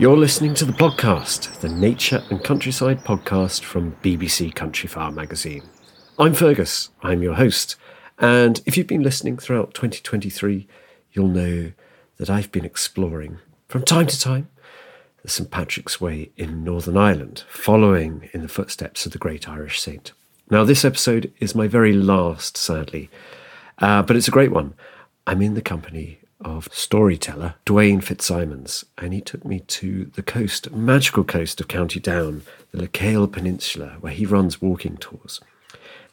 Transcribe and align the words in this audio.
You're 0.00 0.16
listening 0.16 0.54
to 0.54 0.64
the 0.64 0.72
Plodcast, 0.72 1.60
the 1.60 1.68
Nature 1.68 2.22
and 2.30 2.42
Countryside 2.42 3.04
podcast 3.04 3.64
from 3.64 3.96
BBC 4.02 4.54
Countryfile 4.54 5.12
magazine. 5.12 5.62
I'm 6.18 6.32
Fergus, 6.32 6.88
I'm 7.02 7.22
your 7.22 7.34
host, 7.34 7.76
and 8.18 8.62
if 8.64 8.78
you've 8.78 8.86
been 8.86 9.02
listening 9.02 9.36
throughout 9.36 9.74
2023, 9.74 10.66
you'll 11.12 11.28
know 11.28 11.72
that 12.16 12.30
I've 12.30 12.50
been 12.50 12.64
exploring 12.64 13.40
from 13.68 13.82
time 13.82 14.06
to 14.06 14.18
time 14.18 14.48
the 15.20 15.28
St 15.28 15.50
Patrick's 15.50 16.00
Way 16.00 16.30
in 16.34 16.64
Northern 16.64 16.96
Ireland, 16.96 17.44
following 17.50 18.30
in 18.32 18.40
the 18.40 18.48
footsteps 18.48 19.04
of 19.04 19.12
the 19.12 19.18
great 19.18 19.50
Irish 19.50 19.82
saint. 19.82 20.12
Now, 20.50 20.64
this 20.64 20.82
episode 20.82 21.30
is 21.40 21.54
my 21.54 21.68
very 21.68 21.92
last, 21.92 22.56
sadly, 22.56 23.10
uh, 23.76 24.02
but 24.04 24.16
it's 24.16 24.28
a 24.28 24.30
great 24.30 24.50
one. 24.50 24.72
I'm 25.26 25.42
in 25.42 25.52
the 25.52 25.60
company 25.60 26.20
of 26.40 26.68
storyteller 26.72 27.54
Duane 27.64 28.00
Fitzsimons, 28.00 28.84
and 28.98 29.12
he 29.12 29.20
took 29.20 29.44
me 29.44 29.60
to 29.60 30.06
the 30.14 30.22
coast, 30.22 30.70
magical 30.72 31.24
coast 31.24 31.60
of 31.60 31.68
County 31.68 32.00
Down, 32.00 32.42
the 32.72 32.78
Lecale 32.78 33.30
Peninsula, 33.30 33.96
where 34.00 34.12
he 34.12 34.26
runs 34.26 34.62
walking 34.62 34.96
tours, 34.96 35.40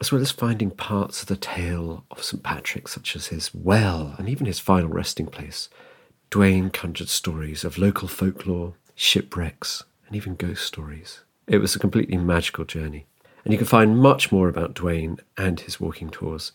as 0.01 0.11
well 0.11 0.21
as 0.21 0.31
finding 0.31 0.71
parts 0.71 1.21
of 1.21 1.27
the 1.27 1.37
tale 1.37 2.03
of 2.11 2.23
St 2.23 2.43
Patrick, 2.43 2.87
such 2.87 3.15
as 3.15 3.27
his 3.27 3.53
well 3.53 4.15
and 4.17 4.27
even 4.29 4.45
his 4.45 4.59
final 4.59 4.89
resting 4.89 5.27
place. 5.27 5.69
Duane 6.29 6.69
conjured 6.69 7.09
stories 7.09 7.63
of 7.63 7.77
local 7.77 8.07
folklore, 8.07 8.73
shipwrecks, 8.95 9.83
and 10.07 10.15
even 10.15 10.35
ghost 10.35 10.65
stories. 10.65 11.21
It 11.47 11.59
was 11.59 11.75
a 11.75 11.79
completely 11.79 12.17
magical 12.17 12.65
journey. 12.65 13.05
And 13.45 13.53
you 13.53 13.57
can 13.57 13.67
find 13.67 13.97
much 13.97 14.29
more 14.31 14.49
about 14.49 14.73
Duane 14.73 15.19
and 15.37 15.61
his 15.61 15.79
walking 15.79 16.09
tours 16.09 16.51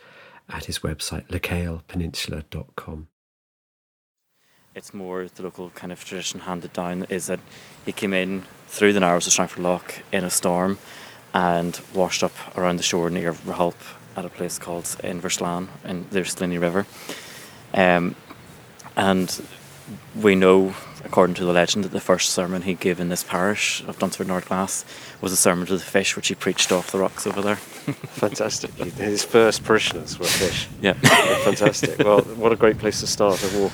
at 0.51 0.67
his 0.67 0.81
website, 0.81 1.27
lecalepeninsula.com 1.29 3.09
it's 4.75 4.95
more 4.95 5.27
the 5.35 5.43
local 5.43 5.71
kind 5.71 5.93
of 5.93 6.05
tradition 6.05 6.41
handed 6.41 6.73
down 6.73 7.05
is 7.09 7.27
that 7.27 7.41
he 7.85 7.93
came 7.93 8.15
in 8.15 8.45
through 8.69 8.93
the 8.93 9.01
narrows 9.01 9.27
of 9.27 9.33
Strangford 9.33 9.63
Lough 9.63 9.83
in 10.13 10.25
a 10.25 10.31
storm 10.31 10.79
and 11.35 11.79
washed 11.95 12.23
up 12.23 12.33
around 12.57 12.77
the 12.77 12.83
shore 12.83 13.11
near 13.11 13.33
Raholp 13.33 13.75
at 14.17 14.25
a 14.25 14.29
place 14.29 14.59
called 14.59 14.85
Inverslan 14.85 15.69
in 15.85 16.07
the 16.11 16.25
Slaney 16.25 16.59
River. 16.59 16.87
Um, 17.75 18.15
and 18.97 19.45
we 20.21 20.35
know, 20.35 20.75
according 21.05 21.35
to 21.37 21.45
the 21.45 21.53
legend, 21.53 21.85
that 21.85 21.93
the 21.93 22.01
first 22.01 22.31
sermon 22.31 22.63
he 22.63 22.75
gave 22.75 23.01
in 23.01 23.09
this 23.09 23.25
parish 23.25 23.83
of 23.87 23.99
Dunsford 23.99 24.29
North 24.29 24.49
Glass 24.49 24.85
was 25.21 25.33
a 25.33 25.37
sermon 25.37 25.67
to 25.67 25.75
the 25.75 25.85
fish, 25.85 26.17
which 26.17 26.29
he 26.29 26.35
preached 26.35 26.73
off 26.73 26.93
the 26.93 26.99
rocks 26.99 27.27
over 27.27 27.41
there. 27.41 27.57
Fantastic. 27.57 28.73
His 28.75 29.25
first 29.25 29.65
parishioners 29.65 30.19
were 30.19 30.27
fish. 30.27 30.69
Yeah. 30.83 30.93
Fantastic. 30.93 31.99
Well, 31.99 32.21
what 32.21 32.53
a 32.53 32.57
great 32.57 32.79
place 32.79 33.01
to 33.01 33.07
start 33.07 33.43
a 33.43 33.59
walk 33.59 33.73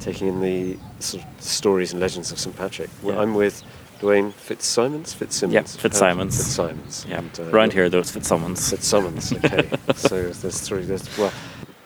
taking 0.00 0.28
in 0.28 0.40
the 0.40 0.78
sort 1.00 1.24
of 1.24 1.42
stories 1.42 1.92
and 1.92 2.00
legends 2.00 2.32
of 2.32 2.38
St 2.38 2.56
Patrick. 2.56 2.90
Yeah. 3.04 3.18
I'm 3.20 3.34
with 3.34 3.62
Duane 4.00 4.32
Fitzsimons, 4.32 5.14
Fitzsimons. 5.14 5.52
Yeah, 5.54 5.62
Fitzsimons. 5.62 6.36
Fitzsimons. 6.36 7.06
Yeah. 7.08 7.18
And, 7.18 7.40
uh, 7.40 7.44
Around 7.50 7.72
here, 7.72 7.88
those 7.88 8.10
Fitzsimons. 8.10 8.70
Fitzsimmons. 8.70 9.32
Okay. 9.44 9.70
so 9.94 10.28
there's 10.30 10.60
three. 10.60 10.82
There's 10.82 11.16
well. 11.18 11.32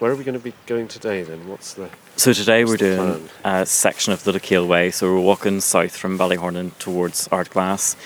Where 0.01 0.11
are 0.11 0.17
we 0.17 0.25
going 0.25 0.39
to 0.39 0.43
be 0.43 0.55
going 0.67 0.89
today 0.89 1.23
then? 1.23 1.47
What's 1.47 1.75
the 1.75 1.91
So 2.17 2.33
today 2.33 2.65
we're 2.65 2.79
doing 2.79 2.97
plan? 2.97 3.29
a 3.63 3.67
section 3.67 4.15
of 4.15 4.25
the 4.25 4.33
Lecale 4.33 4.67
Way. 4.67 4.91
So 4.91 5.13
we're 5.13 5.21
walking 5.21 5.61
south 5.61 5.95
from 5.95 6.19
Ballyhornan 6.19 6.77
towards 6.79 7.29
Ardglass 7.29 7.97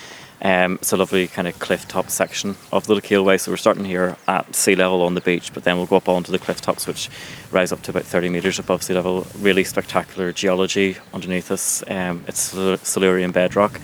um, 0.42 0.74
it's 0.74 0.92
a 0.92 0.96
lovely 0.96 1.28
kind 1.28 1.48
of 1.48 1.58
cliff 1.58 1.88
top 1.88 2.10
section 2.10 2.56
of 2.72 2.86
the 2.86 2.94
Lecale 2.94 3.24
Way. 3.24 3.38
So 3.38 3.50
we're 3.50 3.56
starting 3.56 3.84
here 3.84 4.16
at 4.28 4.54
sea 4.54 4.74
level 4.74 5.02
on 5.02 5.14
the 5.14 5.20
beach, 5.20 5.52
but 5.54 5.64
then 5.64 5.76
we'll 5.76 5.86
go 5.86 5.96
up 5.96 6.08
onto 6.08 6.32
the 6.32 6.38
cliff 6.38 6.60
tops, 6.60 6.86
which 6.86 7.08
rise 7.50 7.72
up 7.72 7.82
to 7.82 7.90
about 7.90 8.04
30 8.04 8.28
metres 8.28 8.58
above 8.58 8.82
sea 8.82 8.94
level. 8.94 9.26
Really 9.38 9.64
spectacular 9.64 10.32
geology 10.32 10.96
underneath 11.12 11.50
us. 11.50 11.82
Um, 11.88 12.24
it's 12.26 12.40
Silurian 12.86 13.32
bedrock. 13.32 13.80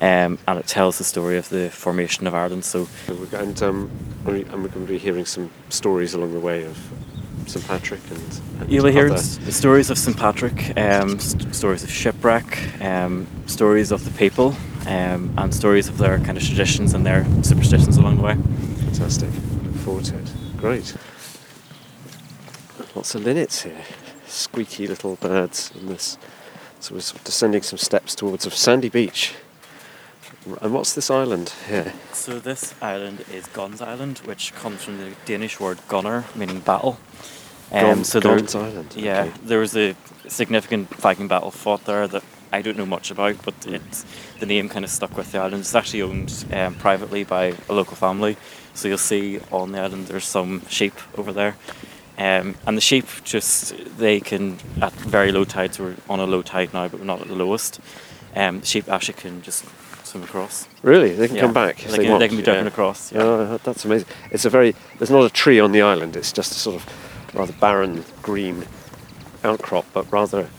Um, 0.00 0.38
and 0.48 0.58
it 0.58 0.66
tells 0.66 0.98
the 0.98 1.04
story 1.04 1.38
of 1.38 1.48
the 1.48 1.70
formation 1.70 2.26
of 2.26 2.34
Ireland. 2.34 2.64
So, 2.64 2.88
and, 3.06 3.62
um, 3.62 3.88
and 4.26 4.62
we're 4.62 4.68
going 4.68 4.84
to 4.84 4.92
be 4.92 4.98
hearing 4.98 5.24
some 5.24 5.48
stories 5.68 6.14
along 6.14 6.32
the 6.32 6.40
way 6.40 6.64
of 6.64 6.76
St 7.46 7.66
Patrick 7.66 8.00
and, 8.10 8.40
and 8.60 8.70
you'll 8.70 8.86
hear 8.86 9.16
stories 9.16 9.90
of 9.90 9.98
St 9.98 10.16
Patrick, 10.16 10.76
um, 10.76 11.18
st- 11.18 11.54
stories 11.54 11.82
of 11.84 11.90
shipwreck, 11.90 12.58
um, 12.80 13.26
stories 13.46 13.90
of 13.90 14.04
the 14.04 14.10
people, 14.12 14.56
um, 14.86 15.32
and 15.36 15.54
stories 15.54 15.88
of 15.88 15.98
their 15.98 16.18
kind 16.18 16.36
of 16.36 16.44
traditions 16.44 16.94
and 16.94 17.06
their 17.06 17.24
superstitions 17.42 17.96
along 17.96 18.16
the 18.16 18.22
way. 18.22 18.34
Fantastic. 18.34 19.30
Look 19.64 19.74
forward 19.76 20.04
to 20.06 20.18
it. 20.18 20.32
Great. 20.56 20.94
Lots 22.94 23.14
of 23.14 23.24
linnets 23.24 23.62
here. 23.62 23.82
Squeaky 24.26 24.86
little 24.86 25.16
birds 25.16 25.72
in 25.78 25.86
this. 25.86 26.18
So 26.80 26.94
we're 26.94 27.00
descending 27.24 27.62
some 27.62 27.78
steps 27.78 28.14
towards 28.14 28.46
a 28.46 28.50
sandy 28.50 28.88
beach. 28.88 29.34
And 30.60 30.74
what's 30.74 30.94
this 30.94 31.10
island 31.10 31.52
here? 31.68 31.92
So 32.12 32.40
this 32.40 32.74
island 32.82 33.24
is 33.32 33.46
Guns 33.46 33.80
Island, 33.80 34.18
which 34.24 34.52
comes 34.54 34.82
from 34.82 34.98
the 34.98 35.12
Danish 35.24 35.60
word 35.60 35.78
gunner, 35.86 36.24
meaning 36.34 36.58
battle. 36.60 36.98
Um, 37.70 38.04
so 38.04 38.20
Guns 38.20 38.54
Island. 38.54 38.94
Yeah, 38.96 39.22
okay. 39.22 39.32
there 39.44 39.60
was 39.60 39.76
a 39.76 39.94
significant 40.28 40.88
Viking 40.96 41.28
battle 41.28 41.50
fought 41.50 41.84
there 41.84 42.06
that 42.08 42.24
I 42.52 42.60
don't 42.60 42.76
know 42.76 42.86
much 42.86 43.10
about, 43.10 43.42
but 43.44 43.54
it's, 43.66 44.04
the 44.38 44.46
name 44.46 44.68
kind 44.68 44.84
of 44.84 44.90
stuck 44.90 45.16
with 45.16 45.32
the 45.32 45.38
island. 45.38 45.60
It's 45.60 45.74
actually 45.74 46.02
owned 46.02 46.44
um, 46.52 46.74
privately 46.74 47.24
by 47.24 47.54
a 47.68 47.72
local 47.72 47.96
family, 47.96 48.36
so 48.74 48.88
you'll 48.88 48.98
see 48.98 49.40
on 49.50 49.72
the 49.72 49.80
island 49.80 50.08
there's 50.08 50.24
some 50.24 50.62
sheep 50.68 50.94
over 51.16 51.32
there. 51.32 51.56
Um, 52.18 52.56
and 52.66 52.76
the 52.76 52.82
sheep 52.82 53.06
just 53.24 53.74
they 53.96 54.20
can 54.20 54.58
at 54.82 54.92
very 54.92 55.32
low 55.32 55.44
tides 55.44 55.78
we're 55.78 55.96
on 56.10 56.20
a 56.20 56.26
low 56.26 56.42
tide 56.42 56.74
now 56.74 56.86
but 56.86 57.00
we're 57.00 57.06
not 57.06 57.22
at 57.22 57.28
the 57.28 57.34
lowest 57.34 57.80
um, 58.36 58.60
the 58.60 58.66
sheep 58.66 58.86
actually 58.90 59.14
can 59.14 59.40
just 59.40 59.64
swim 60.04 60.22
across 60.22 60.68
really 60.82 61.14
they 61.14 61.26
can 61.26 61.36
yeah. 61.36 61.42
come 61.42 61.54
back 61.54 61.78
they, 61.78 61.96
they, 61.96 62.04
can, 62.04 62.18
they, 62.18 62.28
can, 62.28 62.36
be 62.36 62.42
jumping 62.42 62.64
yeah. 62.64 62.68
across 62.68 63.12
yeah. 63.12 63.22
Oh, 63.22 63.60
that's 63.64 63.86
amazing 63.86 64.08
it's 64.30 64.44
a 64.44 64.50
very 64.50 64.74
there's 64.98 65.10
not 65.10 65.24
a 65.24 65.30
tree 65.30 65.58
on 65.58 65.72
the 65.72 65.80
island 65.80 66.14
it's 66.14 66.32
just 66.32 66.52
a 66.52 66.54
sort 66.54 66.76
of 66.76 67.34
rather 67.34 67.54
barren 67.54 68.04
green 68.20 68.66
outcrop 69.42 69.86
but 69.94 70.12
rather 70.12 70.50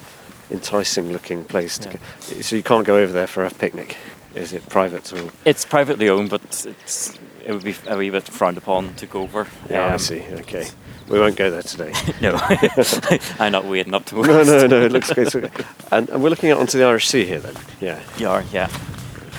enticing 0.53 1.11
looking 1.11 1.43
place. 1.43 1.77
To 1.79 1.89
yeah. 1.89 2.41
So 2.41 2.55
you 2.55 2.63
can't 2.63 2.85
go 2.85 2.97
over 2.97 3.11
there 3.11 3.27
for 3.27 3.43
a 3.43 3.49
picnic. 3.49 3.97
Is 4.35 4.53
it 4.53 4.67
private 4.69 5.11
or? 5.13 5.29
It's 5.45 5.65
privately 5.65 6.09
owned, 6.09 6.29
but 6.29 6.43
it's 6.65 7.19
it 7.45 7.51
would 7.51 7.63
be 7.63 7.75
a 7.87 7.97
wee 7.97 8.09
bit 8.09 8.23
frowned 8.23 8.57
upon 8.57 8.93
to 8.95 9.05
go 9.05 9.23
over. 9.23 9.47
Yeah, 9.69 9.87
um, 9.87 9.93
I 9.93 9.97
see. 9.97 10.23
Okay. 10.31 10.67
We 11.09 11.19
won't 11.19 11.35
go 11.35 11.51
there 11.51 11.61
today. 11.61 11.93
no, 12.21 12.39
I'm 13.39 13.51
not 13.51 13.65
waiting 13.65 13.93
up 13.93 14.05
to. 14.05 14.15
No, 14.15 14.43
no, 14.43 14.67
no. 14.67 14.81
It 14.81 14.91
looks 14.91 15.11
good. 15.11 15.51
and, 15.91 16.09
and 16.09 16.23
we're 16.23 16.29
looking 16.29 16.49
out 16.51 16.59
onto 16.59 16.77
the 16.77 16.85
Irish 16.85 17.09
Sea 17.09 17.25
here, 17.25 17.39
then. 17.39 17.55
Yeah. 17.81 18.01
You 18.17 18.29
are, 18.29 18.43
yeah. 18.53 18.69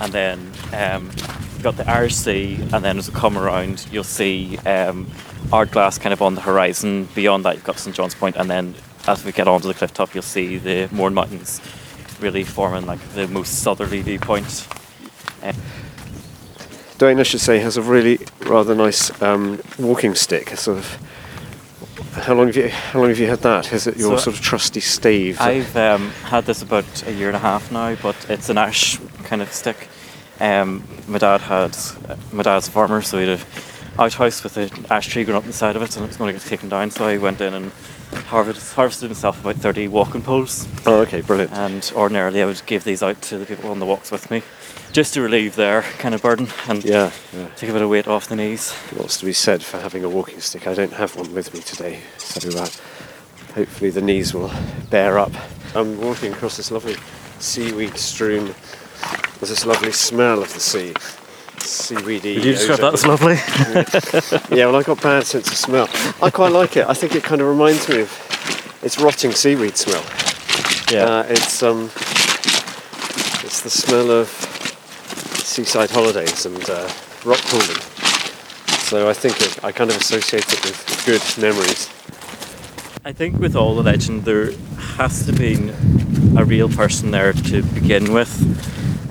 And 0.01 0.13
then 0.13 0.53
um, 0.75 1.07
you've 1.07 1.63
got 1.63 1.77
the 1.77 1.89
Irish 1.89 2.15
Sea, 2.15 2.57
and 2.73 2.85
then 2.85 2.99
as 2.99 3.11
we 3.11 3.19
come 3.19 3.39
around, 3.39 3.87
you'll 3.91 4.05
see 4.05 4.59
um, 4.59 5.07
Ardglass 5.51 5.99
kind 5.99 6.13
of 6.13 6.21
on 6.21 6.35
the 6.35 6.43
horizon. 6.43 7.09
Beyond 7.15 7.47
that, 7.47 7.55
you've 7.55 7.65
got 7.65 7.79
St 7.79 7.97
John's 7.97 8.15
Point, 8.15 8.37
and 8.37 8.51
then 8.51 8.75
as 9.07 9.25
we 9.25 9.33
get 9.33 9.49
onto 9.49 9.69
the 9.69 9.75
cliff 9.75 9.93
top, 9.93 10.15
you'll 10.15 10.23
see 10.23 10.59
the 10.59 10.89
Mourne 10.93 11.15
Mountains 11.15 11.61
really 12.21 12.45
forming 12.45 12.87
like 12.87 13.01
the 13.15 13.29
most 13.29 13.61
southerly 13.63 14.01
viewpoint. 14.03 14.67
Uh, 15.43 15.53
Duane, 16.99 17.19
I 17.19 17.25
should 17.25 17.41
say, 17.41 17.59
has 17.59 17.77
a 17.77 17.83
really 17.83 18.19
rather 18.47 18.75
nice 18.75 19.11
um, 19.21 19.61
walking 19.79 20.15
stick, 20.15 20.51
sort 20.51 20.79
of 20.79 20.99
How 22.13 22.35
long 22.35 22.47
have 22.47 22.57
you 22.57 22.69
How 22.69 23.01
long 23.01 23.09
have 23.09 23.19
you 23.19 23.27
had 23.29 23.41
that? 23.41 23.73
Is 23.73 23.87
it 23.87 23.97
your 23.97 24.17
So- 24.19 24.25
sort 24.25 24.37
of 24.37 24.43
trusty 24.43 24.81
stave? 24.81 25.41
I've 25.41 25.77
um, 25.77 26.11
had 26.25 26.47
this 26.47 26.63
about 26.63 27.07
a 27.07 27.13
year 27.13 27.29
and 27.29 27.37
a 27.37 27.41
half 27.41 27.71
now, 27.73 27.97
but 27.97 28.17
it's 28.29 28.49
an 28.49 28.59
ash 28.59 28.99
kind 29.25 29.43
of 29.43 29.53
stick. 29.53 29.89
Um, 30.41 30.85
my 31.09 31.19
dad 31.19 31.41
had 31.43 31.77
my 32.33 32.43
dad's 32.43 32.69
a 32.69 32.71
farmer, 32.71 33.03
so 33.03 33.19
he 33.19 33.29
had 33.29 33.39
an 33.41 33.47
outhouse 33.99 34.43
with 34.43 34.57
an 34.57 34.71
ash 34.91 35.09
tree 35.09 35.25
growing 35.25 35.39
up 35.39 35.45
the 35.45 35.53
side 35.53 35.77
of 35.77 35.83
it, 35.83 35.95
and 35.97 36.05
it 36.05 36.09
was 36.09 36.17
going 36.17 36.33
to 36.33 36.39
get 36.41 36.49
taken 36.49 36.69
down. 36.69 36.91
So 36.91 37.07
I 37.07 37.19
went 37.19 37.41
in 37.41 37.55
and 37.55 37.73
harvested, 38.15 38.75
harvested 38.75 39.11
myself 39.11 39.41
about 39.41 39.57
thirty 39.57 39.89
walking 39.89 40.23
poles. 40.23 40.69
oh, 40.87 41.01
okay, 41.01 41.21
brilliant. 41.21 41.53
And 41.53 41.93
ordinarily, 41.95 42.43
I 42.43 42.47
would 42.47 42.63
give 42.67 42.85
these 42.85 43.03
out 43.03 43.21
to 43.23 43.39
the 43.39 43.47
people 43.47 43.71
on 43.71 43.79
the 43.79 43.87
walks 43.87 44.11
with 44.11 44.31
me, 44.31 44.43
just 44.93 45.15
to 45.15 45.23
relieve 45.23 45.57
their 45.57 45.83
kind 45.99 46.15
of 46.15 46.23
burden 46.23 46.49
and 46.69 46.85
yeah, 46.85 47.11
yeah. 47.33 47.49
take 47.57 47.71
a 47.71 47.73
bit 47.73 47.83
of 47.83 47.91
weight 47.91 48.09
off 48.09 48.29
the 48.29 48.37
knees. 48.37 48.73
What's 48.97 49.19
to 49.19 49.25
be 49.25 49.33
said 49.33 49.63
for 49.63 49.79
having 49.79 50.05
a 50.05 50.09
walking 50.09 50.41
stick? 50.41 50.67
I 50.67 50.75
don't 50.75 50.93
have 50.93 51.17
one 51.17 51.33
with 51.35 51.53
me 51.55 51.61
today, 51.61 52.01
so 52.19 52.49
uh, 52.59 52.69
hopefully 53.55 53.91
the 53.91 54.03
knees 54.03 54.35
will 54.35 54.51
bear 54.91 55.19
up. 55.19 55.33
I'm 55.75 56.01
walking 56.01 56.33
across 56.33 56.57
this 56.57 56.71
lovely 56.71 56.97
seaweed 57.39 57.97
strewn. 57.97 58.55
There's 59.41 59.51
this 59.51 59.67
lovely 59.67 59.93
smell 59.93 60.43
of 60.43 60.53
the 60.55 60.61
sea. 60.61 60.95
Seaweedy. 61.65 62.35
Would 62.37 62.45
you 62.45 62.53
describe 62.53 62.81
odour. 62.81 62.91
that 62.91 62.95
as 62.95 63.07
lovely? 63.07 64.57
Yeah, 64.57 64.67
well, 64.67 64.77
I've 64.77 64.85
got 64.87 65.03
bad 65.03 65.25
sense 65.25 65.49
of 65.49 65.57
smell. 65.57 65.89
I 66.23 66.31
quite 66.31 66.53
like 66.53 66.77
it. 66.77 66.87
I 66.87 66.95
think 66.95 67.15
it 67.15 67.23
kind 67.25 67.41
of 67.41 67.49
reminds 67.49 67.89
me 67.89 68.03
of 68.03 68.79
its 68.83 68.99
rotting 69.01 69.33
seaweed 69.33 69.77
smell. 69.77 70.05
yeah. 70.93 71.05
Uh, 71.05 71.27
it's 71.29 71.63
um, 71.63 71.85
it's 73.45 73.63
the 73.63 73.71
smell 73.71 74.11
of 74.11 74.29
seaside 74.29 75.91
holidays 75.91 76.47
and 76.47 76.63
uh, 76.69 76.89
rock 77.25 77.41
pooling. 77.45 77.81
So 78.85 79.09
I 79.09 79.13
think 79.13 79.41
it, 79.41 79.65
I 79.65 79.73
kind 79.73 79.91
of 79.91 79.97
associate 79.97 80.45
it 80.53 80.63
with 80.65 81.03
good 81.07 81.23
memories. 81.43 81.89
I 83.05 83.13
think 83.13 83.39
with 83.39 83.57
all 83.57 83.75
the 83.75 83.83
legend, 83.83 84.25
there 84.25 84.53
has 84.97 85.27
to 85.27 85.33
be 85.33 85.71
a 86.39 86.45
real 86.45 86.69
person 86.69 87.11
there 87.11 87.33
to 87.33 87.63
begin 87.63 88.13
with, 88.13 88.33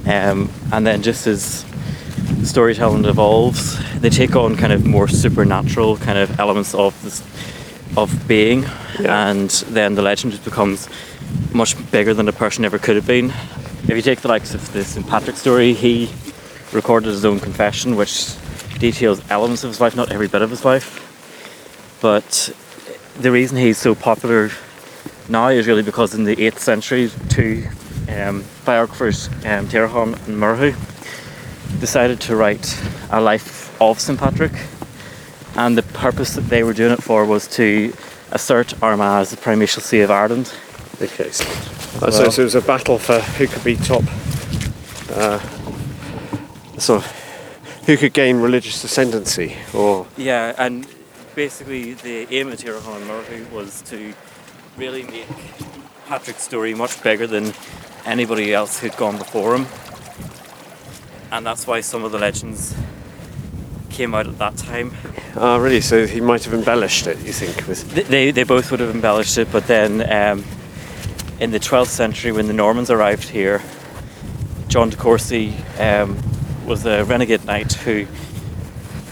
um, 0.08 0.50
and 0.72 0.86
then 0.86 1.02
just 1.04 1.28
as 1.28 1.64
the 2.40 2.46
storytelling 2.46 3.06
evolves, 3.06 3.78
they 4.00 4.10
take 4.10 4.36
on 4.36 4.56
kind 4.56 4.74
of 4.74 4.86
more 4.86 5.08
supernatural 5.08 5.98
kind 5.98 6.18
of 6.18 6.40
elements 6.40 6.74
of 6.74 7.00
this, 7.04 7.22
of 7.98 8.28
being, 8.28 8.64
Yeah. 9.00 9.30
and 9.30 9.50
then 9.70 9.96
the 9.96 10.02
legend 10.02 10.44
becomes 10.44 10.88
much 11.54 11.76
bigger 11.92 12.14
than 12.14 12.26
the 12.26 12.34
person 12.34 12.66
ever 12.66 12.80
could 12.80 12.96
have 12.96 13.08
been. 13.08 13.34
If 13.84 13.92
you 13.96 14.02
take 14.02 14.22
the 14.22 14.28
likes 14.28 14.54
of 14.54 14.72
the 14.74 14.84
St 14.84 15.08
Patrick 15.08 15.38
story, 15.38 15.74
he 15.74 16.10
recorded 16.72 17.10
his 17.10 17.26
own 17.26 17.40
confession, 17.40 17.96
which 17.96 18.36
details 18.80 19.22
elements 19.30 19.64
of 19.64 19.70
his 19.70 19.82
life, 19.82 19.96
not 19.96 20.12
every 20.12 20.28
bit 20.28 20.42
of 20.42 20.50
his 20.50 20.66
life, 20.66 21.00
but 22.02 22.54
the 23.20 23.32
reason 23.32 23.58
he's 23.58 23.78
so 23.78 23.94
popular 23.96 24.50
now 25.30 25.48
is 25.50 25.68
really 25.68 25.84
because 25.84 26.14
in 26.14 26.24
the 26.24 26.36
8th 26.36 26.60
century, 26.60 27.12
two 27.30 27.66
um, 28.10 28.44
biographers, 28.66 29.28
um, 29.28 29.44
and 29.46 29.70
Muirchú, 29.70 30.76
decided 31.80 32.20
to 32.22 32.36
write 32.36 32.80
a 33.12 33.20
life 33.22 33.80
of 33.82 34.00
St. 34.00 34.20
Patrick. 34.20 34.54
And 35.56 35.78
the 35.78 35.84
purpose 35.84 36.34
that 36.34 36.50
they 36.50 36.64
were 36.64 36.74
doing 36.74 36.92
it 36.92 37.04
for 37.04 37.26
was 37.26 37.48
to 37.56 37.94
assert 38.32 38.74
Armagh 38.82 39.22
as 39.22 39.30
the 39.30 39.38
primatial 39.38 39.82
see 39.82 40.02
of 40.02 40.10
Ireland. 40.10 40.54
Okay, 41.02 41.30
so, 41.32 41.46
uh, 42.06 42.12
so, 42.12 42.24
it 42.24 42.38
was 42.44 42.56
a 42.56 42.62
battle 42.62 42.98
for 42.98 43.20
who 43.20 43.48
could 43.48 43.64
be 43.64 43.76
top. 43.76 44.04
Uh, 45.12 45.40
so, 46.78 47.00
who 47.86 47.98
could 47.98 48.14
gain 48.14 48.38
religious 48.38 48.84
ascendancy, 48.84 49.56
or 49.74 50.08
Yeah, 50.18 50.56
and 50.58 50.88
basically 51.36 51.94
the 51.94 52.28
aim 52.34 52.50
of 52.50 52.60
Tírechán 52.60 52.98
and 52.98 53.06
Muirchú 53.06 53.52
was 53.52 53.82
to 53.84 54.14
really 54.78 55.04
make 55.04 55.28
Patrick's 56.08 56.44
story 56.44 56.74
much 56.74 57.02
bigger 57.04 57.28
than 57.28 57.54
anybody 58.06 58.54
else 58.54 58.80
who'd 58.80 58.96
gone 58.98 59.18
before 59.18 59.56
him. 59.56 59.68
And 61.34 61.44
that's 61.44 61.66
why 61.66 61.82
some 61.82 62.04
of 62.04 62.12
the 62.12 62.20
legends 62.20 62.76
came 63.90 64.14
out 64.14 64.28
at 64.28 64.38
that 64.38 64.56
time. 64.56 64.92
ah, 65.36 65.58
really? 65.58 65.82
So 65.82 66.06
he 66.06 66.22
might 66.22 66.44
have 66.44 66.54
embellished 66.54 67.08
it. 67.08 67.18
You 67.26 67.34
think 67.34 67.68
with 67.68 67.92
Th- 67.92 68.06
They, 68.06 68.30
they 68.30 68.44
both 68.44 68.70
would 68.70 68.80
have 68.80 68.94
embellished 68.94 69.40
it, 69.40 69.52
but 69.52 69.66
then 69.66 70.02
um, 70.12 70.46
in 71.40 71.50
the 71.50 71.60
12th 71.60 71.88
century, 71.88 72.32
when 72.32 72.46
the 72.46 72.54
Normans 72.54 72.92
arrived 72.92 73.30
here, 73.30 73.64
John 74.68 74.92
de 74.92 74.96
Courcy 74.96 75.56
um, 75.80 76.22
was 76.68 76.86
a 76.86 77.04
renegade 77.04 77.46
knight 77.46 77.74
who 77.74 78.06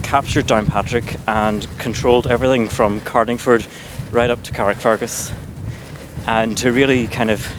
captured 0.04 0.46
Downpatrick 0.46 1.20
and 1.28 1.68
controlled 1.80 2.28
everything 2.28 2.70
from 2.70 3.02
Carlingford 3.02 3.66
right 4.12 4.30
up 4.30 4.44
to 4.44 4.52
Carrickfergus. 4.52 5.34
And 6.28 6.56
to 6.60 6.72
really 6.72 7.08
kind 7.08 7.32
of 7.32 7.52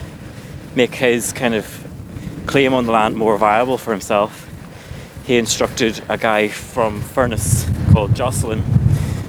make 0.73 0.95
his 0.95 1.33
kind 1.33 1.53
of 1.53 1.85
claim 2.45 2.73
on 2.73 2.85
the 2.85 2.93
land 2.93 3.17
more 3.17 3.37
viable 3.37 3.77
for 3.77 3.91
himself, 3.91 4.42
he 5.25 5.37
instructed 5.37 6.03
a 6.09 6.17
guy 6.17 6.47
from 6.47 7.01
Furness 7.01 7.69
called 7.91 8.15
Jocelyn 8.15 8.63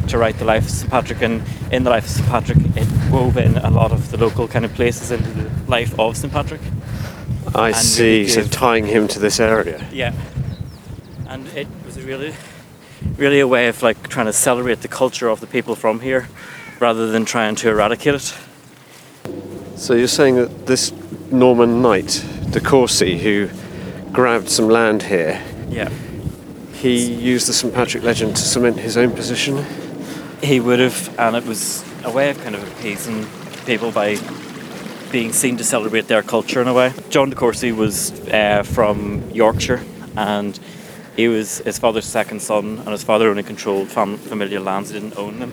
to 0.09 0.19
write 0.19 0.39
the 0.39 0.45
life 0.45 0.65
of 0.65 0.71
St 0.71 0.91
Patrick, 0.91 1.23
and 1.23 1.43
in 1.73 1.85
the 1.85 1.91
life 1.91 2.05
of 2.05 2.11
St 2.11 2.29
Patrick, 2.29 2.59
it 2.77 2.89
wove 3.11 3.37
in 3.37 3.57
a 3.59 3.71
lot 3.71 3.93
of 3.93 4.11
the 4.11 4.17
local 4.17 4.47
kind 4.49 4.65
of 4.65 4.75
places 4.75 5.11
into 5.11 5.31
the 5.31 5.51
life 5.71 5.99
of 5.99 6.17
St 6.17 6.33
Patrick. 6.33 6.61
I 7.55 7.69
And 7.69 7.77
see. 7.77 8.21
really 8.21 8.29
So 8.29 8.45
tying 8.45 8.87
him 8.87 9.09
to 9.09 9.19
this 9.19 9.39
area. 9.41 9.87
Yeah, 9.93 10.13
and 11.27 11.47
it 11.49 11.69
was 11.85 12.01
really, 12.03 12.35
really 13.17 13.41
a 13.41 13.47
way 13.47 13.69
of 13.69 13.83
like 13.83 14.09
trying 14.09 14.27
to 14.27 14.33
celebrate 14.33 14.83
the 14.83 14.89
culture 14.89 15.29
of 15.29 15.41
the 15.41 15.47
people 15.47 15.75
from 15.75 16.01
here, 16.01 16.29
rather 16.81 17.11
than 17.11 17.25
trying 17.25 17.55
to 17.57 17.71
eradicate 17.71 18.15
it. 18.15 18.35
So 19.77 19.95
you're 19.95 20.09
saying 20.09 20.37
that 20.37 20.67
this 20.67 20.93
Norman 21.31 21.81
knight, 21.83 22.25
de 22.51 22.61
Courcy, 22.61 23.19
who 23.19 23.49
grabbed 24.13 24.49
some 24.49 24.69
land 24.69 25.05
here, 25.05 25.43
Yeah, 25.75 25.91
he 26.75 27.13
used 27.13 27.49
the 27.49 27.53
St 27.53 27.75
Patrick 27.75 28.05
legend 28.05 28.37
to 28.37 28.43
cement 28.43 28.79
his 28.79 28.97
own 28.97 29.11
position. 29.11 29.65
he 30.41 30.61
would 30.61 30.79
have, 30.79 31.19
and 31.19 31.35
it 31.35 31.45
was 31.47 31.85
a 32.05 32.13
way 32.13 32.31
of 32.31 32.41
kind 32.45 32.55
of 32.55 32.63
appeasing 32.73 33.27
people 33.67 33.91
by 33.91 34.17
being 35.11 35.33
seen 35.33 35.57
to 35.57 35.65
celebrate 35.65 36.07
their 36.07 36.23
culture 36.23 36.63
in 36.63 36.69
a 36.69 36.73
way. 36.73 36.93
John 37.11 37.31
de 37.31 37.35
Courcy 37.35 37.73
was 37.73 38.13
uh, 38.29 38.63
from 38.63 39.29
Yorkshire, 39.33 39.83
and 40.17 40.57
he 41.17 41.27
was 41.27 41.59
his 41.59 41.77
father's 41.79 42.05
second 42.05 42.41
son, 42.41 42.79
and 42.79 42.89
his 42.91 43.03
father 43.03 43.29
only 43.29 43.43
controlled 43.43 43.89
fam- 43.89 44.17
familial 44.17 44.63
lands; 44.63 44.91
he 44.91 45.01
didn't 45.01 45.19
own 45.19 45.41
them. 45.41 45.53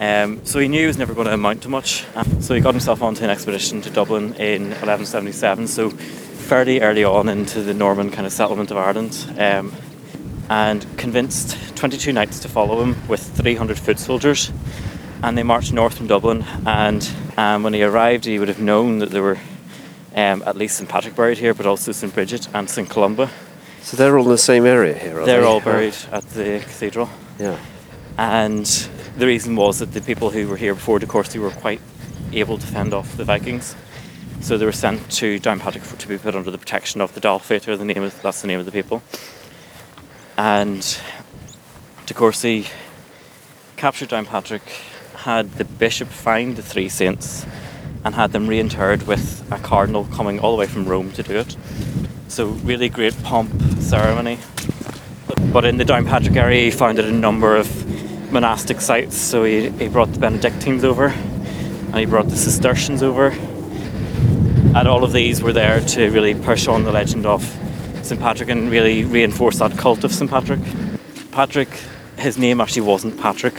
Um, 0.00 0.44
so 0.44 0.58
he 0.58 0.68
knew 0.68 0.80
he 0.80 0.86
was 0.86 0.98
never 0.98 1.14
going 1.14 1.28
to 1.28 1.32
amount 1.32 1.62
to 1.62 1.70
much. 1.70 2.04
So 2.40 2.54
he 2.54 2.60
got 2.60 2.74
himself 2.74 3.00
onto 3.02 3.24
an 3.24 3.30
expedition 3.30 3.80
to 3.82 3.90
Dublin 3.90 4.34
in 4.34 4.70
1177. 4.70 5.66
So 5.66 5.92
fairly 6.50 6.80
early 6.80 7.04
on 7.04 7.28
into 7.28 7.62
the 7.62 7.72
Norman 7.72 8.10
kind 8.10 8.26
of 8.26 8.32
settlement 8.32 8.72
of 8.72 8.76
Ireland. 8.76 9.24
Um, 9.38 9.72
and 10.48 10.84
convinced 10.98 11.76
22 11.76 12.12
knights 12.12 12.40
to 12.40 12.48
follow 12.48 12.82
him 12.82 12.96
with 13.06 13.22
300 13.36 13.78
foot 13.78 14.00
soldiers. 14.00 14.50
And 15.22 15.38
they 15.38 15.44
marched 15.44 15.72
north 15.72 15.96
from 15.96 16.08
Dublin. 16.08 16.44
And 16.66 17.08
um, 17.36 17.62
when 17.62 17.72
he 17.72 17.84
arrived, 17.84 18.24
he 18.24 18.40
would 18.40 18.48
have 18.48 18.58
known 18.58 18.98
that 18.98 19.10
there 19.10 19.22
were 19.22 19.38
um, 20.16 20.42
at 20.44 20.56
least 20.56 20.78
St 20.78 20.90
Patrick 20.90 21.14
buried 21.14 21.38
here, 21.38 21.54
but 21.54 21.66
also 21.66 21.92
St 21.92 22.12
Bridget 22.12 22.48
and 22.52 22.68
St 22.68 22.90
Columba. 22.90 23.30
So 23.82 23.96
they're 23.96 24.18
all 24.18 24.24
in 24.24 24.30
the 24.30 24.36
same 24.36 24.66
area 24.66 24.98
here, 24.98 25.20
are 25.20 25.26
They're 25.26 25.42
they? 25.42 25.46
all 25.46 25.60
buried 25.60 25.94
at 26.10 26.24
the 26.30 26.58
cathedral. 26.58 27.08
Yeah. 27.38 27.60
And 28.18 28.66
the 29.16 29.26
reason 29.26 29.54
was 29.54 29.78
that 29.78 29.92
the 29.92 30.00
people 30.00 30.30
who 30.30 30.48
were 30.48 30.56
here 30.56 30.74
before 30.74 30.98
De 30.98 31.06
Courcy 31.06 31.38
were 31.38 31.50
quite 31.50 31.80
able 32.32 32.58
to 32.58 32.66
fend 32.66 32.92
off 32.92 33.16
the 33.16 33.24
Vikings. 33.24 33.76
So 34.40 34.58
they 34.58 34.64
were 34.64 34.72
sent 34.72 35.10
to 35.12 35.38
Downpatrick 35.38 35.82
for, 35.82 35.96
to 35.96 36.08
be 36.08 36.18
put 36.18 36.34
under 36.34 36.50
the 36.50 36.58
protection 36.58 37.00
of 37.00 37.14
the 37.14 37.20
Dál 37.20 37.38
Fiatach, 37.40 37.78
the 37.78 37.84
name 37.84 38.02
of, 38.02 38.20
that's 38.22 38.40
the 38.40 38.48
name 38.48 38.58
of 38.58 38.66
the 38.66 38.72
people. 38.72 39.02
And 40.36 40.98
De 42.06 42.14
Courcy 42.14 42.66
captured 43.76 44.08
Downpatrick, 44.08 44.62
had 45.18 45.52
the 45.52 45.64
bishop 45.64 46.08
find 46.08 46.56
the 46.56 46.62
three 46.62 46.88
saints, 46.88 47.46
and 48.04 48.14
had 48.14 48.32
them 48.32 48.48
reinterred 48.48 49.06
with 49.06 49.46
a 49.52 49.58
cardinal 49.58 50.06
coming 50.06 50.40
all 50.40 50.52
the 50.52 50.58
way 50.58 50.66
from 50.66 50.86
Rome 50.86 51.12
to 51.12 51.22
do 51.22 51.36
it. 51.36 51.56
So 52.28 52.46
really 52.46 52.88
great 52.88 53.22
pomp 53.22 53.52
ceremony. 53.78 54.38
But 55.52 55.64
in 55.64 55.76
the 55.76 55.84
Downpatrick 55.84 56.36
area, 56.36 56.64
he 56.64 56.70
founded 56.70 57.04
a 57.04 57.12
number 57.12 57.56
of 57.56 58.32
monastic 58.32 58.80
sites. 58.80 59.16
So 59.16 59.44
he, 59.44 59.68
he 59.70 59.88
brought 59.88 60.12
the 60.12 60.18
Benedictines 60.18 60.82
over, 60.82 61.08
and 61.08 61.96
he 61.96 62.06
brought 62.06 62.28
the 62.28 62.36
Cistercians 62.36 63.02
over. 63.02 63.34
And 64.72 64.86
all 64.86 65.02
of 65.02 65.12
these 65.12 65.42
were 65.42 65.52
there 65.52 65.80
to 65.80 66.10
really 66.10 66.34
push 66.34 66.68
on 66.68 66.84
the 66.84 66.92
legend 66.92 67.26
of 67.26 67.42
St. 68.02 68.20
Patrick 68.20 68.48
and 68.48 68.70
really 68.70 69.04
reinforce 69.04 69.58
that 69.58 69.76
cult 69.76 70.04
of 70.04 70.12
St. 70.12 70.30
Patrick. 70.30 70.60
Patrick, 71.32 71.68
his 72.16 72.38
name 72.38 72.60
actually 72.60 72.82
wasn't 72.82 73.20
Patrick. 73.20 73.54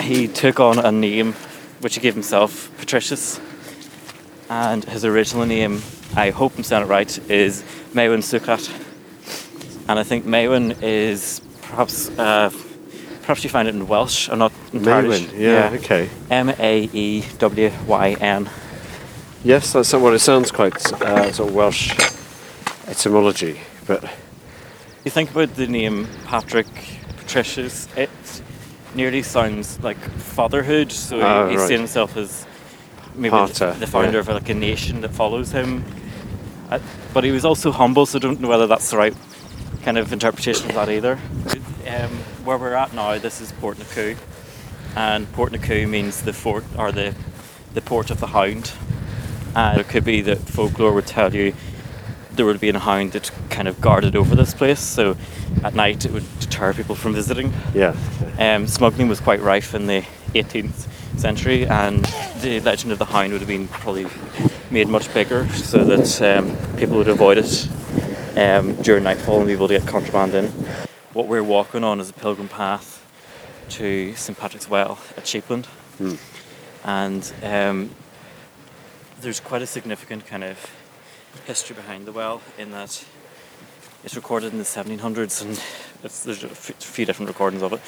He 0.00 0.28
took 0.28 0.60
on 0.60 0.78
a 0.78 0.92
name 0.92 1.32
which 1.80 1.96
he 1.96 2.00
gave 2.00 2.14
himself, 2.14 2.70
Patricius. 2.78 3.40
And 4.48 4.84
his 4.84 5.04
original 5.04 5.46
name, 5.46 5.82
I 6.14 6.30
hope 6.30 6.56
I'm 6.56 6.62
saying 6.62 6.84
it 6.84 6.86
right, 6.86 7.18
is 7.28 7.64
Maewyn 7.92 8.20
Succat. 8.20 8.70
And 9.88 9.98
I 9.98 10.04
think 10.04 10.24
Maewyn 10.24 10.80
is 10.80 11.40
perhaps 11.62 12.08
uh, 12.10 12.50
perhaps 13.22 13.42
you 13.42 13.50
find 13.50 13.66
it 13.66 13.74
in 13.74 13.88
Welsh. 13.88 14.28
I'm 14.28 14.38
not 14.38 14.52
entirely. 14.72 15.22
Maewyn, 15.22 15.40
yeah, 15.40 15.70
okay. 15.74 16.08
M 16.30 16.50
A 16.50 16.88
E 16.92 17.24
W 17.38 17.72
Y 17.86 18.16
N. 18.20 18.48
Yes, 19.44 19.72
that's 19.72 19.92
what 19.92 20.14
it 20.14 20.18
sounds 20.18 20.50
quite 20.50 20.74
uh, 21.00 21.32
sort 21.32 21.50
of 21.50 21.54
Welsh 21.54 21.94
etymology, 22.88 23.60
but 23.86 24.02
You 25.04 25.10
think 25.10 25.30
about 25.30 25.54
the 25.54 25.66
name 25.66 26.08
Patrick 26.26 26.66
Patricius, 27.18 27.88
it 27.96 28.10
nearly 28.94 29.22
sounds 29.22 29.80
like 29.80 29.98
fatherhood. 29.98 30.90
So 30.92 31.20
Oh, 31.20 31.48
he's 31.48 31.60
right. 31.60 31.68
seen 31.68 31.78
himself 31.78 32.16
as 32.16 32.46
maybe 33.14 33.30
Pater, 33.30 33.72
the, 33.74 33.80
the 33.80 33.86
founder 33.86 34.12
yeah. 34.14 34.18
of 34.18 34.28
like 34.28 34.48
a 34.48 34.54
nation 34.54 35.00
that 35.02 35.10
follows 35.10 35.52
him. 35.52 35.84
Uh, 36.70 36.80
but 37.14 37.24
he 37.24 37.30
was 37.30 37.44
also 37.44 37.70
humble, 37.70 38.06
so 38.06 38.18
I 38.18 38.20
don't 38.20 38.40
know 38.40 38.48
whether 38.48 38.66
that's 38.66 38.90
the 38.90 38.96
right 38.98 39.14
kind 39.82 39.96
of 39.98 40.12
interpretation 40.12 40.68
of 40.68 40.74
that 40.74 40.88
either. 40.90 41.18
Um, 41.86 42.10
where 42.44 42.58
we're 42.58 42.74
at 42.74 42.92
now, 42.92 43.16
this 43.18 43.40
is 43.40 43.52
Port 43.52 43.78
Naku, 43.78 44.16
and 44.96 45.30
Port 45.32 45.52
Naku 45.52 45.86
means 45.86 46.22
the 46.22 46.32
fort 46.32 46.64
or 46.76 46.90
the 46.92 47.14
the 47.74 47.80
port 47.82 48.10
of 48.10 48.18
the 48.20 48.26
hound. 48.28 48.72
And 49.58 49.80
it 49.80 49.88
could 49.88 50.04
be 50.04 50.20
that 50.20 50.38
folklore 50.38 50.92
would 50.92 51.08
tell 51.08 51.34
you 51.34 51.52
there 52.30 52.46
would 52.46 52.60
be 52.60 52.68
a 52.68 52.78
hound 52.78 53.10
that 53.10 53.32
kind 53.50 53.66
of 53.66 53.80
guarded 53.80 54.14
over 54.14 54.36
this 54.36 54.54
place, 54.54 54.78
so 54.78 55.16
at 55.64 55.74
night 55.74 56.04
it 56.04 56.12
would 56.12 56.38
deter 56.38 56.72
people 56.72 56.94
from 56.94 57.12
visiting. 57.12 57.52
yeah. 57.74 57.96
Um, 58.38 58.68
smuggling 58.68 59.08
was 59.08 59.18
quite 59.18 59.40
rife 59.40 59.74
in 59.74 59.88
the 59.88 60.04
18th 60.34 60.86
century, 61.18 61.66
and 61.66 62.04
the 62.40 62.60
legend 62.60 62.92
of 62.92 63.00
the 63.00 63.06
hound 63.06 63.32
would 63.32 63.40
have 63.40 63.48
been 63.48 63.66
probably 63.66 64.06
made 64.70 64.86
much 64.86 65.12
bigger 65.12 65.48
so 65.48 65.84
that 65.84 66.22
um, 66.22 66.56
people 66.76 66.96
would 66.96 67.08
avoid 67.08 67.38
it 67.38 67.68
um, 68.38 68.76
during 68.82 69.02
nightfall 69.02 69.38
and 69.38 69.48
be 69.48 69.54
able 69.54 69.66
to 69.66 69.76
get 69.76 69.88
contraband 69.88 70.34
in. 70.34 70.46
What 71.14 71.26
we're 71.26 71.42
walking 71.42 71.82
on 71.82 71.98
is 71.98 72.10
a 72.10 72.12
pilgrim 72.12 72.48
path 72.48 73.04
to 73.70 74.14
St 74.14 74.38
Patrick's 74.38 74.70
Well 74.70 75.00
at 75.16 75.24
Sheepland, 75.24 75.66
and 76.84 77.32
um, 77.42 77.90
there's 79.20 79.40
quite 79.40 79.62
a 79.62 79.66
significant 79.66 80.26
kind 80.26 80.44
of 80.44 80.70
history 81.46 81.74
behind 81.74 82.06
the 82.06 82.12
well 82.12 82.40
in 82.56 82.70
that 82.70 83.04
it's 84.04 84.14
recorded 84.14 84.52
in 84.52 84.58
the 84.58 84.64
1700s 84.64 85.42
and 85.42 85.62
it's, 86.04 86.22
there's 86.22 86.44
a 86.44 86.48
few 86.48 87.04
different 87.04 87.28
recordings 87.28 87.62
of 87.62 87.72
it. 87.72 87.80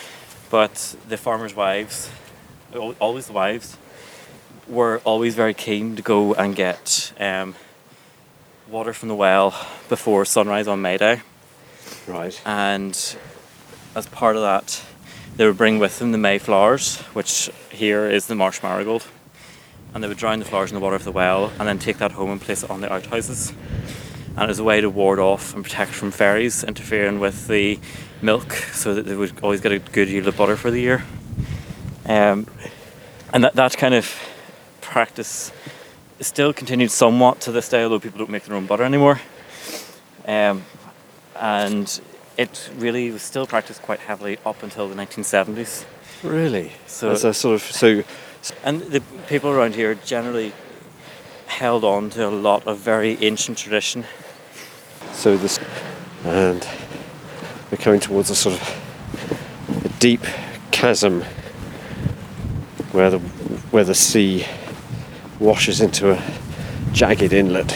But 0.51 0.97
the 1.09 1.17
farmers 1.17 1.55
wives 1.55 2.11
always 3.01 3.27
the 3.27 3.33
wives 3.33 3.77
were 4.69 5.01
always 5.05 5.35
very 5.35 5.55
keen 5.55 5.97
to 5.97 6.03
go 6.03 6.35
and 6.35 6.55
get 6.55 7.13
um, 7.19 7.55
water 8.69 8.93
from 8.93 9.09
the 9.09 9.15
well 9.15 9.51
before 9.89 10.25
sunrise 10.25 10.69
on 10.69 10.83
May 10.83 10.97
Day. 10.97 11.23
Right. 12.07 12.41
and 12.45 13.17
as 13.97 14.07
part 14.07 14.37
of 14.37 14.43
that 14.43 14.83
they 15.37 15.47
would 15.47 15.57
bring 15.57 15.79
with 15.79 15.99
them 15.99 16.13
the 16.13 16.19
May 16.19 16.39
flowers 16.39 16.99
which 17.15 17.51
here 17.71 18.07
is 18.09 18.27
the 18.27 18.35
marsh 18.35 18.63
marigold 18.63 19.07
and 19.95 20.03
they 20.03 20.09
would 20.09 20.17
drown 20.17 20.39
the 20.39 20.45
flowers 20.45 20.71
in 20.71 20.75
the 20.75 20.81
water 20.81 20.97
of 20.97 21.05
the 21.05 21.13
well 21.13 21.53
and 21.59 21.69
then 21.69 21.79
take 21.79 21.99
that 21.99 22.13
home 22.13 22.31
and 22.31 22.41
place 22.41 22.63
it 22.63 22.71
on 22.71 22.81
the 22.81 22.93
outhouses 22.93 23.53
and 24.37 24.45
it 24.45 24.49
was 24.49 24.59
a 24.59 24.65
way 24.65 24.81
to 24.81 24.89
ward 24.89 25.19
off 25.19 25.55
and 25.55 25.65
protect 25.65 25.91
from 25.93 26.11
fairies 26.11 26.63
interfering 26.65 27.19
with 27.21 27.49
the 27.49 27.79
milk 28.23 28.53
so 28.53 28.95
that 28.95 29.07
they 29.07 29.17
would 29.17 29.33
always 29.43 29.61
get 29.61 29.73
a 29.73 29.79
good 29.79 30.09
yield 30.09 30.27
of 30.27 30.37
butter 30.37 30.57
for 30.57 30.71
the 30.71 30.81
year 30.81 31.05
um, 32.07 32.47
and 33.33 33.45
that, 33.45 33.55
that 33.55 33.77
kind 33.77 33.95
of 33.95 34.15
practice 34.81 35.53
still 36.21 36.53
continued 36.53 36.91
somewhat 36.91 37.41
to 37.41 37.51
this 37.53 37.69
day 37.69 37.83
although 37.83 37.99
people 38.01 38.19
don't 38.19 38.31
make 38.31 38.45
their 38.45 38.57
own 38.57 38.67
butter 38.67 38.85
anymore 38.85 39.21
um, 40.27 40.65
and 41.41 42.01
it 42.37 42.71
really 42.77 43.11
was 43.11 43.23
still 43.23 43.47
practiced 43.47 43.83
quite 43.83 44.01
heavily 44.01 44.39
up 44.47 44.63
until 44.63 44.89
the 44.89 44.95
1970s. 44.95 45.85
Really? 46.23 46.73
So- 46.87 47.11
As 47.11 47.25
a 47.25 47.35
sort 47.35 47.57
of 47.57 47.63
so 47.63 48.03
And 48.65 48.81
the 48.83 49.01
people 49.29 49.51
around 49.51 49.75
here 49.75 49.95
generally 49.95 50.53
held 51.47 51.85
on 51.85 52.11
to 52.11 52.27
a 52.27 52.31
lot 52.31 52.67
of 52.67 52.79
very 52.79 53.23
ancient 53.23 53.59
tradition. 53.59 54.05
so 55.13 55.37
this 55.37 55.59
and 56.25 56.67
we're 57.71 57.79
coming 57.79 58.01
towards 58.01 58.31
a 58.31 58.35
sort 58.35 58.55
of 58.55 59.85
a 59.85 59.89
deep 60.01 60.23
chasm 60.71 61.23
where 62.93 63.11
the 63.11 63.19
where 63.71 63.85
the 63.85 63.95
sea 63.95 64.47
washes 65.39 65.81
into 65.81 66.13
a 66.13 66.23
jagged 66.93 67.33
inlet. 67.33 67.75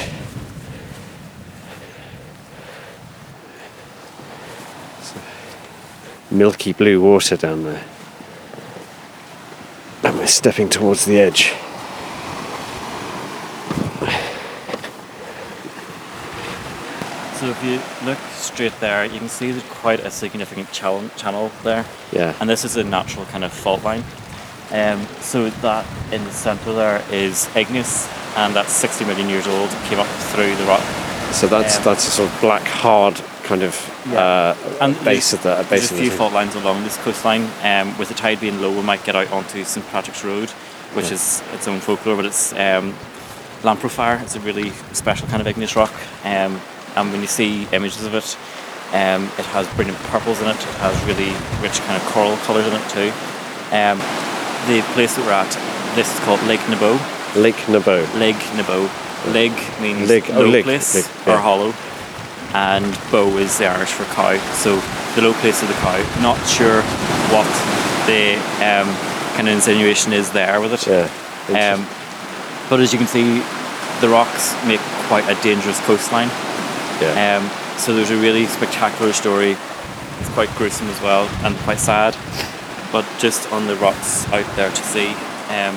Milky 6.30 6.72
blue 6.72 7.00
water 7.00 7.36
down 7.36 7.64
there. 7.64 7.84
We're 10.24 10.28
stepping 10.28 10.70
towards 10.70 11.04
the 11.04 11.20
edge. 11.20 11.52
So 17.34 17.50
if 17.50 17.62
you 17.62 17.78
look 18.06 18.16
straight 18.32 18.72
there, 18.80 19.04
you 19.04 19.18
can 19.18 19.28
see 19.28 19.50
there's 19.50 19.62
quite 19.64 20.00
a 20.00 20.10
significant 20.10 20.72
channel, 20.72 21.10
channel 21.18 21.52
there. 21.62 21.84
Yeah. 22.10 22.34
And 22.40 22.48
this 22.48 22.64
is 22.64 22.78
a 22.78 22.84
natural 22.84 23.26
kind 23.26 23.44
of 23.44 23.52
fault 23.52 23.84
line. 23.84 24.02
Um, 24.72 25.06
so 25.20 25.50
that 25.50 25.84
in 26.10 26.24
the 26.24 26.30
centre 26.30 26.72
there 26.72 27.04
is 27.12 27.54
igneous, 27.54 28.08
and 28.38 28.56
that's 28.56 28.72
60 28.72 29.04
million 29.04 29.28
years 29.28 29.46
old. 29.46 29.68
Came 29.90 29.98
up 29.98 30.06
through 30.06 30.56
the 30.56 30.64
rock. 30.64 30.80
So 31.34 31.46
that's 31.48 31.76
Um, 31.76 31.84
that's 31.84 32.08
a 32.08 32.10
sort 32.10 32.32
of 32.32 32.40
black 32.40 32.62
hard 32.62 33.20
kind 33.44 33.62
of 33.62 33.74
uh, 34.12 34.54
And 34.80 34.94
base 35.04 35.30
there's- 35.30 35.32
of 35.34 35.42
the 35.42 35.60
a 35.60 35.64
There's 35.64 35.90
a 35.92 35.94
few 35.94 36.10
the 36.10 36.16
fault 36.16 36.32
lines 36.32 36.54
along 36.54 36.82
this 36.84 36.96
coastline. 36.98 37.48
Um, 37.62 37.96
with 37.98 38.08
the 38.08 38.14
tide 38.14 38.40
being 38.40 38.60
low, 38.60 38.70
we 38.70 38.82
might 38.82 39.04
get 39.04 39.14
out 39.14 39.30
onto 39.32 39.62
St 39.64 39.86
Patrick's 39.90 40.24
Road, 40.24 40.50
which 40.94 41.06
Yeah. 41.06 41.14
is 41.14 41.42
its 41.52 41.68
own 41.68 41.80
folklore, 41.80 42.16
but 42.16 42.24
it's 42.26 42.52
um, 42.54 42.94
lamprophyre. 43.62 44.20
It's 44.22 44.34
a 44.36 44.40
really 44.40 44.72
special 44.92 45.28
kind 45.28 45.40
of 45.40 45.46
igneous 45.46 45.76
rock. 45.76 45.92
Um, 46.24 46.60
and 46.96 47.12
when 47.12 47.20
you 47.20 47.26
see 47.26 47.66
images 47.72 48.04
of 48.04 48.14
it, 48.14 48.36
um, 48.92 49.24
it 49.38 49.46
has 49.46 49.66
brilliant 49.74 49.98
purples 50.04 50.40
in 50.40 50.48
it. 50.48 50.56
It 50.56 50.74
has 50.80 50.94
really 51.04 51.32
rich 51.60 51.80
kind 51.86 52.00
of 52.00 52.04
coral 52.12 52.36
colours 52.46 52.66
in 52.66 52.72
it 52.74 52.88
too. 52.88 53.12
Um, 53.74 53.98
the 54.68 54.80
place 54.94 55.14
that 55.16 55.24
we're 55.26 55.32
at, 55.32 55.50
this 55.96 56.12
is 56.12 56.20
called 56.20 56.42
Lake 56.44 56.66
Nebo. 56.68 56.98
Lake 57.36 57.68
Nebo. 57.68 58.06
Lake 58.16 58.40
Nebo. 58.56 58.88
Leg 59.32 59.52
means 59.80 60.10
oh, 60.10 60.40
low 60.40 60.46
lig, 60.48 60.64
place 60.64 60.94
lig, 60.94 61.04
or 61.26 61.38
hollow, 61.38 61.72
and 62.54 62.86
bow 63.10 63.36
is 63.36 63.58
the 63.58 63.66
Irish 63.66 63.90
for 63.90 64.04
cow. 64.14 64.38
So 64.54 64.76
the 65.14 65.22
low 65.22 65.34
place 65.34 65.62
of 65.62 65.68
the 65.68 65.74
cow. 65.74 65.98
Not 66.22 66.38
sure 66.46 66.82
what 67.34 67.46
the 68.06 68.34
um, 68.62 68.88
kind 69.34 69.48
of 69.48 69.54
insinuation 69.54 70.12
is 70.12 70.30
there 70.30 70.60
with 70.60 70.72
it. 70.72 70.86
Yeah. 70.86 71.74
Um, 71.74 71.86
but 72.70 72.80
as 72.80 72.92
you 72.92 72.98
can 72.98 73.08
see, 73.08 73.42
the 74.00 74.08
rocks 74.08 74.54
make 74.66 74.80
quite 75.08 75.28
a 75.28 75.40
dangerous 75.42 75.80
coastline. 75.80 76.28
yeah. 77.00 77.42
Um, 77.42 77.78
so 77.78 77.94
there's 77.94 78.10
a 78.10 78.16
really 78.16 78.46
spectacular 78.46 79.12
story. 79.12 79.56
It's 80.20 80.30
quite 80.30 80.48
gruesome 80.56 80.86
as 80.88 81.00
well 81.02 81.28
and 81.44 81.56
quite 81.58 81.80
sad. 81.80 82.16
But 82.92 83.04
just 83.18 83.50
on 83.52 83.66
the 83.66 83.74
rocks 83.76 84.26
out 84.28 84.46
there 84.54 84.70
to 84.70 84.82
sea, 84.82 85.10
um, 85.50 85.74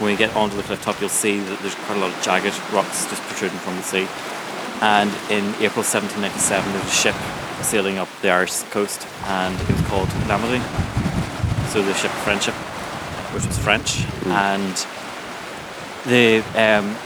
when 0.00 0.10
you 0.10 0.16
get 0.18 0.34
onto 0.34 0.56
the 0.56 0.62
cliff 0.62 0.82
top, 0.82 1.00
you'll 1.00 1.08
see 1.08 1.38
that 1.38 1.60
there's 1.60 1.74
quite 1.86 1.96
a 1.96 2.00
lot 2.00 2.14
of 2.14 2.22
jagged 2.22 2.58
rocks 2.72 3.06
just 3.08 3.22
protruding 3.22 3.58
from 3.58 3.76
the 3.76 3.82
sea. 3.82 4.08
And 4.80 5.10
in 5.30 5.44
April 5.60 5.82
1797, 5.82 6.72
there 6.72 6.82
was 6.82 6.90
a 6.90 6.94
ship 6.94 7.16
sailing 7.62 7.98
up 7.98 8.08
the 8.22 8.30
Irish 8.30 8.62
coast, 8.70 9.06
and 9.26 9.54
it 9.60 9.68
was 9.70 9.86
called 9.86 10.08
L'Amitié. 10.28 10.62
So 11.70 11.82
the 11.82 11.94
ship 11.94 12.10
Friendship, 12.22 12.54
which 13.34 13.46
was 13.46 13.58
French, 13.58 14.04
and 14.26 14.86
the 16.06 16.42
um, 16.54 16.96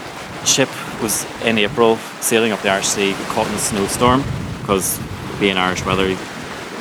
ship 0.44 0.68
was 1.02 1.26
in 1.42 1.58
April 1.58 1.96
sailing 2.20 2.52
up 2.52 2.60
the 2.60 2.68
Irish 2.68 2.86
Sea, 2.86 3.14
caught 3.28 3.46
in 3.48 3.54
a 3.54 3.58
snowstorm 3.58 4.22
because 4.60 5.00
being 5.40 5.56
Irish 5.56 5.84
weather, 5.84 6.08
you, 6.08 6.16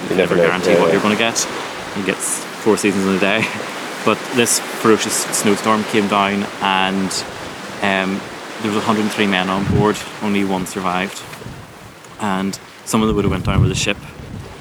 You 0.09 0.15
never 0.15 0.35
never 0.35 0.35
guarantee 0.35 0.71
yeah, 0.71 0.79
what 0.79 0.87
yeah. 0.87 0.93
you're 0.93 1.01
going 1.01 1.15
to 1.15 1.19
get. 1.19 1.47
You 1.97 2.05
get 2.05 2.17
four 2.17 2.77
seasons 2.77 3.05
in 3.05 3.15
a 3.15 3.19
day. 3.19 3.45
But 4.03 4.17
this 4.33 4.59
ferocious 4.81 5.25
snowstorm 5.25 5.83
came 5.83 6.07
down, 6.07 6.41
and 6.63 7.11
um, 7.83 8.19
there 8.61 8.71
was 8.71 8.77
103 8.85 9.27
men 9.27 9.49
on 9.49 9.65
board. 9.75 9.97
Only 10.21 10.43
one 10.45 10.65
survived, 10.65 11.21
and 12.19 12.57
some 12.85 13.01
of 13.01 13.07
them 13.07 13.15
would 13.15 13.25
have 13.25 13.31
went 13.31 13.45
down 13.45 13.61
with 13.61 13.69
the 13.69 13.75
ship, 13.75 13.97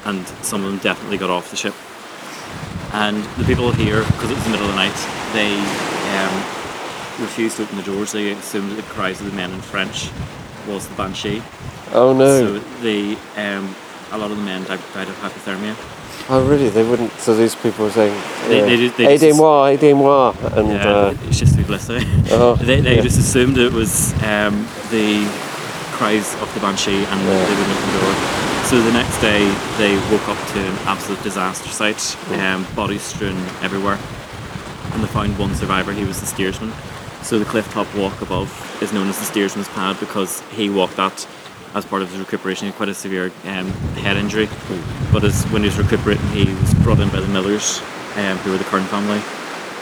and 0.05 0.27
some 0.43 0.63
of 0.63 0.71
them 0.71 0.79
definitely 0.79 1.17
got 1.17 1.29
off 1.29 1.49
the 1.51 1.57
ship. 1.57 1.73
And 2.93 3.23
the 3.37 3.45
people 3.45 3.71
here, 3.71 4.03
because 4.03 4.31
it 4.31 4.35
was 4.35 4.43
the 4.43 4.49
middle 4.49 4.65
of 4.65 4.71
the 4.73 4.77
night, 4.77 5.07
they 5.33 5.55
um, 6.17 6.35
refused 7.21 7.57
to 7.57 7.63
open 7.63 7.77
the 7.77 7.83
doors. 7.83 8.11
They 8.11 8.31
assumed 8.31 8.71
that 8.71 8.75
the 8.75 8.83
cries 8.93 9.21
of 9.21 9.27
the 9.27 9.35
men 9.35 9.51
in 9.51 9.61
French 9.61 10.09
was 10.67 10.87
the 10.87 10.95
banshee. 10.95 11.41
oh 11.93 12.13
no. 12.13 12.39
So 12.39 12.59
they, 12.81 13.13
um, 13.37 13.73
a 14.11 14.17
lot 14.17 14.31
of 14.31 14.37
the 14.37 14.43
men 14.43 14.63
died, 14.65 14.81
died 14.93 15.07
of 15.07 15.15
hypothermia. 15.17 15.75
Oh 16.31 16.47
really? 16.47 16.69
They 16.69 16.83
wouldn't. 16.83 17.11
So 17.19 17.35
these 17.35 17.55
people 17.55 17.85
were 17.85 17.91
saying, 17.91 18.15
They- 18.47 18.61
they 18.61 18.77
did- 18.77 18.93
they 18.97 19.17
just- 19.17 19.23
aidez-moi, 19.23 19.71
aidez-moi, 19.71 20.33
and 20.57 20.67
Yeah, 20.69 20.87
uh, 20.89 21.13
it's 21.27 21.39
just 21.39 21.55
too 21.55 21.63
blissy. 21.63 21.99
oh, 22.31 22.55
they 22.61 22.81
they 22.81 22.95
yeah. 22.95 23.01
just 23.01 23.19
assumed 23.19 23.57
it 23.57 23.71
was 23.73 24.13
um, 24.23 24.65
the 24.89 25.27
cries 25.97 26.33
of 26.41 26.47
the 26.53 26.59
banshee, 26.59 27.03
and 27.11 27.19
Yeah. 27.21 27.45
they 27.45 27.55
wouldn't 27.55 27.77
open 27.77 27.93
the 27.93 27.99
door. 27.99 28.15
So 28.65 28.81
the 28.81 28.91
next 28.93 29.17
day, 29.21 29.43
they 29.77 29.95
woke 30.11 30.27
up 30.29 30.37
to 30.53 30.59
an 30.59 30.77
absolute 30.85 31.21
disaster 31.23 31.69
site, 31.69 32.15
um, 32.39 32.65
bodies 32.75 33.01
strewn 33.01 33.37
everywhere, 33.61 33.97
and 34.93 35.03
they 35.03 35.07
found 35.07 35.37
one 35.37 35.53
survivor. 35.55 35.91
He 35.93 36.05
was 36.05 36.19
the 36.19 36.25
steersman. 36.27 36.71
So 37.23 37.37
the 37.37 37.45
cliff 37.45 37.71
top 37.73 37.87
walk 37.95 38.21
above 38.21 38.49
is 38.81 38.91
known 38.93 39.07
as 39.09 39.19
the 39.19 39.25
steersman's 39.25 39.67
pad 39.69 39.99
because 39.99 40.41
he 40.55 40.69
walked 40.69 40.95
that 40.97 41.27
as 41.73 41.85
part 41.85 42.01
of 42.01 42.09
his 42.11 42.19
recuperation. 42.19 42.65
He 42.65 42.71
had 42.71 42.77
quite 42.77 42.89
a 42.89 42.93
severe 42.93 43.31
um, 43.45 43.67
head 44.03 44.17
injury, 44.17 44.49
but 45.11 45.23
as 45.23 45.43
when 45.51 45.61
he 45.63 45.67
was 45.69 45.77
recuperating, 45.77 46.25
he 46.29 46.53
was 46.53 46.73
brought 46.75 46.99
in 46.99 47.09
by 47.09 47.19
the 47.19 47.27
Millers, 47.27 47.79
um, 48.15 48.37
who 48.39 48.51
were 48.51 48.57
the 48.57 48.63
Kern 48.65 48.83
family, 48.85 49.21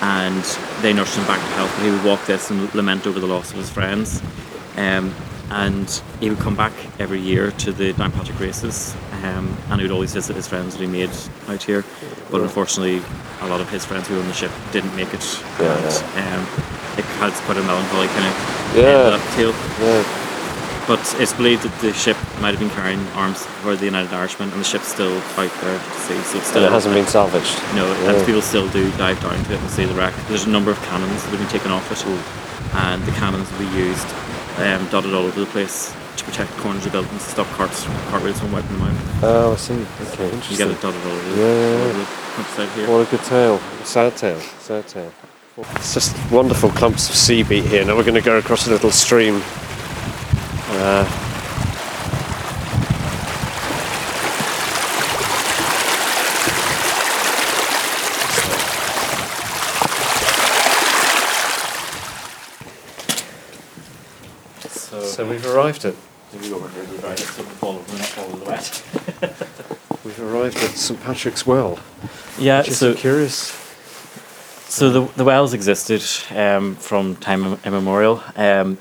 and 0.01 0.43
they 0.81 0.93
nursed 0.93 1.17
him 1.17 1.25
back 1.25 1.39
to 1.39 1.53
health. 1.55 1.73
But 1.77 1.85
he 1.85 1.91
would 1.91 2.03
walk 2.05 2.25
this 2.25 2.49
and 2.51 2.73
lament 2.75 3.07
over 3.07 3.19
the 3.19 3.27
loss 3.27 3.51
of 3.51 3.57
his 3.57 3.69
friends. 3.69 4.21
Um, 4.77 5.13
and 5.51 5.89
he 6.19 6.29
would 6.29 6.37
come 6.37 6.55
back 6.55 6.71
every 6.99 7.19
year 7.19 7.49
to 7.51 7.71
the 7.71 7.91
Downpatrick 7.93 8.39
races, 8.39 8.95
um, 9.23 9.57
and 9.69 9.81
he 9.81 9.87
would 9.87 9.91
always 9.91 10.13
visit 10.13 10.35
his 10.35 10.47
friends 10.47 10.75
that 10.77 10.81
he 10.81 10.87
made 10.87 11.09
out 11.47 11.63
here. 11.63 11.83
But 12.29 12.41
unfortunately, 12.41 13.01
a 13.41 13.47
lot 13.47 13.59
of 13.59 13.67
his 13.71 13.83
friends 13.83 14.07
who 14.07 14.13
were 14.13 14.21
on 14.21 14.27
the 14.27 14.33
ship 14.35 14.51
didn't 14.71 14.95
make 14.95 15.11
it, 15.11 15.43
Yeah, 15.59 15.73
and 16.15 16.37
um, 16.37 16.47
it 16.99 17.05
has 17.17 17.39
quite 17.41 17.57
a 17.57 17.63
melancholy 17.63 18.07
kind 18.09 18.25
of 18.27 18.75
Yeah. 18.75 19.13
end 19.15 19.21
to 19.37 19.47
that. 19.47 20.05
Yeah. 20.05 20.18
But 20.89 21.05
it's 21.21 21.33
believed 21.33 21.61
that 21.61 21.81
the 21.85 21.93
ship 21.93 22.17
might 22.41 22.49
have 22.49 22.59
been 22.59 22.71
carrying 22.71 22.97
arms 23.13 23.45
for 23.61 23.75
the 23.75 23.85
United 23.85 24.11
Irishmen, 24.11 24.49
and 24.49 24.59
the 24.59 24.65
ship's 24.65 24.87
still 24.87 25.15
out 25.37 25.53
there 25.61 25.77
to 25.77 25.99
sea. 26.01 26.17
So 26.25 26.37
it's 26.39 26.47
still 26.47 26.63
And 26.65 26.65
it 26.65 26.71
hasn't 26.73 26.95
been 26.95 27.05
salvaged. 27.05 27.53
no, 27.75 27.85
Yeah. 27.85 28.13
and 28.17 28.25
people 28.25 28.41
still 28.41 28.67
do 28.69 28.89
dive 28.97 29.21
down 29.21 29.37
to 29.37 29.53
it 29.53 29.61
and 29.61 29.69
see 29.69 29.85
the 29.85 29.93
wreck. 29.93 30.15
There's 30.29 30.45
a 30.45 30.49
number 30.49 30.71
of 30.71 30.81
cannons 30.89 31.21
that 31.21 31.29
have 31.29 31.37
been 31.39 31.47
taken 31.53 31.69
off 31.69 31.85
it, 31.93 32.01
and 32.73 33.05
the 33.05 33.11
cannons 33.11 33.45
will 33.51 33.59
be 33.69 33.77
used 33.77 34.07
um, 34.57 34.87
dotted 34.89 35.13
all 35.13 35.25
over 35.25 35.39
the 35.39 35.45
place 35.45 35.93
to 36.17 36.23
protect 36.25 36.49
corners 36.57 36.87
of 36.87 36.91
buildings, 36.91 37.23
to 37.23 37.29
stop 37.29 37.47
carts, 37.51 37.85
cartwheels 38.09 38.39
from 38.39 38.51
wiping 38.51 38.79
them 38.79 38.89
out. 38.89 39.23
Oh, 39.23 39.53
I 39.53 39.55
see. 39.57 39.73
Okay, 39.73 40.25
interesting. 40.25 40.51
You 40.51 40.57
get 40.57 40.67
it 40.69 40.81
dotted 40.81 41.05
all 41.05 41.11
over, 41.11 41.37
Yeah, 41.37 41.45
yeah, 41.45 41.83
all 41.83 41.85
over 41.85 42.05
the 42.57 42.65
here. 42.73 42.89
What 42.89 43.07
a 43.07 43.11
good 43.11 43.23
tale. 43.25 43.59
Sad 43.83 44.17
tale. 44.17 44.39
Sad 44.59 44.87
tale. 44.87 45.13
It's 45.75 45.93
just 45.93 46.15
wonderful 46.31 46.71
clumps 46.71 47.09
of 47.09 47.15
sea 47.15 47.43
beat 47.43 47.65
here. 47.65 47.85
Now 47.85 47.95
we're 47.95 48.03
going 48.03 48.15
to 48.15 48.21
go 48.21 48.39
across 48.39 48.65
a 48.65 48.71
little 48.71 48.91
stream. 48.91 49.43
Uh, 50.71 51.05
So, 64.67 65.01
so 65.03 65.29
we've 65.29 65.45
arrived 65.45 65.85
at 65.85 65.95
maybe 66.33 66.51
over 66.53 66.67
here, 66.69 66.83
we've 66.85 67.03
arrived, 67.03 67.19
so 67.19 67.43
we'll 67.61 67.71
over, 67.79 67.97
not 67.97 68.17
all 68.17 68.33
of 68.33 68.39
the 68.39 68.45
wet. 68.45 70.03
we've 70.05 70.19
arrived 70.19 70.57
at 70.57 70.71
St 70.71 71.01
Patrick's 71.01 71.45
Well. 71.45 71.79
Yeah, 72.37 72.63
so 72.63 72.93
curious. 72.93 73.55
So 74.67 74.89
the, 74.89 75.13
the 75.15 75.23
wells 75.23 75.53
existed 75.53 76.03
um, 76.35 76.75
from 76.75 77.15
time 77.17 77.59
immemorial. 77.65 78.23
Um, 78.35 78.77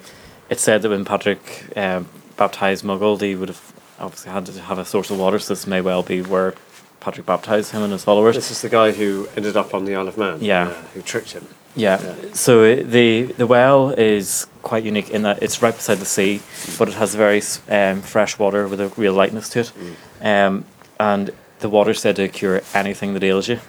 it's 0.51 0.63
said 0.63 0.83
that 0.83 0.91
when 0.91 1.05
Patrick 1.05 1.67
um, 1.77 2.09
baptized 2.37 2.85
Muggle, 2.85 3.21
he 3.21 3.35
would 3.35 3.49
have 3.49 3.73
obviously 4.01 4.31
had 4.33 4.47
to 4.47 4.61
have 4.63 4.79
a 4.79 4.85
source 4.85 5.11
of 5.11 5.19
water. 5.19 5.39
So 5.39 5.55
this 5.55 5.67
may 5.67 5.81
well 5.81 6.03
be 6.03 6.23
where 6.23 6.55
Patrick 7.01 7.27
baptized 7.27 7.73
him 7.73 7.83
and 7.83 7.93
his 7.93 8.05
followers. 8.05 8.35
This 8.37 8.51
is 8.51 8.63
the 8.63 8.69
guy 8.69 8.93
who 8.93 9.29
ended 9.37 9.57
up 9.57 9.75
on 9.75 9.85
the 9.85 9.95
Isle 9.95 10.09
of 10.09 10.19
Man. 10.19 10.39
Yeah. 10.41 10.69
uh, 10.69 10.73
who 10.95 11.03
tricked 11.03 11.33
him. 11.33 11.47
Yeah. 11.77 12.01
Yeah. 12.03 12.33
So 12.33 12.65
uh, 12.65 12.83
the 12.85 13.25
the 13.37 13.47
well 13.47 13.91
is 13.91 14.47
quite 14.63 14.85
unique 14.85 15.11
in 15.11 15.23
that 15.23 15.43
it's 15.43 15.63
right 15.63 15.75
beside 15.75 15.99
the 15.99 16.07
sea, 16.07 16.41
but 16.79 16.89
it 16.89 16.95
has 16.95 17.15
very 17.15 17.43
um, 17.69 18.03
fresh 18.03 18.39
water 18.39 18.67
with 18.67 18.81
a 18.81 18.89
real 18.97 19.13
lightness 19.13 19.49
to 19.51 19.61
it, 19.61 19.73
um, 20.23 20.65
and 20.99 21.31
the 21.61 21.69
water's 21.69 22.01
said 22.01 22.17
to 22.17 22.29
cure 22.29 22.63
anything 22.75 23.15
that 23.15 23.23
ails 23.23 23.49
you. 23.49 23.61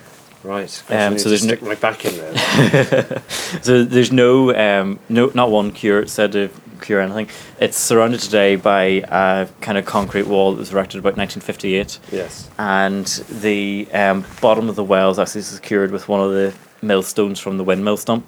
Right. 0.43 0.83
Um, 0.89 1.19
so 1.19 1.27
there's 1.29 1.43
no- 1.45 1.55
stick 1.55 1.61
my 1.61 1.75
back 1.75 2.05
in 2.05 2.15
there. 2.17 3.21
So 3.61 3.83
there's 3.83 4.11
no 4.11 4.55
um, 4.55 4.99
no 5.09 5.31
not 5.35 5.51
one 5.51 5.71
cure 5.71 6.07
said 6.07 6.31
to 6.31 6.49
cure 6.79 7.01
anything. 7.01 7.29
It's 7.59 7.77
surrounded 7.77 8.19
today 8.19 8.55
by 8.55 8.83
a 9.07 9.47
kind 9.61 9.77
of 9.77 9.85
concrete 9.85 10.27
wall 10.27 10.51
that 10.51 10.59
was 10.59 10.71
erected 10.71 10.99
about 10.99 11.17
1958, 11.17 11.99
yes. 12.11 12.49
and 12.57 13.05
the 13.05 13.87
um, 13.93 14.25
bottom 14.41 14.69
of 14.69 14.75
the 14.75 14.83
well 14.83 15.11
is 15.11 15.19
actually 15.19 15.41
secured 15.41 15.91
with 15.91 16.07
one 16.07 16.21
of 16.21 16.31
the 16.31 16.53
millstones 16.81 17.39
from 17.39 17.57
the 17.57 17.63
windmill 17.63 17.97
stump, 17.97 18.25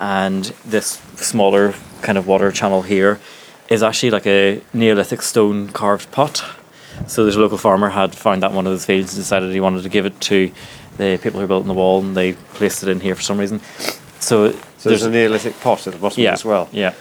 and 0.00 0.44
this 0.64 1.00
smaller 1.16 1.74
kind 2.02 2.18
of 2.18 2.26
water 2.26 2.50
channel 2.52 2.82
here 2.82 3.20
is 3.68 3.82
actually 3.82 4.10
like 4.10 4.26
a 4.26 4.60
Neolithic 4.72 5.22
stone 5.22 5.68
carved 5.68 6.10
pot. 6.12 6.44
So 7.06 7.24
there's 7.24 7.36
a 7.36 7.40
local 7.40 7.58
farmer 7.58 7.90
had 7.90 8.14
found 8.14 8.42
that 8.42 8.50
in 8.50 8.56
one 8.56 8.66
of 8.66 8.72
his 8.72 8.86
fields 8.86 9.14
and 9.14 9.22
decided 9.22 9.52
he 9.52 9.60
wanted 9.60 9.82
to 9.82 9.88
give 9.88 10.06
it 10.06 10.18
to 10.22 10.50
the 10.96 11.18
people 11.22 11.40
who 11.40 11.46
built 11.46 11.64
building 11.64 11.68
the 11.68 11.74
wall, 11.74 12.02
and 12.02 12.16
they 12.16 12.32
placed 12.32 12.82
it 12.82 12.88
in 12.88 13.00
here 13.00 13.14
for 13.14 13.22
some 13.22 13.38
reason. 13.38 13.60
So, 14.18 14.52
So 14.78 14.88
there's, 14.88 15.02
a 15.02 15.10
Neolithic 15.10 15.60
pot 15.60 15.86
at 15.86 15.92
the 15.92 15.98
bottom 15.98 16.22
yeah, 16.22 16.32
as 16.32 16.44
well. 16.44 16.68
Yeah. 16.72 16.94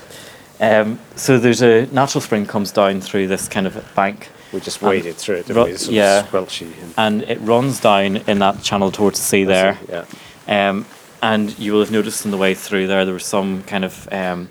Um, 0.60 1.00
so 1.16 1.38
there's 1.38 1.62
a 1.62 1.86
natural 1.88 2.22
spring 2.22 2.46
comes 2.46 2.72
down 2.72 3.02
through 3.02 3.28
this 3.28 3.48
kind 3.48 3.68
of 3.68 3.94
bank, 3.96 4.30
We 4.54 4.60
just 4.62 4.82
waded 4.82 5.16
through 5.16 5.38
it, 5.38 5.50
ru-? 5.50 5.66
It's 5.66 5.90
yeah. 5.90 6.24
squelchy. 6.24 6.72
And 6.82 6.94
and 6.98 7.30
it 7.30 7.40
runs 7.42 7.80
down 7.80 8.18
in 8.18 8.40
that 8.40 8.62
channel 8.64 8.92
towards 8.92 9.20
the 9.20 9.26
sea 9.26 9.44
there. 9.44 9.78
Yeah. 9.90 10.06
Um, 10.48 10.86
and 11.22 11.58
you 11.58 11.74
will 11.74 11.80
have 11.80 11.92
noticed 11.92 12.26
on 12.26 12.32
the 12.32 12.38
way 12.38 12.54
through 12.54 12.88
there, 12.88 13.04
there 13.04 13.14
was 13.14 13.26
some 13.26 13.64
kind 13.64 13.84
of 13.84 14.08
um, 14.12 14.50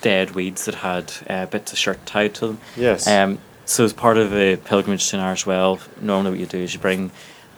dead 0.00 0.30
weeds 0.32 0.64
that 0.64 0.76
had 0.76 1.12
uh, 1.28 1.46
bits 1.46 1.72
of 1.72 1.78
shirt 1.78 2.04
tied 2.06 2.34
to 2.36 2.46
them. 2.48 2.60
Yes. 2.76 3.06
Um, 3.06 3.38
so 3.64 3.84
as 3.84 3.92
part 3.92 4.16
of 4.16 4.32
a 4.32 4.56
pilgrimage 4.56 5.08
to 5.10 5.16
an 5.16 5.22
Irish 5.22 5.44
well, 5.44 5.80
normally 6.00 6.30
what 6.30 6.40
you 6.40 6.46
do 6.46 6.58
is 6.58 6.72
you 6.72 6.80
bring 6.80 7.10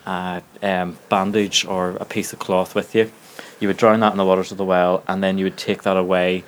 a 0.07 0.43
um, 0.63 0.99
bandage 1.09 1.65
or 1.67 1.91
a 1.91 2.05
piece 2.05 2.33
of 2.33 2.39
cloth 2.39 2.75
with 2.75 2.95
you. 2.95 3.13
You 3.61 3.69
would 3.69 3.77
drown 3.77 4.01
that 4.01 4.13
in 4.13 4.19
the 4.19 4.25
waters 4.25 4.51
of 4.51 4.59
the 4.59 4.65
well, 4.65 5.05
and 5.07 5.23
then 5.23 5.39
you 5.39 5.45
would 5.45 5.59
take 5.59 5.83
that 5.83 5.97
away 5.97 6.45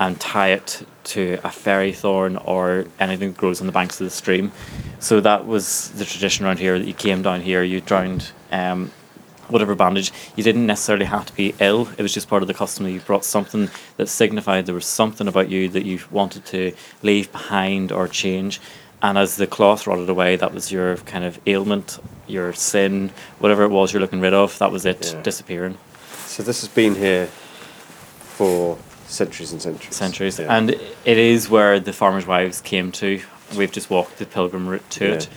and 0.00 0.20
tie 0.20 0.48
it 0.48 0.86
to 1.04 1.38
a 1.44 1.50
fairy 1.50 1.92
thorn 1.92 2.36
or 2.36 2.86
anything 2.98 3.30
that 3.32 3.38
grows 3.38 3.60
on 3.60 3.66
the 3.66 3.72
banks 3.72 4.00
of 4.00 4.04
the 4.06 4.10
stream. 4.10 4.52
So 4.98 5.20
that 5.20 5.46
was 5.46 5.90
the 5.92 6.04
tradition 6.04 6.44
around 6.46 6.58
here 6.58 6.78
that 6.78 6.86
you 6.86 6.94
came 6.94 7.22
down 7.22 7.42
here, 7.42 7.62
you 7.62 7.80
drowned 7.80 8.32
um, 8.50 8.90
whatever 9.48 9.74
bandage. 9.74 10.10
You 10.36 10.42
didn't 10.42 10.66
necessarily 10.66 11.04
have 11.04 11.26
to 11.26 11.32
be 11.34 11.54
ill. 11.60 11.88
It 11.98 12.02
was 12.02 12.14
just 12.14 12.28
part 12.28 12.42
of 12.42 12.48
the 12.48 12.54
custom 12.54 12.84
that 12.84 12.92
you 12.92 13.00
brought 13.00 13.24
something 13.24 13.68
that 13.98 14.08
signified 14.08 14.66
there 14.66 14.74
was 14.74 14.86
something 14.86 15.28
about 15.28 15.50
you 15.50 15.68
that 15.68 15.84
you 15.84 16.00
wanted 16.10 16.44
to 16.46 16.72
leave 17.02 17.30
behind 17.30 17.92
or 17.92 18.08
change. 18.08 18.60
And 19.02 19.18
as 19.18 19.36
the 19.36 19.46
cloth 19.46 19.86
rotted 19.86 20.08
away, 20.08 20.36
that 20.36 20.54
was 20.54 20.72
your 20.72 20.96
kind 20.98 21.24
of 21.24 21.38
ailment, 21.46 21.98
your 22.26 22.54
sin, 22.54 23.10
whatever 23.38 23.62
it 23.64 23.68
was 23.68 23.92
you're 23.92 24.00
looking 24.00 24.20
rid 24.20 24.32
of. 24.32 24.58
That 24.58 24.72
was 24.72 24.86
it 24.86 25.12
Yeah. 25.14 25.22
disappearing. 25.22 25.76
So 26.26 26.42
this 26.42 26.62
has 26.62 26.70
been 26.70 26.94
here 26.94 27.26
for 28.36 28.78
centuries 29.14 29.52
and 29.52 29.62
centuries. 29.62 29.96
centuries. 29.96 30.38
Yeah. 30.38 30.54
And 30.56 30.70
it 30.70 31.18
is 31.18 31.48
where 31.48 31.80
the 31.80 31.92
farmers' 31.92 32.26
wives 32.26 32.60
came 32.60 32.92
to. 32.92 33.20
We've 33.56 33.72
just 33.72 33.90
walked 33.90 34.18
the 34.18 34.26
pilgrim 34.26 34.66
route 34.68 34.88
to 34.90 35.12
it 35.14 35.28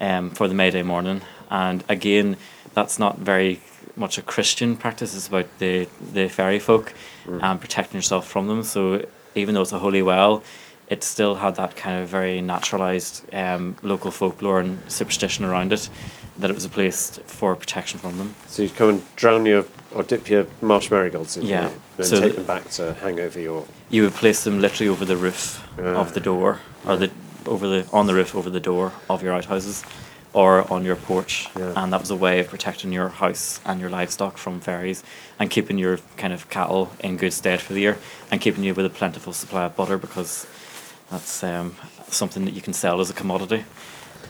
um, 0.00 0.30
for 0.30 0.48
the 0.48 0.54
May 0.54 0.70
Day 0.70 0.82
morning. 0.82 1.22
And 1.50 1.84
again, 1.88 2.36
that's 2.74 2.98
not 2.98 3.18
very 3.18 3.60
much 3.96 4.18
a 4.18 4.22
Christian 4.22 4.76
practice. 4.76 5.14
It's 5.14 5.28
about 5.28 5.46
the, 5.58 5.88
the 6.12 6.28
fairy 6.28 6.58
folk 6.58 6.94
Mm. 7.26 7.42
and 7.42 7.58
protecting 7.58 7.96
yourself 7.96 8.28
from 8.28 8.48
them. 8.48 8.62
So 8.62 9.06
even 9.34 9.54
though 9.54 9.62
it's 9.62 9.72
a 9.72 9.78
holy 9.78 10.02
well, 10.02 10.42
it 10.88 11.02
still 11.02 11.36
had 11.36 11.56
that 11.56 11.74
kind 11.74 12.02
of 12.02 12.08
very 12.10 12.42
naturalized 12.42 13.24
um, 13.32 13.76
local 13.82 14.10
folklore 14.10 14.60
and 14.60 14.78
superstition 14.92 15.46
around 15.46 15.72
it, 15.72 15.88
that 16.38 16.50
it 16.50 16.54
was 16.54 16.64
a 16.64 16.68
place 16.68 17.20
for 17.26 17.54
protection 17.56 17.98
from 18.00 18.18
them. 18.18 18.34
So 18.48 18.62
you'd 18.62 18.74
come 18.76 18.88
and 18.90 19.16
drown 19.16 19.46
your 19.46 19.64
or 19.94 20.02
dip 20.02 20.28
your 20.28 20.46
marsh 20.60 20.90
marigolds 20.90 21.36
in 21.36 21.46
Yeah. 21.46 21.70
and 21.98 22.06
So 22.06 22.20
take 22.20 22.34
them 22.34 22.44
back 22.44 22.68
to 22.70 22.94
hang 22.94 23.20
over 23.20 23.38
your. 23.40 23.64
you 23.88 24.02
would 24.02 24.14
place 24.14 24.42
them 24.42 24.60
literally 24.60 24.88
over 24.90 25.04
the 25.04 25.16
roof 25.16 25.62
Ah. 25.78 25.82
of 26.00 26.12
the 26.14 26.20
door 26.20 26.60
or 26.84 26.96
the 26.96 27.10
over 27.46 27.68
the 27.68 27.86
on 27.92 28.06
the 28.06 28.14
roof 28.14 28.34
over 28.34 28.50
the 28.50 28.58
door 28.60 28.92
of 29.08 29.22
your 29.22 29.32
outhouses 29.34 29.84
or 30.32 30.66
on 30.72 30.84
your 30.84 30.96
porch 30.96 31.48
Yeah. 31.56 31.72
and 31.76 31.92
that 31.92 32.00
was 32.00 32.10
a 32.10 32.16
way 32.16 32.40
of 32.40 32.48
protecting 32.48 32.92
your 32.92 33.08
house 33.10 33.60
and 33.64 33.80
your 33.80 33.90
livestock 33.90 34.36
from 34.38 34.58
fairies 34.60 35.04
and 35.38 35.48
keeping 35.50 35.78
your 35.78 35.98
kind 36.16 36.32
of 36.32 36.48
cattle 36.50 36.90
in 37.00 37.16
good 37.16 37.32
stead 37.32 37.60
for 37.60 37.72
the 37.74 37.80
year 37.80 37.96
and 38.32 38.40
keeping 38.40 38.64
you 38.64 38.74
with 38.74 38.86
a 38.86 38.90
plentiful 38.90 39.32
supply 39.32 39.64
of 39.66 39.76
butter 39.76 39.98
because 39.98 40.46
that's 41.10 41.44
um, 41.44 41.76
something 42.08 42.44
that 42.46 42.54
you 42.54 42.60
can 42.62 42.72
sell 42.72 43.00
as 43.00 43.10
a 43.10 43.14
commodity 43.14 43.64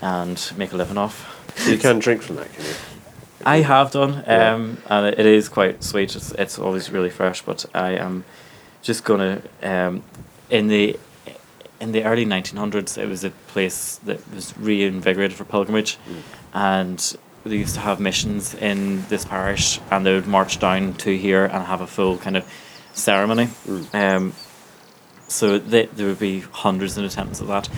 and 0.03 0.53
make 0.59 0.73
a 0.73 0.77
living 0.77 0.99
off 0.99 1.34
you 1.67 1.79
can 1.79 1.99
drink 1.99 2.23
from 2.23 2.37
that, 2.37 2.53
can 2.53 2.65
you? 2.65 2.73
I 3.47 3.59
have 3.59 3.91
done, 3.91 4.25
Yeah. 4.27 4.55
um, 4.55 4.79
and 4.89 5.07
it 5.07 5.27
is 5.27 5.49
quite 5.49 5.83
sweet. 5.85 6.17
It's, 6.17 6.33
it's 6.33 6.59
always 6.59 6.91
really 6.91 7.11
fresh, 7.11 7.43
but 7.43 7.67
I 7.75 7.91
am 7.93 8.25
just 8.83 9.05
gonna 9.05 9.43
um, 9.63 10.03
in 10.51 10.69
the 10.69 10.99
in 11.81 11.93
the 11.93 12.05
early 12.05 12.25
1900s. 12.25 12.97
It 12.97 13.07
was 13.09 13.25
a 13.25 13.31
place 13.49 13.97
that 14.05 14.21
was 14.35 14.57
reinvigorated 14.57 15.37
for 15.37 15.45
pilgrimage, 15.45 15.99
and 16.55 17.17
they 17.45 17.57
used 17.57 17.75
to 17.75 17.81
have 17.81 18.01
missions 18.01 18.55
in 18.55 19.05
this 19.09 19.25
parish, 19.27 19.79
and 19.91 20.07
they 20.07 20.15
would 20.15 20.27
march 20.27 20.59
down 20.59 20.95
to 20.95 21.17
here 21.17 21.45
and 21.45 21.65
have 21.65 21.83
a 21.83 21.87
full 21.87 22.17
kind 22.17 22.37
of 22.39 22.45
ceremony. 22.95 23.49
Um, 23.93 24.33
so 25.29 25.59
they, 25.59 25.87
there 25.87 26.07
would 26.07 26.19
be 26.19 26.41
hundreds 26.41 26.97
in 26.97 27.05
attendance 27.05 27.43
at 27.43 27.49
that. 27.49 27.69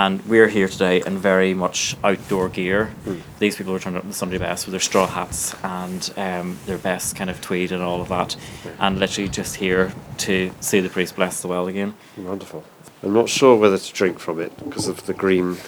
And 0.00 0.24
we're 0.26 0.48
here 0.48 0.66
today 0.66 1.02
in 1.04 1.18
very 1.18 1.52
much 1.52 1.94
outdoor 2.02 2.48
gear. 2.48 2.86
Hmm. 3.04 3.18
These 3.38 3.56
people 3.56 3.74
are 3.74 3.78
turned 3.78 3.98
up 3.98 4.02
in 4.02 4.08
the 4.08 4.14
Sunday 4.14 4.38
best 4.38 4.64
with 4.64 4.70
their 4.72 4.80
straw 4.80 5.06
hats 5.06 5.54
and 5.62 6.10
um, 6.16 6.58
their 6.64 6.78
best 6.78 7.16
kind 7.16 7.28
of 7.28 7.38
tweed 7.42 7.70
and 7.70 7.82
all 7.82 8.00
of 8.00 8.08
that, 8.08 8.34
and 8.78 8.98
literally 8.98 9.28
just 9.28 9.56
here 9.56 9.92
to 10.18 10.52
see 10.60 10.80
the 10.80 10.88
priest 10.88 11.16
bless 11.16 11.42
the 11.42 11.48
well 11.48 11.66
again. 11.68 11.92
Wonderful. 12.16 12.64
I'm 13.02 13.12
not 13.12 13.28
sure 13.28 13.56
whether 13.56 13.76
to 13.76 13.92
drink 13.92 14.18
from 14.18 14.40
it 14.40 14.56
because 14.64 14.88
of 14.88 15.04
the 15.04 15.12
green 15.12 15.58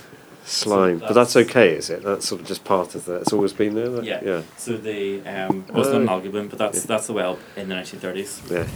slime, 0.47 1.01
but 1.01 1.12
that's 1.12 1.35
that's- 1.35 1.51
okay, 1.51 1.75
is 1.77 1.90
it? 1.90 2.03
That's 2.03 2.27
sort 2.27 2.40
of 2.40 2.47
just 2.47 2.64
part 2.64 2.95
of 2.95 3.05
the. 3.05 3.16
It's 3.16 3.35
always 3.35 3.53
been 3.53 3.75
there. 3.75 3.90
That, 3.90 4.05
Yeah. 4.05 4.21
Yeah. 4.25 4.42
So 4.57 4.79
the 4.79 5.21
um, 5.27 5.66
wasn't 5.68 5.97
an 5.97 6.03
amalgam, 6.05 6.49
but 6.49 6.59
that's 6.59 6.79
Yeah. 6.79 6.85
that's 6.87 7.07
the 7.07 7.12
well 7.12 7.38
in 7.55 7.68
the 7.68 7.75
1930s. 7.75 8.51
Yeah. 8.51 8.66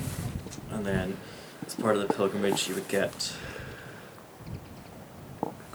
And 0.70 0.84
then, 0.84 1.16
as 1.66 1.74
part 1.76 1.96
of 1.96 2.06
the 2.06 2.12
pilgrimage, 2.12 2.68
you 2.68 2.74
would 2.74 2.88
get 2.88 3.32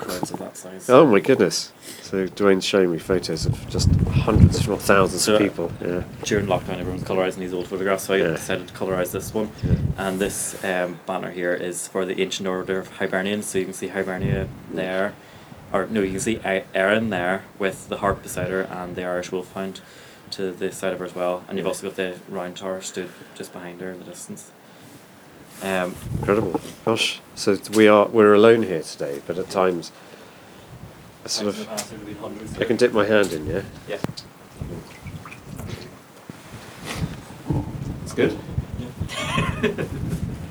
of 0.10 0.40
that 0.40 0.58
size. 0.58 0.90
Oh 0.90 1.06
my 1.06 1.20
goodness. 1.20 1.72
So 2.02 2.28
Duane's 2.28 2.66
showing 2.66 2.92
me 2.92 3.00
photos 3.00 3.46
of 3.46 3.70
just 3.70 3.90
hundreds, 4.08 4.60
if 4.60 4.68
not 4.68 4.82
thousands, 4.82 5.24
So- 5.24 5.36
of 5.36 5.42
people. 5.42 5.72
Yeah. 5.82 6.04
During 6.24 6.48
lockdown, 6.48 6.80
everyone's 6.80 7.04
colorising 7.04 7.38
these 7.38 7.54
old 7.54 7.68
photographs, 7.68 8.04
so 8.04 8.14
I 8.14 8.18
Yeah. 8.18 8.28
decided 8.32 8.68
to 8.68 8.74
colorise 8.74 9.12
this 9.12 9.34
one. 9.34 9.52
Yeah. 9.64 9.76
And 9.98 10.20
this 10.20 10.62
um, 10.64 11.00
banner 11.06 11.32
here 11.32 11.54
is 11.54 11.88
for 11.88 12.06
the 12.06 12.20
Ancient 12.22 12.48
Order 12.48 12.80
of 12.80 12.90
Hibernians, 13.00 13.44
so 13.48 13.60
you 13.60 13.66
can 13.66 13.74
see 13.74 13.88
Hibernia 13.90 14.48
there. 14.74 15.14
Or, 15.74 15.86
no, 15.90 16.02
you 16.02 16.12
can 16.12 16.20
see 16.20 16.40
Erin 16.74 17.10
there 17.12 17.44
with 17.58 17.88
the 17.88 17.98
harp 17.98 18.24
beside 18.24 18.50
her 18.50 18.62
and 18.64 18.96
the 18.96 19.06
Irish 19.06 19.32
Wolfhound 19.32 19.80
to 20.32 20.52
the 20.52 20.72
side 20.72 20.92
of 20.94 21.00
her 21.00 21.06
as 21.06 21.16
well. 21.16 21.44
And 21.48 21.58
you've 21.58 21.68
also 21.68 21.88
got 21.88 21.96
the 21.96 22.16
Round 22.30 22.58
Tower 22.58 22.82
stood 22.82 23.10
just 23.36 23.54
behind 23.54 23.80
her 23.82 23.92
in 23.92 24.00
the 24.00 24.06
distance. 24.06 24.52
Um, 25.62 25.96
Incredible. 26.20 26.60
Gosh. 26.86 27.20
So 27.36 27.58
we 27.74 27.88
are 27.88 28.08
we're 28.08 28.34
alone 28.34 28.64
here 28.64 28.82
today, 28.82 29.22
but 29.28 29.38
at 29.38 29.50
times 29.50 29.92
I 31.24 31.28
sort 31.28 31.50
of 31.50 32.60
I 32.60 32.66
can 32.66 32.78
dip 32.78 32.94
my 32.94 33.06
hand 33.06 33.32
in, 33.34 33.46
yeah. 33.46 33.62
Yeah. 33.88 33.98
It's 38.04 38.14
good. 38.14 38.38
Yeah. 38.80 39.86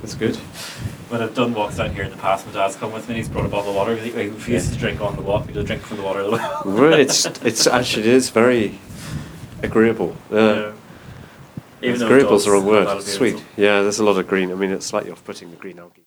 It's 0.03 0.15
good. 0.15 0.37
When 0.37 1.21
I've 1.23 1.35
done 1.35 1.55
walks 1.55 1.77
down 1.77 1.93
here 1.93 2.05
in 2.05 2.11
the 2.11 2.17
past, 2.17 2.47
my 2.47 2.53
dad's 2.53 2.77
come 2.77 2.93
with 2.93 3.09
me. 3.09 3.17
He's 3.17 3.29
brought 3.29 3.45
a 3.45 3.49
bottle 3.49 3.71
of 3.71 3.77
water. 3.77 3.97
He, 3.97 4.11
he 4.13 4.29
refuses 4.29 4.73
to 4.73 4.79
drink 4.79 5.01
on 5.01 5.17
the 5.17 5.23
walk. 5.23 5.47
He 5.47 5.53
does 5.53 5.65
drink 5.65 5.83
from 5.83 5.97
the 5.97 6.03
water. 6.05 6.21
of 6.21 6.27
the 6.27 6.31
well. 6.37 6.63
Well, 6.65 6.93
it's 6.95 7.27
it's 7.43 7.67
actually 7.67 8.05
it 8.05 8.15
is 8.15 8.31
very 8.31 8.79
agreeable. 9.63 10.17
Uh, 10.31 10.73
Even 11.83 11.99
though 11.99 12.07
it 12.07 12.13
agreeable 12.13 12.37
is 12.37 12.45
the 12.45 12.51
wrong 12.51 12.67
word. 12.67 13.03
Sweet. 13.03 13.35
awesome. 13.35 13.47
Yeah, 13.57 13.83
there's 13.83 13.99
a 13.99 14.05
lot 14.05 14.19
of 14.19 14.27
green. 14.29 14.51
I 14.51 14.55
mean, 14.55 14.71
it's 14.71 14.87
slightly 14.87 15.11
off-putting 15.11 15.51
the 15.51 15.57
green 15.57 15.79
algae. 15.79 16.05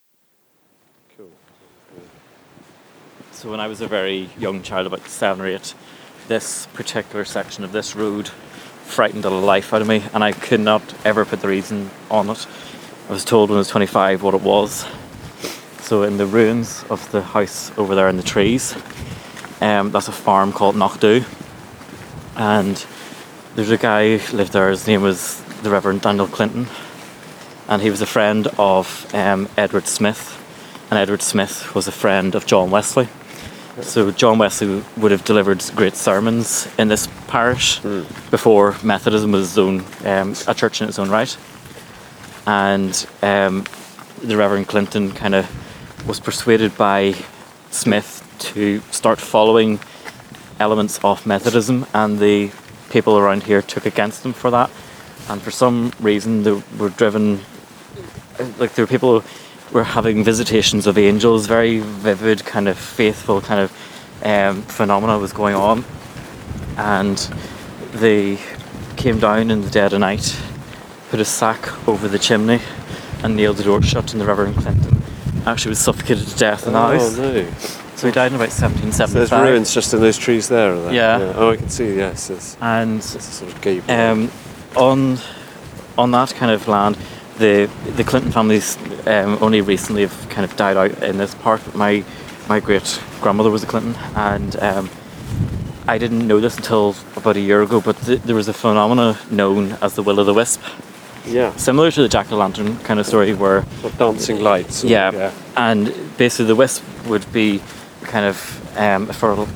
Cool. 1.18 1.32
So 3.32 3.50
when 3.50 3.60
I 3.60 3.68
was 3.68 3.82
a 3.82 3.88
very 3.88 4.30
young 4.38 4.62
child, 4.62 4.88
about 4.88 5.08
seven 5.08 5.46
or 5.46 5.48
eight, 5.48 5.74
this 6.28 6.68
particular 6.74 7.26
section 7.26 7.64
of 7.64 7.72
this 7.72 7.96
road 7.96 8.30
frightened 8.84 9.24
the 9.24 9.32
life 9.32 9.74
out 9.74 9.82
of 9.82 9.88
me, 9.88 10.04
and 10.14 10.24
I 10.24 10.32
could 10.32 10.60
not 10.60 10.84
ever 11.06 11.26
put 11.26 11.42
the 11.42 11.48
reason 11.48 11.90
on 12.12 12.30
it. 12.30 12.46
I 13.10 13.12
was 13.12 13.26
told 13.26 13.50
when 13.50 13.58
I 13.58 13.60
was 13.60 13.70
25 13.70 14.22
what 14.22 14.34
it 14.34 14.42
was. 14.42 14.86
So 15.82 16.04
in 16.04 16.18
the 16.18 16.26
ruins 16.26 16.86
of 16.90 17.12
the 17.12 17.22
house 17.22 17.72
over 17.78 17.96
there 17.96 18.08
in 18.08 18.18
the 18.18 18.24
trees, 18.24 18.76
um, 19.60 19.92
that's 19.92 20.08
a 20.08 20.14
farm 20.14 20.54
called 20.54 20.76
Knockdhu, 20.76 21.26
and 22.36 22.86
there's 23.56 23.72
a 23.72 23.78
guy 23.78 24.18
who 24.18 24.38
lived 24.38 24.54
there. 24.54 24.70
His 24.70 24.88
name 24.88 25.02
was 25.02 25.43
the 25.64 25.70
Reverend 25.70 26.02
Daniel 26.02 26.28
Clinton, 26.28 26.68
and 27.70 27.82
he 27.82 27.90
was 27.90 28.02
a 28.02 28.06
friend 28.06 28.48
of 28.58 29.10
um, 29.16 29.48
Edward 29.58 29.88
Smith, 29.88 30.38
and 30.92 31.00
Edward 31.00 31.22
Smith 31.22 31.74
was 31.74 31.88
a 31.88 31.92
friend 31.92 32.36
of 32.36 32.46
John 32.46 32.70
Wesley. 32.70 33.08
So 33.82 34.12
John 34.12 34.38
Wesley 34.38 34.84
would 34.98 35.12
have 35.12 35.24
delivered 35.24 35.64
great 35.74 35.96
sermons 35.96 36.68
in 36.78 36.90
this 36.90 37.08
parish 37.28 37.80
before 38.30 38.76
Methodism 38.84 39.32
was 39.32 39.52
its 39.52 39.58
own 39.58 39.86
um, 40.06 40.36
a 40.48 40.54
church 40.54 40.82
in 40.82 40.90
its 40.90 41.00
own 41.00 41.10
right, 41.10 41.36
and 42.46 43.08
um, 43.22 43.64
the 44.22 44.36
Reverend 44.36 44.68
Clinton 44.68 45.14
kind 45.14 45.34
of 45.34 46.06
was 46.06 46.20
persuaded 46.20 46.78
by 46.78 47.16
Smith 47.72 48.20
to 48.40 48.82
start 48.92 49.18
following 49.18 49.80
elements 50.60 51.00
of 51.06 51.26
Methodism, 51.26 51.86
and 51.94 52.20
the 52.20 52.52
people 52.90 53.18
around 53.18 53.44
here 53.44 53.62
took 53.62 53.86
against 53.86 54.26
him 54.26 54.34
for 54.34 54.52
that. 54.52 54.70
And 55.30 55.42
for 55.42 55.52
some 55.52 55.92
reason, 56.00 56.44
they 56.44 56.62
were 56.78 56.90
driven. 56.90 57.40
Like 58.58 58.74
there 58.74 58.84
were 58.84 58.90
people 58.90 59.20
who 59.22 59.76
were 59.78 59.84
having 59.84 60.24
visitations 60.24 60.88
of 60.88 60.98
angels, 60.98 61.46
very 61.48 61.80
vivid, 61.80 62.44
kind 62.46 62.68
of 62.68 62.78
faithful 62.78 63.42
kind 63.42 63.62
of 63.62 63.72
um, 64.24 64.62
phenomena 64.64 65.18
was 65.20 65.32
going 65.34 65.56
on, 65.56 65.84
and 66.78 67.18
they 67.94 68.38
came 68.98 69.20
down 69.20 69.50
in 69.52 69.62
the 69.62 69.70
dead 69.70 69.94
of 69.94 70.00
night, 70.00 70.38
put 71.10 71.20
a 71.20 71.26
sack 71.26 71.88
over 71.88 72.08
the 72.08 72.20
chimney, 72.20 72.60
and 73.24 73.36
nailed 73.36 73.58
the 73.58 73.64
door 73.64 73.82
shut. 73.82 74.12
And 74.14 74.22
the 74.22 74.26
Reverend 74.26 74.56
Clinton 74.58 75.02
actually 75.46 75.70
was 75.70 75.80
suffocated 75.80 76.28
to 76.28 76.36
death 76.38 76.66
in 76.68 76.74
the 76.74 76.80
oh 76.80 76.92
house. 77.00 77.18
no! 77.18 77.46
So 77.96 78.08
he 78.08 78.14
died 78.14 78.32
in 78.32 78.36
about 78.36 78.52
So 78.52 78.64
1775. 78.68 79.14
there's 79.14 79.32
ruins 79.32 79.74
just 79.74 79.94
in 79.94 80.02
those 80.02 80.18
trees 80.18 80.50
there. 80.50 80.74
Are 80.74 80.82
there? 80.82 80.94
Yeah. 80.94 81.34
Oh, 81.36 81.52
I 81.52 81.56
can 81.58 81.70
see. 81.70 81.96
Yes, 81.96 82.30
it's, 82.30 82.58
And 82.60 82.98
it's 83.00 83.16
a 83.16 83.22
sort 83.22 83.54
of 83.54 83.62
gable. 83.62 83.92
um, 83.92 84.32
on 84.76 85.18
on 85.98 86.12
that 86.12 86.34
kind 86.36 86.52
of 86.52 86.68
land, 86.68 86.98
the 87.38 87.70
the 87.96 88.04
Clinton 88.04 88.32
families 88.32 88.78
um, 89.08 89.38
only 89.42 89.62
recently 89.62 90.02
have 90.02 90.30
kind 90.30 90.46
of 90.46 90.56
died 90.56 90.78
out 90.78 91.04
in 91.04 91.18
this 91.18 91.36
part. 91.36 91.64
But 91.66 91.76
my 91.76 92.04
my 92.48 92.60
great 92.60 93.02
grandmother 93.22 93.50
was 93.50 93.64
a 93.64 93.68
Clinton, 93.68 93.96
and 94.16 94.56
um, 94.58 94.90
I 95.88 95.98
didn't 95.98 96.28
know 96.28 96.40
this 96.40 96.58
until 96.58 96.96
about 97.16 97.38
a 97.38 97.42
year 97.42 97.62
ago. 97.62 97.82
But 97.82 97.98
th- 97.98 98.22
there 98.22 98.36
was 98.36 98.48
a 98.48 98.54
phenomena 98.54 99.18
known 99.32 99.74
as 99.82 99.96
the 99.96 100.04
Will 100.04 100.20
o' 100.20 100.24
the 100.24 100.34
Wisp, 100.34 100.62
yeah. 101.26 101.56
similar 101.56 101.92
to 101.92 102.02
the 102.02 102.10
Jack 102.10 102.32
o' 102.32 102.38
Lantern 102.38 102.78
kind 102.80 103.00
of 103.00 103.06
story, 103.06 103.34
where 103.34 103.66
dancing 103.98 104.42
lights. 104.42 104.84
yeah. 104.84 105.12
yeah. 105.12 105.32
And 105.56 105.94
basically, 106.18 106.46
the 106.46 106.56
wisp 106.56 106.84
would 107.08 107.32
be 107.32 107.62
kind 108.04 108.26
of 108.26 108.78
um, 108.78 109.08
for 109.08 109.48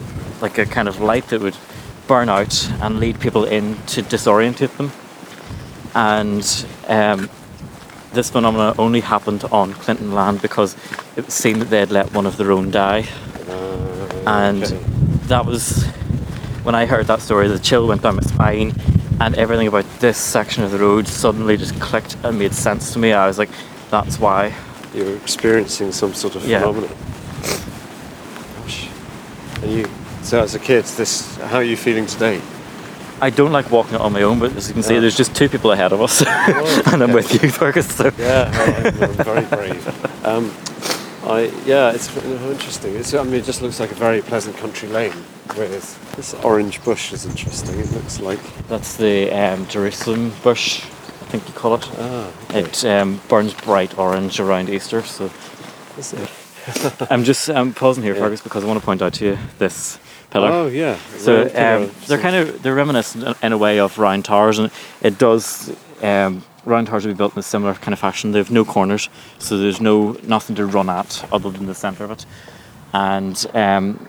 like 0.41 0.57
a 0.57 0.65
kind 0.65 0.87
of 0.87 0.99
light 0.99 1.27
that 1.29 1.41
would 1.41 1.57
burn 2.07 2.29
out 2.29 2.69
and 2.81 2.99
lead 2.99 3.19
people 3.19 3.43
in 3.45 3.75
to 3.87 4.01
disorientate 4.01 4.75
them. 4.77 4.91
And 5.97 6.65
um, 6.87 7.27
this 8.13 8.29
phenomenon 8.29 8.75
only 8.77 8.99
happened 8.99 9.43
on 9.45 9.73
Clinton 9.73 10.13
land 10.13 10.41
because 10.43 10.75
it 11.15 11.31
seemed 11.31 11.61
that 11.61 11.69
they 11.71 11.79
had 11.79 11.89
let 11.91 12.13
one 12.13 12.27
of 12.27 12.37
their 12.37 12.51
own 12.51 12.69
die. 12.69 13.05
Uh, 13.49 14.23
And 14.27 14.63
okay. 14.63 14.77
that 15.27 15.45
was 15.45 15.83
when 16.63 16.75
I 16.75 16.85
heard 16.85 17.07
that 17.07 17.21
story, 17.21 17.47
the 17.47 17.57
chill 17.59 17.87
went 17.87 18.03
down 18.03 18.15
my 18.15 18.21
spine, 18.21 18.73
and 19.19 19.33
everything 19.35 19.67
about 19.67 19.85
this 19.99 20.17
section 20.17 20.63
of 20.63 20.71
the 20.71 20.77
road 20.77 21.07
suddenly 21.07 21.57
just 21.57 21.79
clicked 21.79 22.15
and 22.23 22.37
made 22.37 22.53
sense 22.53 22.93
to 22.93 22.99
me. 22.99 23.13
I 23.13 23.25
was 23.25 23.39
like, 23.39 23.49
that's 23.89 24.19
why. 24.19 24.53
you're 24.93 25.15
experiencing 25.17 25.91
some 25.91 26.13
sort 26.13 26.35
of 26.35 26.45
Yeah. 26.45 26.59
phenomenon. 26.59 26.89
Gosh. 28.61 28.89
And 29.63 29.71
you, 29.71 29.85
so 30.21 30.41
as 30.41 30.53
a 30.55 30.59
kid, 30.59 30.85
this, 30.97 31.35
how 31.37 31.57
are 31.57 31.63
you 31.63 31.77
feeling 31.77 32.05
today? 32.05 32.39
I 33.21 33.29
don't 33.29 33.51
like 33.51 33.71
walking 33.71 33.95
on 33.95 34.13
my 34.13 34.21
own, 34.21 34.39
but 34.39 34.55
as 34.55 34.67
you 34.67 34.73
can 34.73 34.83
see, 34.83 34.99
there's 34.99 35.17
just 35.17 35.35
two 35.35 35.49
people 35.49 35.71
ahead 35.71 35.91
of 35.93 36.01
us, 36.01 36.21
and 36.93 37.01
I'm 37.03 37.13
with 37.13 37.31
you, 37.41 37.49
Fergus. 37.49 37.93
So. 37.95 38.11
Yeah, 38.17 38.51
well, 38.51 38.87
I'm, 38.87 39.03
I'm 39.03 39.13
very 39.25 39.45
brave. 39.45 40.25
Um, 40.25 40.51
I 41.23 41.51
yeah, 41.65 41.91
it's 41.91 42.15
interesting. 42.15 42.95
It's, 42.95 43.13
I 43.13 43.23
mean, 43.23 43.33
it 43.35 43.45
just 43.45 43.61
looks 43.61 43.79
like 43.79 43.91
a 43.91 43.95
very 43.95 44.21
pleasant 44.21 44.55
country 44.57 44.87
lane. 44.89 45.13
With 45.57 46.15
this 46.15 46.33
orange 46.43 46.83
bush 46.83 47.11
is 47.13 47.25
interesting. 47.25 47.79
It 47.79 47.91
looks 47.91 48.19
like 48.19 48.39
That's 48.67 48.97
the 48.97 49.31
um, 49.31 49.65
Jerusalem 49.67 50.31
bush, 50.43 50.83
I 50.83 51.29
think 51.31 51.47
you 51.47 51.53
call 51.53 51.75
it. 51.75 51.89
ah, 51.97 52.31
okay. 52.49 52.59
It 52.61 52.85
um, 52.85 53.19
burns 53.27 53.53
bright 53.55 53.97
orange 53.97 54.39
around 54.39 54.69
Easter. 54.69 55.01
So 55.01 55.31
Is 55.97 56.13
it? 56.13 56.29
I'm 57.09 57.23
just 57.23 57.49
um, 57.49 57.73
pausing 57.73 58.03
here, 58.03 58.13
Yeah. 58.13 58.19
Fergus, 58.21 58.41
because 58.41 58.63
I 58.63 58.67
want 58.67 58.79
to 58.79 58.85
point 58.85 59.01
out 59.01 59.13
to 59.15 59.25
you 59.25 59.37
this 59.57 59.97
pillar. 60.29 60.49
Oh 60.51 60.67
yeah. 60.67 60.97
So 61.17 61.43
um, 61.43 61.91
they're 62.07 62.17
kind 62.19 62.35
of 62.35 62.61
they're 62.63 62.75
reminiscent 62.75 63.37
in- 63.41 63.53
a 63.53 63.57
way 63.57 63.79
of 63.79 63.97
round 63.97 64.25
towers, 64.25 64.59
and 64.59 64.71
it 65.01 65.17
does. 65.17 65.75
Um, 66.01 66.43
round 66.65 66.87
towers 66.87 67.05
would 67.05 67.13
be 67.13 67.17
built 67.17 67.33
in 67.33 67.39
a 67.39 67.43
similar 67.43 67.73
kind 67.75 67.93
of 67.93 67.99
fashion. 67.99 68.31
They 68.31 68.39
have 68.39 68.51
no 68.51 68.65
corners, 68.65 69.09
so 69.39 69.57
there's 69.57 69.81
no 69.81 70.17
nothing 70.23 70.55
to 70.57 70.65
run 70.65 70.89
at 70.89 71.27
other 71.31 71.49
than 71.49 71.65
the 71.65 71.75
centre 71.75 72.03
of 72.03 72.11
it, 72.11 72.25
and 72.93 73.45
um, 73.53 74.07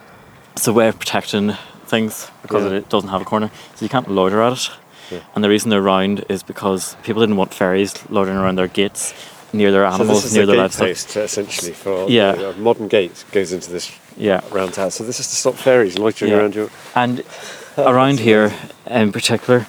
it's 0.52 0.66
a 0.66 0.72
way 0.72 0.88
of 0.88 0.98
protecting 0.98 1.54
things 1.86 2.30
because 2.42 2.64
Yeah. 2.70 2.78
it 2.78 2.88
doesn't 2.88 3.08
have 3.10 3.22
a 3.22 3.24
corner, 3.24 3.50
so 3.74 3.84
you 3.84 3.88
can't 3.88 4.10
loiter 4.10 4.42
at 4.42 4.52
it. 4.54 4.70
Yeah. 5.10 5.20
And 5.34 5.42
the 5.42 5.48
reason 5.48 5.70
they're 5.70 5.80
round 5.80 6.24
is 6.28 6.42
because 6.42 6.96
people 7.02 7.20
didn't 7.20 7.36
want 7.36 7.54
fairies 7.54 7.94
loitering 8.10 8.36
around 8.36 8.56
their 8.56 8.68
gates 8.68 9.14
near 9.54 9.72
their 9.72 9.88
So 9.90 9.94
animals, 9.94 10.22
this 10.24 10.32
is 10.32 10.34
near 10.34 10.42
a 10.42 10.46
their 10.46 10.56
gate 10.56 10.60
livestock. 10.60 10.86
post 10.88 11.16
essentially 11.16 11.72
for 11.72 12.06
Yeah. 12.10 12.52
modern 12.58 12.88
gate 12.88 13.24
goes 13.32 13.50
into 13.54 13.70
this 13.70 13.90
Yeah. 14.18 14.40
round 14.50 14.74
tower. 14.74 14.90
So 14.90 15.04
this 15.04 15.20
is 15.20 15.28
to 15.28 15.36
stop 15.36 15.54
fairies 15.54 15.98
loitering 15.98 16.32
Yeah. 16.32 16.38
around 16.38 16.54
your. 16.54 16.70
And 16.94 17.22
around 17.78 18.18
here, 18.20 18.52
in 18.86 19.12
particular, 19.12 19.66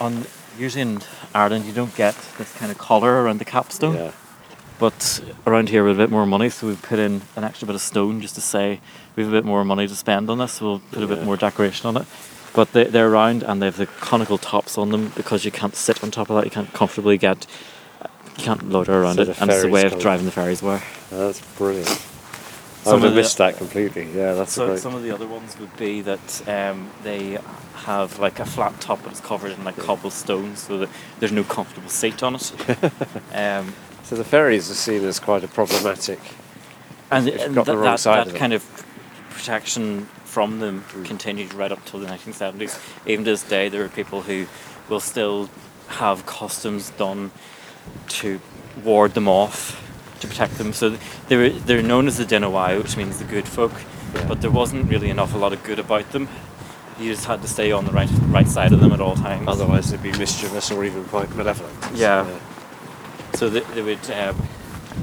on 0.00 0.24
usually 0.58 0.82
in 0.82 1.00
Ireland, 1.34 1.66
you 1.66 1.72
don't 1.72 1.94
get 1.94 2.14
this 2.38 2.52
kind 2.56 2.72
of 2.72 2.78
collar 2.78 3.22
around 3.22 3.38
the 3.38 3.44
capstone. 3.44 3.94
Yeah. 3.94 4.10
But 4.78 5.20
around 5.46 5.68
here, 5.70 5.82
we 5.82 5.90
have 5.90 5.98
a 5.98 6.02
bit 6.02 6.10
more 6.10 6.24
money, 6.24 6.50
so 6.50 6.68
we've 6.68 6.80
put 6.80 6.98
in 7.00 7.22
an 7.34 7.42
extra 7.44 7.66
bit 7.66 7.74
of 7.74 7.80
stone 7.82 8.20
just 8.20 8.36
to 8.36 8.40
say 8.40 8.80
we 9.16 9.24
have 9.24 9.32
a 9.32 9.36
bit 9.36 9.44
more 9.44 9.64
money 9.64 9.88
to 9.88 9.96
spend 9.96 10.30
on 10.30 10.38
this. 10.38 10.52
So 10.52 10.64
we'll 10.66 10.78
put 10.92 11.02
a 11.02 11.06
bit 11.08 11.24
more 11.24 11.36
decoration 11.36 11.86
on 11.88 11.96
it. 11.96 12.06
But 12.54 12.72
they, 12.72 12.84
they're 12.84 13.10
round 13.10 13.42
and 13.42 13.60
they 13.60 13.66
have 13.66 13.76
the 13.76 13.86
conical 13.86 14.38
tops 14.38 14.78
on 14.78 14.90
them 14.90 15.12
because 15.16 15.44
you 15.44 15.50
can't 15.50 15.74
sit 15.74 16.02
on 16.02 16.10
top 16.10 16.30
of 16.30 16.36
that. 16.36 16.44
You 16.44 16.50
can't 16.50 16.72
comfortably 16.72 17.18
get, 17.18 17.46
you 18.38 18.44
can't 18.44 18.68
loiter 18.70 19.02
around 19.02 19.16
So 19.16 19.22
it. 19.22 19.40
And 19.40 19.50
it's 19.50 19.64
a 19.64 19.68
way 19.68 19.84
of 19.84 19.98
driving 19.98 20.26
the 20.26 20.32
ferries 20.32 20.62
were. 20.62 20.80
That's 21.10 21.40
brilliant. 21.56 22.00
I 22.82 22.90
Some 22.90 22.92
would 22.92 22.96
of 22.96 23.02
have 23.02 23.14
the- 23.14 23.20
missed 23.20 23.38
that 23.38 23.56
completely. 23.58 24.08
Yeah, 24.14 24.34
that's 24.34 24.52
So 24.52 24.66
great. 24.68 24.78
some 24.80 24.94
of 24.94 25.02
the 25.02 25.10
other 25.10 25.26
ones 25.26 25.58
would 25.58 25.76
be 25.76 26.00
that 26.02 26.48
um, 26.48 26.90
they 27.02 27.38
have 27.74 28.18
like 28.18 28.38
a 28.40 28.44
flat 28.46 28.80
top, 28.80 29.02
that's 29.04 29.20
covered 29.20 29.52
in 29.52 29.64
like 29.64 29.76
cobblestone, 29.76 30.56
so 30.56 30.78
that 30.78 30.88
there's 31.18 31.32
no 31.32 31.44
comfortable 31.44 31.88
seat 31.90 32.22
on 32.22 32.36
it. 32.36 32.52
um, 33.34 33.74
So 34.04 34.16
the 34.16 34.24
ferries 34.24 34.70
are 34.70 34.74
seen 34.74 35.04
as 35.04 35.18
quite 35.20 35.44
a 35.44 35.48
problematic. 35.48 36.20
and 37.10 37.28
and 37.28 37.54
got 37.54 37.66
the 37.66 37.72
that, 37.72 37.78
wrong 37.78 37.96
that, 38.04 38.28
of 38.28 38.34
kind 38.34 38.52
of 38.52 38.64
protection 39.30 40.06
from 40.24 40.60
them 40.60 40.84
continued 41.04 41.52
right 41.54 41.72
up 41.72 41.84
till 41.84 42.00
the 42.00 42.06
1970s. 42.06 42.78
Even 43.06 43.24
to 43.24 43.30
this 43.32 43.42
day, 43.42 43.68
there 43.68 43.84
are 43.84 43.88
people 43.88 44.22
who 44.22 44.46
will 44.88 45.00
still 45.00 45.48
have 45.88 46.24
customs 46.26 46.90
done 46.90 47.30
to 48.08 48.40
ward 48.84 49.14
them 49.14 49.26
off, 49.28 49.82
to 50.20 50.26
protect 50.26 50.58
them. 50.58 50.72
So 50.72 50.96
they're 51.28 51.50
they're 51.50 51.82
known 51.82 52.06
as 52.06 52.18
the 52.18 52.24
Dinawai, 52.24 52.82
which 52.82 52.96
means 52.96 53.18
the 53.18 53.24
good 53.24 53.48
folk. 53.48 53.72
Yeah. 54.14 54.26
But 54.26 54.40
there 54.40 54.50
wasn't 54.50 54.90
really 54.90 55.10
enough 55.10 55.34
a 55.34 55.38
lot 55.38 55.52
of 55.52 55.62
good 55.64 55.78
about 55.78 56.10
them. 56.12 56.28
You 56.98 57.12
just 57.12 57.26
had 57.26 57.42
to 57.42 57.48
stay 57.48 57.70
on 57.70 57.84
the 57.84 57.92
right 57.92 58.10
right 58.28 58.48
side 58.48 58.72
of 58.72 58.80
them 58.80 58.92
at 58.92 59.00
all 59.00 59.14
times. 59.14 59.46
Otherwise, 59.46 59.90
they'd 59.90 60.02
be 60.02 60.12
mischievous 60.18 60.70
or 60.70 60.84
even 60.84 61.04
quite 61.04 61.34
malevolent. 61.36 61.76
Yeah. 61.94 62.26
So 63.34 63.48
they, 63.48 63.60
they 63.60 63.82
would 63.82 64.10
um, 64.10 64.48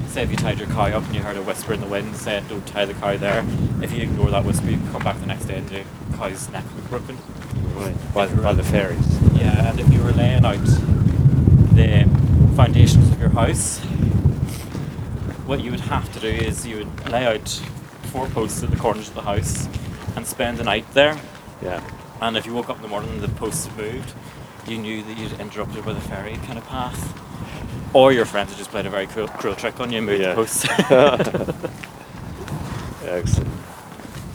say 0.07 0.23
if 0.23 0.31
you 0.31 0.37
tied 0.37 0.59
your 0.59 0.67
cow 0.69 0.87
up 0.87 1.05
and 1.05 1.15
you 1.15 1.21
heard 1.21 1.37
a 1.37 1.41
whisper 1.41 1.73
in 1.73 1.79
the 1.79 1.87
wind 1.87 2.15
saying 2.15 2.45
don't 2.47 2.65
tie 2.67 2.85
the 2.85 2.93
cow 2.95 3.15
there, 3.17 3.45
if 3.81 3.93
you 3.93 4.01
ignore 4.01 4.29
that 4.31 4.43
whisper, 4.43 4.69
you 4.69 4.77
can 4.77 4.91
come 4.91 5.03
back 5.03 5.19
the 5.19 5.25
next 5.25 5.45
day 5.45 5.57
and 5.57 5.69
the 5.69 5.83
cow's 6.17 6.49
neck 6.49 6.63
will 6.73 6.81
be 6.81 6.87
broken. 6.87 7.17
Right. 7.75 8.13
By, 8.13 8.25
the, 8.25 8.41
by 8.41 8.53
the 8.53 8.63
ferries. 8.63 9.21
Yeah, 9.33 9.69
and 9.69 9.79
if 9.79 9.91
you 9.91 10.01
were 10.01 10.11
laying 10.11 10.45
out 10.45 10.57
the 11.75 12.09
foundations 12.55 13.09
of 13.09 13.19
your 13.19 13.29
house, 13.29 13.79
what 15.45 15.61
you 15.61 15.71
would 15.71 15.79
have 15.81 16.11
to 16.13 16.19
do 16.19 16.27
is 16.27 16.65
you 16.65 16.77
would 16.77 17.09
lay 17.09 17.25
out 17.25 17.47
four 18.11 18.27
posts 18.29 18.63
at 18.63 18.69
the 18.71 18.77
corners 18.77 19.07
of 19.09 19.15
the 19.15 19.21
house 19.21 19.67
and 20.15 20.25
spend 20.25 20.57
the 20.57 20.63
night 20.63 20.85
there. 20.93 21.19
Yeah. 21.61 21.81
And 22.21 22.37
if 22.37 22.45
you 22.45 22.53
woke 22.53 22.69
up 22.69 22.77
in 22.77 22.81
the 22.81 22.87
morning 22.87 23.09
and 23.11 23.21
the 23.21 23.27
posts 23.29 23.65
had 23.67 23.77
moved, 23.77 24.13
you 24.67 24.77
knew 24.77 25.03
that 25.03 25.17
you'd 25.17 25.39
interrupted 25.39 25.85
by 25.85 25.93
the 25.93 26.01
ferry 26.01 26.37
kind 26.45 26.57
of 26.57 26.65
path. 26.65 27.21
Or 27.93 28.11
your 28.11 28.25
friends 28.25 28.49
had 28.49 28.57
just 28.57 28.71
played 28.71 28.85
a 28.85 28.89
very 28.89 29.07
cruel, 29.07 29.27
cruel 29.27 29.55
trick 29.55 29.79
on 29.79 29.91
you 29.91 29.97
and 29.99 30.07
moved 30.07 30.21
Yeah. 30.21 30.29
the 30.29 30.35
posts. 30.35 30.65
Excellent. 33.05 33.51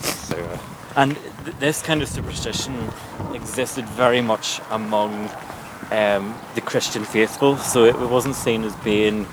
So, 0.01 0.37
uh, 0.37 0.57
and 0.95 1.15
th- 1.45 1.57
this 1.57 1.81
kind 1.81 2.01
of 2.01 2.07
superstition 2.07 2.89
existed 3.33 3.85
very 3.89 4.21
much 4.21 4.61
among 4.71 5.29
um, 5.91 6.33
the 6.55 6.61
Christian 6.61 7.03
faithful, 7.03 7.57
so 7.57 7.85
it 7.85 7.97
wasn't 7.99 8.35
seen 8.35 8.63
as 8.63 8.75
being 8.77 9.25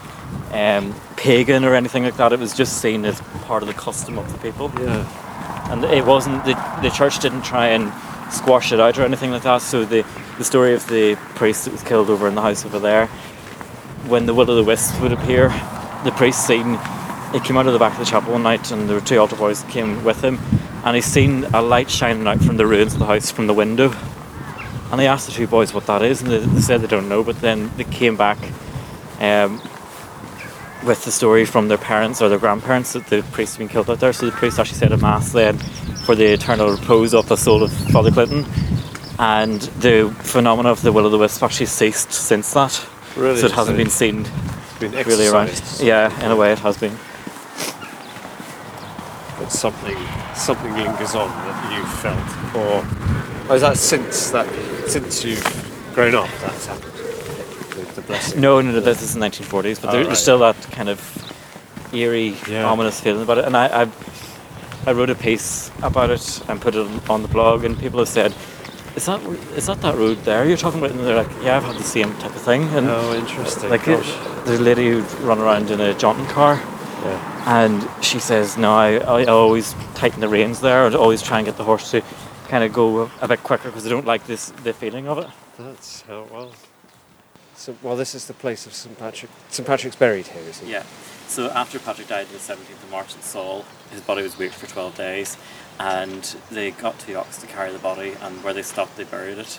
um, 0.53 0.95
pagan 1.17 1.65
or 1.65 1.75
anything 1.75 2.05
like 2.05 2.17
that. 2.17 2.33
It 2.33 2.39
was 2.39 2.55
just 2.55 2.81
seen 2.81 3.05
as 3.05 3.21
part 3.45 3.63
of 3.63 3.69
the 3.69 3.75
custom 3.75 4.19
of 4.19 4.31
the 4.33 4.39
people. 4.39 4.71
yeah. 4.81 5.73
and 5.73 5.85
it 5.85 6.05
wasn't 6.05 6.45
the, 6.45 6.55
the 6.83 6.91
church 6.91 7.19
didn't 7.19 7.43
try 7.43 7.69
and 7.69 7.93
squash 8.33 8.73
it 8.73 8.81
out 8.81 8.99
or 8.99 9.03
anything 9.05 9.31
like 9.31 9.43
that 9.43 9.63
so 9.63 9.85
the, 9.85 10.05
the 10.37 10.45
story 10.45 10.75
of 10.75 10.87
the 10.89 11.17
priest 11.35 11.65
that 11.65 11.73
was 11.73 11.83
killed 11.83 12.11
over 12.11 12.29
in 12.29 12.35
the 12.35 12.43
house 12.43 12.65
over 12.65 12.79
there 12.79 13.07
when 14.07 14.27
the 14.27 14.35
will 14.35 14.51
o' 14.51 14.55
the 14.55 14.65
wisp 14.65 15.01
would 15.01 15.13
appear 15.13 15.49
the 16.05 16.13
priest 16.17 16.47
seen 16.47 16.79
he 17.33 17.41
came 17.41 17.57
out 17.57 17.67
of 17.67 17.73
the 17.73 17.79
back 17.79 17.93
of 17.93 17.99
the 17.99 18.05
chapel 18.05 18.33
one 18.33 18.43
night 18.43 18.71
and 18.71 18.89
there 18.89 18.97
were 18.97 19.05
two 19.05 19.19
altar 19.19 19.37
boys 19.37 19.63
that 19.63 19.71
came 19.71 20.05
with 20.05 20.23
him 20.23 20.39
and 20.85 20.95
he 20.95 21.03
seen 21.03 21.45
a 21.55 21.63
light 21.63 21.91
shining 21.91 22.27
out 22.27 22.39
from 22.41 22.57
the 22.57 22.67
ruins 22.67 22.93
of 22.95 22.99
the 23.01 23.07
house 23.07 23.31
from 23.31 23.47
the 23.47 23.55
window 23.55 23.91
and 24.91 25.01
he 25.01 25.07
asked 25.07 25.27
the 25.27 25.33
two 25.33 25.47
boys 25.47 25.73
what 25.75 25.87
that 25.87 26.03
is 26.03 26.21
and 26.23 26.31
they, 26.31 26.39
they 26.39 26.61
said 26.61 26.81
they 26.81 26.87
don't 26.87 27.09
know 27.09 27.23
but 27.25 27.41
then 27.41 27.71
they 27.77 27.85
came 27.85 28.17
back 28.17 28.39
um, 29.21 29.61
with 30.85 31.05
the 31.05 31.11
story 31.11 31.45
from 31.45 31.69
their 31.69 31.79
parents 31.79 32.23
or 32.23 32.29
their 32.29 32.39
grandparents 32.39 32.93
that 32.93 33.07
the 33.07 33.23
priest 33.33 33.57
had 33.57 33.59
been 33.59 33.69
killed 33.69 33.91
out 33.91 34.01
there. 34.01 34.13
So 34.13 34.27
the 34.27 34.33
priest 34.33 34.59
actually 34.59 34.79
said 34.79 34.93
a 34.93 34.97
mass 34.97 35.33
then 35.33 35.59
for 36.07 36.15
the 36.15 36.33
eternal 36.33 36.71
repose 36.71 37.15
of 37.15 37.29
the 37.29 37.37
soul 37.37 37.63
of 37.63 37.73
Father 37.91 38.11
Clinton. 38.11 38.45
And 39.19 39.61
the 39.81 40.15
phenomena 40.21 40.71
of 40.71 40.83
the 40.83 40.93
will 40.93 41.07
o' 41.07 41.11
the 41.11 41.19
wisp 41.19 41.43
actually 41.43 41.67
ceased 41.67 42.13
since 42.13 42.53
that. 42.55 42.89
Really? 43.17 43.41
So 43.41 43.47
it 43.47 43.53
hasn't 43.53 43.77
been 43.77 43.91
seen 43.91 44.27
been 44.79 44.93
really 44.93 45.27
around. 45.27 45.51
Yeah, 45.81 46.25
in 46.25 46.31
a 46.31 46.37
way 46.37 46.53
it 46.53 46.59
has 46.61 46.79
been. 46.79 46.97
But 49.39 49.51
something, 49.51 49.97
something 50.35 50.73
lingers 50.75 51.15
on 51.15 51.29
that 51.29 51.77
you 51.77 51.85
felt, 51.87 52.55
or 52.57 52.85
oh, 53.51 53.55
is 53.55 53.63
that 53.63 53.77
since 53.77 54.31
that 54.31 54.49
since 54.89 55.25
you've 55.25 55.93
grown 55.95 56.15
up 56.15 56.29
that's 56.41 56.67
happened? 56.67 56.98
The, 58.01 58.07
blessing. 58.07 58.41
No, 58.41 58.61
no, 58.61 58.71
no, 58.73 58.81
this 58.81 59.03
is 59.03 59.15
the 59.15 59.21
1940s, 59.21 59.81
but 59.81 59.89
Oh, 59.89 59.93
there, 59.93 60.01
right. 60.01 60.07
there's 60.07 60.19
still 60.23 60.39
that 60.39 60.57
kind 60.71 60.89
of 60.89 60.99
eerie, 61.93 62.37
Yeah. 62.49 62.65
ominous 62.71 63.01
feeling 63.01 63.23
about 63.23 63.39
it. 63.39 63.45
And 63.45 63.57
I, 63.57 63.83
I, 63.83 63.89
I 64.87 64.93
wrote 64.93 65.11
a 65.11 65.15
piece 65.15 65.71
about 65.83 66.11
it 66.11 66.41
and 66.49 66.61
put 66.61 66.75
it 66.75 66.87
on 67.11 67.23
the 67.23 67.29
blog, 67.29 67.65
and 67.65 67.79
people 67.79 67.99
have 67.99 68.09
said, 68.09 68.33
"Is 68.95 69.07
that 69.07 69.21
is 69.57 69.67
that 69.67 69.81
that 69.83 69.97
road 69.97 70.19
there 70.25 70.45
you're 70.47 70.57
talking 70.57 70.79
about?" 70.79 70.93
And 70.93 71.01
they're 71.01 71.17
like, 71.17 71.31
"Yeah, 71.43 71.57
I've 71.57 71.65
had 71.65 71.77
the 71.77 71.83
same 71.83 72.15
type 72.19 72.35
of 72.37 72.43
thing." 72.43 72.63
And 72.77 72.89
Oh, 72.89 73.15
interesting. 73.15 73.69
like, 73.71 73.85
Gosh. 73.85 74.13
there's 74.45 74.61
a 74.61 74.63
lady 74.63 74.91
who'd 74.91 75.11
run 75.23 75.39
around 75.41 75.71
in 75.71 75.81
a 75.81 75.93
jaunting 75.95 76.27
car, 76.27 76.61
Yeah. 77.05 77.61
and 77.63 77.89
she 78.05 78.19
says, 78.21 78.57
"No, 78.57 78.73
I, 78.75 78.99
I 78.99 79.25
always 79.25 79.75
tighten 79.95 80.21
the 80.21 80.29
reins 80.29 80.61
there, 80.61 80.87
and 80.87 80.95
always 80.95 81.21
try 81.23 81.39
and 81.39 81.47
get 81.47 81.57
the 81.57 81.65
horse 81.65 81.91
to." 81.91 82.03
Kind 82.49 82.65
of 82.65 82.73
go 82.73 83.11
a 83.21 83.29
bit 83.29 83.43
quicker 83.43 83.69
because 83.69 83.85
I 83.87 83.91
don't 83.91 84.07
like 84.07 84.27
this 84.27 84.53
the 84.65 84.73
feeling 84.73 85.07
of 85.07 85.19
it. 85.19 85.27
That's 85.59 86.03
how 86.09 86.23
it 86.23 86.31
was. 86.33 86.53
So, 87.59 87.75
well, 87.83 87.97
this 87.97 88.15
is 88.15 88.27
the 88.29 88.35
place 88.35 88.67
of 88.67 88.73
St 88.73 88.97
Patrick. 88.97 89.33
St 89.49 89.67
Patrick's 89.67 89.97
buried 89.97 90.29
here, 90.29 90.43
isn't 90.43 90.65
it? 90.65 90.71
Yeah. 90.71 90.85
So 91.27 91.51
after 91.51 91.81
Patrick 91.81 92.07
died 92.07 92.27
on 92.27 92.33
the 92.33 92.39
17th 92.39 92.85
of 92.85 92.91
March 92.93 93.17
at 93.17 93.25
Saul, 93.25 93.65
his 93.91 94.01
body 94.01 94.23
was 94.23 94.39
waked 94.39 94.55
for 94.55 94.69
12 94.69 94.97
days, 94.97 95.37
and 95.81 96.23
they 96.53 96.71
got 96.71 97.01
two 97.01 97.17
ox 97.17 97.39
to 97.39 97.49
carry 97.49 97.73
the 97.73 97.81
body, 97.81 98.15
and 98.23 98.45
where 98.45 98.55
they 98.55 98.63
stopped, 98.63 98.97
they 98.97 99.03
buried 99.03 99.39
it. 99.39 99.59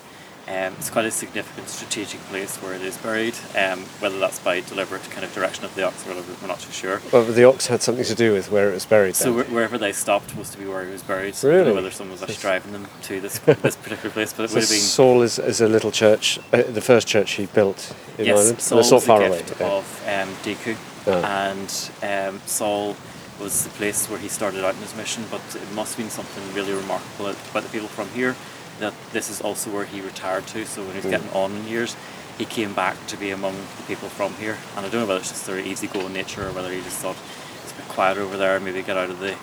Um, 0.49 0.73
it's 0.79 0.89
quite 0.89 1.05
a 1.05 1.11
significant 1.11 1.69
strategic 1.69 2.19
place 2.21 2.57
where 2.57 2.73
it 2.73 2.81
is 2.81 2.97
buried. 2.97 3.35
Um, 3.55 3.81
whether 3.99 4.17
that's 4.17 4.39
by 4.39 4.61
deliberate 4.61 5.03
kind 5.11 5.23
of 5.23 5.31
direction 5.31 5.63
of 5.63 5.75
the 5.75 5.83
ox 5.83 6.03
or 6.07 6.09
whatever, 6.09 6.33
we're 6.41 6.47
not 6.47 6.59
too 6.59 6.71
sure. 6.71 7.01
Well, 7.13 7.23
the 7.23 7.43
ox 7.43 7.67
had 7.67 7.83
something 7.83 8.03
to 8.05 8.15
do 8.15 8.33
with 8.33 8.49
where 8.51 8.71
it 8.71 8.73
was 8.73 8.85
buried. 8.85 9.15
So 9.15 9.43
wherever 9.43 9.77
they 9.77 9.91
stopped 9.91 10.35
was 10.35 10.49
to 10.49 10.57
be 10.57 10.65
where 10.65 10.83
he 10.83 10.91
was 10.91 11.03
buried. 11.03 11.35
So 11.35 11.49
I 11.49 11.51
don't 11.51 11.59
Really? 11.59 11.69
know 11.69 11.75
whether 11.75 11.91
someone 11.91 12.13
was 12.13 12.23
actually 12.23 12.37
driving 12.41 12.71
them 12.71 12.87
to 13.03 13.21
this 13.21 13.37
this 13.61 13.75
particular 13.75 14.09
place, 14.09 14.33
but 14.33 14.45
it 14.45 14.49
So 14.49 14.55
would 14.55 14.61
have 14.63 14.69
been 14.71 14.79
Saul 14.79 15.21
is, 15.21 15.37
is 15.37 15.61
a 15.61 15.67
little 15.67 15.91
church, 15.91 16.39
uh, 16.51 16.63
the 16.63 16.81
first 16.81 17.07
church 17.07 17.31
he 17.33 17.45
built 17.45 17.95
in 18.17 18.25
yes, 18.25 18.39
Ireland. 18.39 18.59
Saul 18.61 18.77
That's 18.79 18.89
not 18.91 18.95
was 18.95 19.05
far 19.05 19.21
a 19.21 19.27
away. 19.27 19.39
of 19.61 20.03
um, 20.07 20.29
Deku, 20.43 20.75
Oh. 21.05 21.23
and 21.23 21.91
um, 22.03 22.41
Saul 22.47 22.95
was 23.39 23.63
the 23.65 23.69
place 23.69 24.09
where 24.09 24.19
he 24.19 24.27
started 24.27 24.65
out 24.65 24.73
in 24.73 24.81
his 24.81 24.95
mission. 24.95 25.23
But 25.29 25.41
it 25.55 25.71
must 25.73 25.93
have 25.95 26.03
been 26.03 26.09
something 26.09 26.43
really 26.55 26.73
remarkable 26.73 27.27
about 27.51 27.63
the 27.63 27.69
people 27.69 27.87
from 27.87 28.09
here 28.09 28.35
that 28.79 28.93
this 29.11 29.29
is 29.29 29.41
also 29.41 29.69
where 29.69 29.85
he 29.85 30.01
retired 30.01 30.47
to. 30.47 30.65
So 30.65 30.81
when 30.81 30.91
he 30.91 30.97
was 30.97 31.05
Mm. 31.05 31.11
getting 31.11 31.29
on 31.31 31.51
in 31.55 31.67
years, 31.67 31.95
he 32.37 32.45
came 32.45 32.73
back 32.73 32.95
to 33.07 33.17
be 33.17 33.31
among 33.31 33.55
the 33.77 33.83
people 33.83 34.09
from 34.09 34.33
here. 34.35 34.57
And 34.75 34.85
I 34.85 34.89
don't 34.89 35.01
know 35.01 35.07
whether 35.07 35.19
it's 35.19 35.29
just 35.29 35.45
their 35.45 35.59
easygoing 35.59 36.13
nature 36.13 36.47
or 36.47 36.51
whether 36.51 36.71
he 36.71 36.81
just 36.81 36.97
thought 36.97 37.17
it's 37.63 37.71
a 37.73 37.75
bit 37.75 37.87
quieter 37.89 38.21
over 38.21 38.37
there, 38.37 38.59
maybe 38.59 38.81
get 38.81 38.97
out 38.97 39.09
of 39.09 39.19
the 39.19 39.33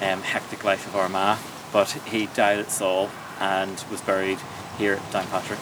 um, 0.00 0.22
hectic 0.22 0.64
life 0.64 0.86
of 0.86 0.94
Armagh. 0.94 1.38
But 1.72 1.90
he 2.06 2.26
died 2.26 2.58
at 2.58 2.70
Saul 2.70 3.10
and 3.40 3.82
was 3.90 4.00
buried 4.02 4.38
here 4.78 4.94
at 4.94 5.12
Downpatrick 5.12 5.58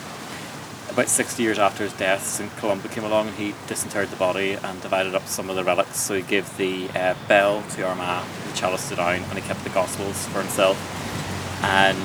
about 0.91 1.07
60 1.07 1.41
years 1.41 1.57
after 1.57 1.83
his 1.83 1.93
death, 1.93 2.25
St. 2.25 2.51
Columba 2.57 2.89
came 2.89 3.03
along 3.03 3.29
and 3.29 3.37
he 3.37 3.55
disinterred 3.67 4.09
the 4.09 4.17
body 4.17 4.53
and 4.61 4.81
divided 4.81 5.15
up 5.15 5.25
some 5.27 5.49
of 5.49 5.55
the 5.55 5.63
relics. 5.63 5.97
So 5.97 6.15
he 6.15 6.21
gave 6.21 6.57
the 6.57 6.89
uh, 6.89 7.15
bell 7.27 7.63
to 7.71 7.87
Armagh, 7.87 8.25
the 8.47 8.57
chalice 8.57 8.89
to 8.89 8.95
Down, 8.95 9.15
and 9.23 9.33
he 9.33 9.41
kept 9.41 9.63
the 9.63 9.69
Gospels 9.69 10.27
for 10.27 10.41
himself. 10.41 10.77
And 11.63 11.97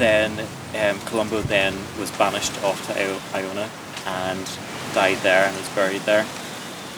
then 0.00 0.40
um, 0.80 0.98
Columba 1.06 1.42
then 1.42 1.76
was 1.98 2.10
banished 2.12 2.56
off 2.64 2.84
to 2.86 2.98
Io- 2.98 3.20
Iona 3.34 3.68
and 4.06 4.58
died 4.94 5.18
there 5.18 5.46
and 5.46 5.56
was 5.56 5.68
buried 5.70 6.00
there. 6.02 6.24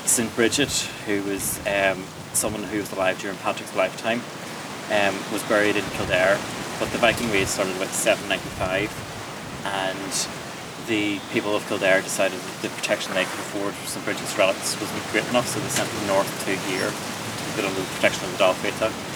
St. 0.05 0.35
Bridget, 0.37 0.71
who 1.07 1.23
was 1.25 1.59
um, 1.67 2.05
someone 2.33 2.63
who 2.63 2.79
was 2.79 2.93
alive 2.93 3.19
during 3.19 3.37
Patrick's 3.39 3.75
lifetime, 3.75 4.23
um, 4.95 5.15
was 5.33 5.43
buried 5.45 5.75
in 5.77 5.85
Kildare, 5.99 6.39
but 6.79 6.91
the 6.91 6.99
Viking 6.99 7.31
raid 7.31 7.49
started 7.49 7.75
about 7.77 7.89
795 7.89 8.91
and 9.65 10.29
the 10.87 11.19
people 11.33 11.55
of 11.55 11.67
Kildare 11.67 12.03
decided 12.03 12.39
that 12.39 12.63
the 12.63 12.69
protection 12.69 13.15
they 13.15 13.25
could 13.25 13.39
afford 13.51 13.75
for 13.75 13.87
St. 13.87 14.05
Bridget's 14.05 14.37
relics 14.39 14.79
wasn't 14.81 15.03
great 15.11 15.27
enough, 15.29 15.47
so 15.47 15.61
they 15.61 15.69
sent 15.69 15.91
them 15.91 16.07
north 16.07 16.31
to 16.45 16.55
here 16.71 16.91
to 16.91 17.45
put 17.55 17.65
under 17.65 17.81
the 17.81 17.87
protection 17.99 18.25
of 18.25 18.39
the 18.39 18.45
Dál 18.45 18.55
Fiatach. 18.55 19.12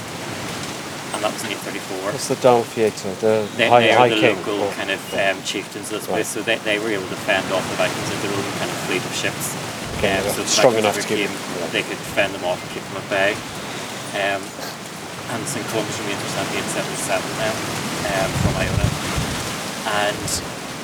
And 1.17 1.25
that 1.25 1.33
was 1.33 1.41
in 1.49 1.57
834 1.57 2.13
What's 2.13 2.29
the 2.29 2.37
Dál 2.45 2.61
Fiatach? 2.61 3.17
The 3.25 3.49
they, 3.57 3.69
High, 3.73 3.89
they 3.89 3.97
high 3.97 4.09
the 4.13 4.21
King? 4.21 4.37
local 4.45 4.69
Oh. 4.69 4.73
kind 4.77 4.93
of 4.93 5.01
um, 5.17 5.41
chieftains 5.49 5.89
of 5.89 5.97
this 5.97 6.05
Right. 6.13 6.21
place, 6.21 6.29
so 6.29 6.45
they, 6.45 6.61
they 6.69 6.77
were 6.79 6.93
able 6.93 7.09
to 7.09 7.17
fend 7.25 7.49
off 7.57 7.65
the 7.73 7.77
Vikings 7.81 8.05
with 8.13 8.21
their 8.21 8.37
own 8.37 8.45
kind 8.61 8.69
of 8.69 8.77
fleet 8.85 9.01
of 9.01 9.15
ships. 9.17 9.57
Okay, 9.97 10.13
Um, 10.13 10.29
yeah. 10.29 10.33
so 10.37 10.45
the 10.45 10.49
Strong 10.53 10.77
enough 10.77 10.95
to 11.01 11.09
keep- 11.09 11.25
became- 11.33 11.73
They 11.73 11.83
could 11.89 11.97
fend 12.13 12.37
them 12.37 12.45
off 12.45 12.61
and 12.61 12.69
keep 12.77 12.85
them 12.93 13.01
at 13.01 13.09
bay. 13.09 13.33
Um, 14.21 14.45
and 15.33 15.41
St. 15.49 15.65
Columbus 15.73 15.97
remained 16.05 16.21
for 16.21 16.33
1777 16.37 17.25
now 17.41 17.53
um, 18.13 18.31
from 18.45 18.53
Iona. 18.61 18.89
And 20.05 20.29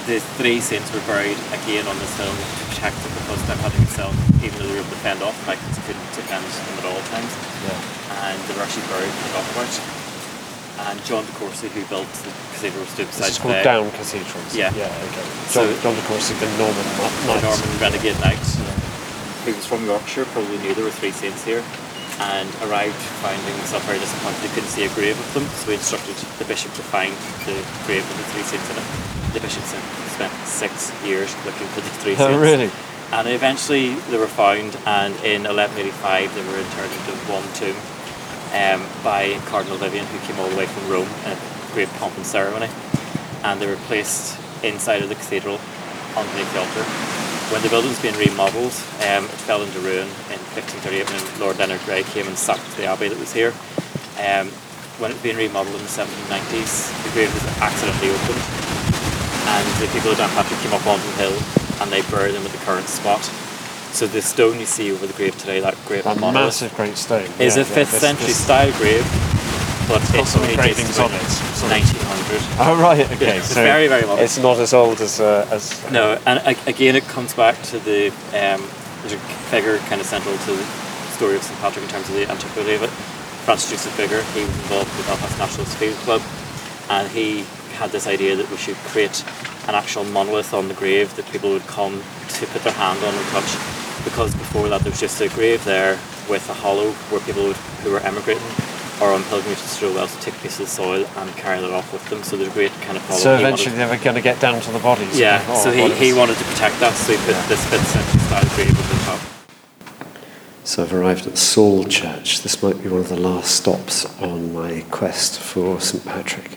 the 0.08 0.18
three 0.40 0.58
saints 0.64 0.88
were 0.96 1.04
buried 1.04 1.36
again 1.52 1.84
on 1.86 1.94
this 2.00 2.10
hill 2.16 2.32
to 2.32 2.64
protect 2.72 2.96
them 3.04 3.12
because 3.20 3.38
St. 3.46 3.60
Patrick 3.60 3.84
himself, 3.84 4.14
even 4.42 4.56
though 4.58 4.66
they 4.66 4.80
were 4.80 4.82
able 4.82 4.96
to 4.96 5.02
fend 5.04 5.20
off 5.22 5.36
the 5.44 5.52
Vikings, 5.54 5.76
couldn't 5.86 6.08
defend 6.16 6.42
them 6.42 6.76
at 6.80 6.86
all 6.88 7.00
times. 7.12 7.30
Yeah. 7.68 8.32
And 8.32 8.36
they 8.48 8.54
were 8.56 8.64
actually 8.64 8.88
buried 8.90 9.12
forgotten 9.28 9.52
about. 9.60 10.01
And 10.88 10.98
John 11.04 11.24
de 11.24 11.32
Courcy, 11.38 11.68
who 11.68 11.84
built 11.86 12.08
the 12.26 12.30
cathedral, 12.58 12.84
stood 12.86 13.06
beside 13.06 13.28
It's 13.28 13.38
the 13.38 13.42
called. 13.54 13.62
Down 13.64 13.90
Cathedral. 13.92 14.42
Yeah. 14.52 14.74
Yeah, 14.74 14.90
okay. 15.10 15.26
So- 15.46 15.64
John, 15.66 15.82
John 15.82 15.94
de 15.94 16.02
Courcy, 16.10 16.34
the 16.42 16.50
Norman 16.58 16.82
the 16.82 17.34
knight. 17.34 17.42
Norman 17.42 17.70
renegade 17.78 18.18
knight, 18.20 18.42
who 19.46 19.54
was 19.54 19.66
from 19.66 19.84
Yorkshire, 19.86 20.24
probably 20.34 20.58
knew 20.58 20.74
there 20.74 20.84
were 20.84 20.90
three 20.94 21.12
saints 21.12 21.44
here, 21.44 21.62
and 22.20 22.48
arrived 22.66 22.98
finding 23.22 23.54
himself 23.56 23.84
very 23.86 23.98
disappointed 23.98 24.38
he 24.42 24.48
couldn't 24.54 24.70
see 24.70 24.84
a 24.84 24.92
grave 24.94 25.18
of 25.18 25.28
them, 25.34 25.46
so 25.58 25.70
he 25.70 25.74
instructed 25.74 26.14
the 26.38 26.44
bishop 26.44 26.72
to 26.74 26.82
find 26.82 27.14
the 27.46 27.54
grave 27.86 28.02
with 28.06 28.18
the 28.18 28.26
three 28.34 28.42
saints 28.46 28.68
in 28.70 28.76
it. 28.76 28.86
The 29.34 29.40
bishop 29.40 29.62
spent 29.64 29.84
spent 30.12 30.32
six 30.46 30.92
years 31.06 31.32
looking 31.46 31.66
for 31.72 31.80
the 31.80 31.88
three 32.04 32.12
oh, 32.20 32.28
saints. 32.28 32.36
Oh, 32.36 32.40
really? 32.40 32.70
And 33.12 33.28
eventually 33.28 33.94
they 34.10 34.16
were 34.18 34.26
found, 34.30 34.76
and 34.86 35.12
in 35.24 35.44
1185 35.44 36.34
they 36.34 36.44
were 36.48 36.58
interred 36.58 36.92
into 36.92 37.12
one 37.28 37.44
tomb 37.54 37.76
um, 38.52 38.84
by 39.02 39.38
Cardinal 39.46 39.76
Vivian, 39.78 40.06
who 40.06 40.18
came 40.20 40.38
all 40.38 40.48
the 40.48 40.56
way 40.56 40.66
from 40.66 40.88
Rome 40.90 41.08
in 41.26 41.32
a 41.32 41.38
great 41.72 41.88
pomp 42.00 42.16
and 42.16 42.26
ceremony. 42.26 42.68
And 43.44 43.60
they 43.60 43.66
were 43.66 43.80
placed 43.88 44.38
inside 44.62 45.02
of 45.02 45.08
the 45.08 45.14
cathedral 45.14 45.58
underneath 46.16 46.52
the 46.52 46.60
altar. 46.60 46.84
When 47.50 47.62
the 47.62 47.68
building 47.68 47.90
was 47.90 48.00
being 48.00 48.16
remodelled, 48.16 48.72
um, 49.08 49.24
it 49.24 49.40
fell 49.44 49.62
into 49.62 49.80
ruin 49.80 50.08
in 50.32 50.38
1538 50.56 51.10
when 51.10 51.40
Lord 51.40 51.58
Leonard 51.58 51.80
Grey 51.84 52.02
came 52.02 52.26
and 52.26 52.38
sacked 52.38 52.76
the 52.76 52.84
abbey 52.84 53.08
that 53.08 53.18
was 53.18 53.32
here. 53.32 53.52
Um, 54.16 54.48
when 55.00 55.10
it 55.10 55.14
was 55.14 55.22
being 55.22 55.36
remodelled 55.36 55.74
in 55.74 55.82
the 55.82 55.92
1790s, 55.92 56.92
the 57.04 57.10
grave 57.12 57.32
was 57.34 57.44
accidentally 57.60 58.10
opened 58.10 58.72
and 59.52 59.66
the 59.82 59.88
people 59.92 60.10
of 60.10 60.16
Downpatrick 60.16 60.62
came 60.62 60.72
up 60.72 60.86
onto 60.86 61.04
the 61.04 61.28
hill 61.28 61.36
and 61.82 61.90
they 61.92 62.00
buried 62.10 62.34
them 62.34 62.44
at 62.46 62.52
the 62.52 62.62
current 62.64 62.88
spot. 62.88 63.20
So 63.92 64.06
the 64.06 64.22
stone 64.22 64.58
you 64.58 64.66
see 64.66 64.90
over 64.92 65.06
the 65.06 65.12
grave 65.12 65.36
today, 65.38 65.60
that 65.60 65.76
great 65.86 66.04
That 66.04 66.18
monolith, 66.18 66.46
massive 66.62 66.74
great 66.74 66.96
stone. 66.96 67.28
is 67.38 67.56
Yeah, 67.56 67.62
a 67.62 67.64
5th 67.64 67.90
this- 67.92 68.00
century 68.00 68.26
this- 68.28 68.42
style 68.44 68.72
grave, 68.78 69.04
but 69.86 70.00
got 70.00 70.14
it's 70.20 70.30
some 70.30 70.42
dates 70.46 70.80
things 70.80 70.96
to 70.96 71.02
on 71.04 71.12
it, 71.12 71.22
1900. 71.68 72.42
Oh, 72.58 72.80
right, 72.80 73.10
okay. 73.12 73.36
it's 73.38 73.48
so 73.48 73.62
very, 73.62 73.88
very 73.88 74.06
modern. 74.06 74.24
It's 74.24 74.38
not 74.38 74.58
as 74.58 74.72
old 74.72 75.00
as. 75.00 75.20
Uh, 75.20 75.46
as 75.50 75.78
No, 75.90 76.18
and 76.26 76.40
again, 76.66 76.96
it 76.96 77.06
comes 77.08 77.34
back 77.34 77.60
to 77.64 77.78
the 77.80 78.08
um, 78.32 78.60
figure 79.50 79.76
kind 79.90 80.00
of 80.00 80.06
central 80.06 80.36
to 80.36 80.52
the 80.56 80.64
story 81.14 81.36
of 81.36 81.42
St 81.42 81.58
Patrick 81.60 81.84
in 81.84 81.90
terms 81.90 82.08
of 82.08 82.14
the 82.14 82.28
antiquity 82.30 82.74
of 82.74 82.82
it. 82.84 82.90
Francis 83.44 83.70
Joseph 83.70 83.96
Bigger, 83.98 84.22
he 84.32 84.40
was 84.40 84.48
involved 84.64 84.88
with 84.96 85.04
the 85.04 85.10
Belfast 85.12 85.38
Nationalist 85.38 85.76
Field 85.76 85.96
Club, 86.06 86.22
and 86.88 87.08
he 87.08 87.44
had 87.74 87.90
this 87.90 88.06
idea 88.06 88.36
that 88.36 88.48
we 88.50 88.56
should 88.56 88.76
create 88.88 89.22
an 89.68 89.74
actual 89.74 90.04
monolith 90.04 90.54
on 90.54 90.68
the 90.68 90.74
grave 90.74 91.14
that 91.16 91.26
people 91.30 91.50
would 91.50 91.66
come 91.66 92.00
to 92.40 92.46
put 92.46 92.62
their 92.64 92.72
hand 92.72 92.98
on 93.04 93.12
and 93.14 93.26
touch. 93.28 93.50
Because 94.04 94.34
before 94.34 94.68
that, 94.68 94.82
there 94.82 94.90
was 94.90 95.00
just 95.00 95.20
a 95.20 95.28
grave 95.28 95.64
there 95.64 95.98
with 96.28 96.48
a 96.50 96.54
hollow 96.54 96.90
where 97.10 97.20
people 97.20 97.44
would, 97.44 97.56
who 97.82 97.90
were 97.92 98.00
emigrating 98.00 98.42
or 99.00 99.12
on 99.12 99.22
pilgrimage 99.24 99.58
to 99.58 99.64
Struell 99.64 99.94
Wells 99.94 100.12
would 100.14 100.22
take 100.22 100.34
pieces 100.40 100.60
of 100.60 100.68
soil 100.68 101.04
and 101.16 101.30
carry 101.36 101.60
that 101.60 101.70
off 101.72 101.92
with 101.92 102.04
them. 102.08 102.22
So 102.22 102.36
there's 102.36 102.50
a 102.50 102.52
great 102.52 102.70
kind 102.82 102.96
of 102.96 103.02
hollow. 103.06 103.18
so 103.18 103.36
He 103.36 103.42
wanted- 103.42 103.54
eventually 103.60 103.76
they 103.76 103.86
were 103.86 104.02
going 104.02 104.16
to 104.16 104.22
get 104.22 104.38
down 104.40 104.60
to 104.60 104.70
the 104.70 104.78
bodies. 104.78 105.18
yeah, 105.18 105.40
so 105.54 105.70
he, 105.72 105.82
what 105.82 105.90
it 105.92 105.96
he 105.96 106.12
wanted 106.12 106.36
to 106.36 106.44
protect 106.44 106.78
that, 106.80 106.92
so 106.94 107.12
he 107.12 107.18
put 107.18 107.34
this 107.48 107.64
5th 107.66 107.84
century 107.86 108.20
style 108.20 108.54
grave 108.54 108.78
over 108.78 108.94
the 108.94 109.00
top. 109.04 109.20
So 110.64 110.82
I've 110.84 110.92
arrived 110.94 111.26
at 111.26 111.36
Saul 111.36 111.84
Church. 111.84 112.42
This 112.42 112.62
might 112.62 112.80
be 112.82 112.88
one 112.88 113.00
of 113.00 113.08
the 113.08 113.18
last 113.18 113.50
stops 113.56 114.04
on 114.20 114.52
my 114.54 114.84
quest 114.90 115.40
for 115.40 115.80
St 115.80 116.04
Patrick. 116.04 116.56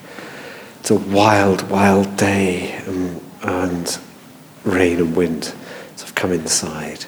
It's 0.82 0.92
a 0.92 0.96
wild, 0.96 1.68
wild 1.72 2.16
day 2.16 2.78
um, 2.88 3.20
and 3.42 3.98
rain 4.64 4.98
and 5.00 5.16
wind. 5.16 5.56
So 5.96 6.06
I've 6.06 6.14
come 6.14 6.32
inside. 6.32 7.06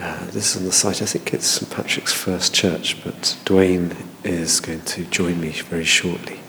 Uh, 0.00 0.24
this 0.30 0.56
is 0.56 0.56
on 0.56 0.64
the 0.64 0.72
site, 0.72 1.02
I 1.02 1.04
think 1.04 1.34
it's 1.34 1.46
St 1.46 1.70
Patrick's 1.70 2.14
first 2.14 2.54
church, 2.54 3.04
but 3.04 3.36
Duane 3.44 3.94
is 4.24 4.58
going 4.58 4.80
to 4.80 5.04
join 5.04 5.38
me 5.38 5.50
very 5.50 5.84
shortly. 5.84 6.40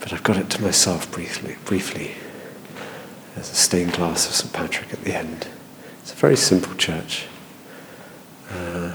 But 0.00 0.12
I've 0.12 0.22
got 0.22 0.36
it 0.36 0.50
to 0.50 0.62
myself 0.62 1.10
briefly. 1.10 1.56
briefly. 1.64 2.10
There's 3.34 3.50
a 3.50 3.54
stained 3.54 3.94
glass 3.94 4.28
of 4.28 4.34
St 4.34 4.52
Patrick 4.52 4.92
at 4.92 5.02
the 5.02 5.16
end. 5.16 5.48
It's 6.02 6.12
a 6.12 6.16
very 6.16 6.36
simple 6.36 6.74
church. 6.74 7.24
Uh, 8.50 8.94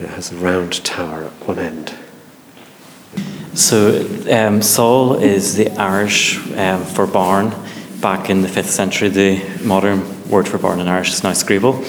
it 0.00 0.08
has 0.08 0.32
a 0.32 0.36
round 0.36 0.84
tower 0.84 1.26
at 1.26 1.46
one 1.46 1.60
end. 1.60 1.94
So 3.54 4.04
um, 4.32 4.62
Saul 4.62 5.14
is 5.14 5.54
the 5.54 5.70
Irish 5.80 6.38
um, 6.56 6.84
for 6.84 7.06
barn. 7.06 7.54
Back 8.00 8.30
in 8.30 8.42
the 8.42 8.48
5th 8.48 8.64
century, 8.64 9.08
the 9.08 9.60
modern 9.62 10.17
word 10.28 10.48
for 10.48 10.58
barn 10.58 10.80
in 10.80 10.88
Irish 10.88 11.12
is 11.12 11.22
now 11.22 11.32
screeble. 11.32 11.84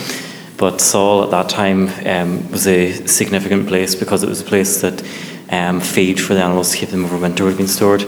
But 0.58 0.82
Saul 0.82 1.24
at 1.24 1.32
that 1.32 1.50
time 1.50 1.88
um, 2.06 2.52
was 2.52 2.68
a 2.68 3.08
significant 3.08 3.68
place 3.68 3.96
because 3.96 4.24
it 4.24 4.30
was 4.30 4.42
a 4.42 4.46
place 4.46 4.82
that 4.82 5.04
um, 5.50 5.80
feed 5.80 6.20
for 6.20 6.34
the 6.34 6.44
animals 6.44 6.72
to 6.72 6.78
keep 6.78 6.90
them 6.90 7.06
over 7.06 7.18
winter 7.18 7.48
have 7.48 7.58
been 7.58 7.68
stored. 7.68 8.04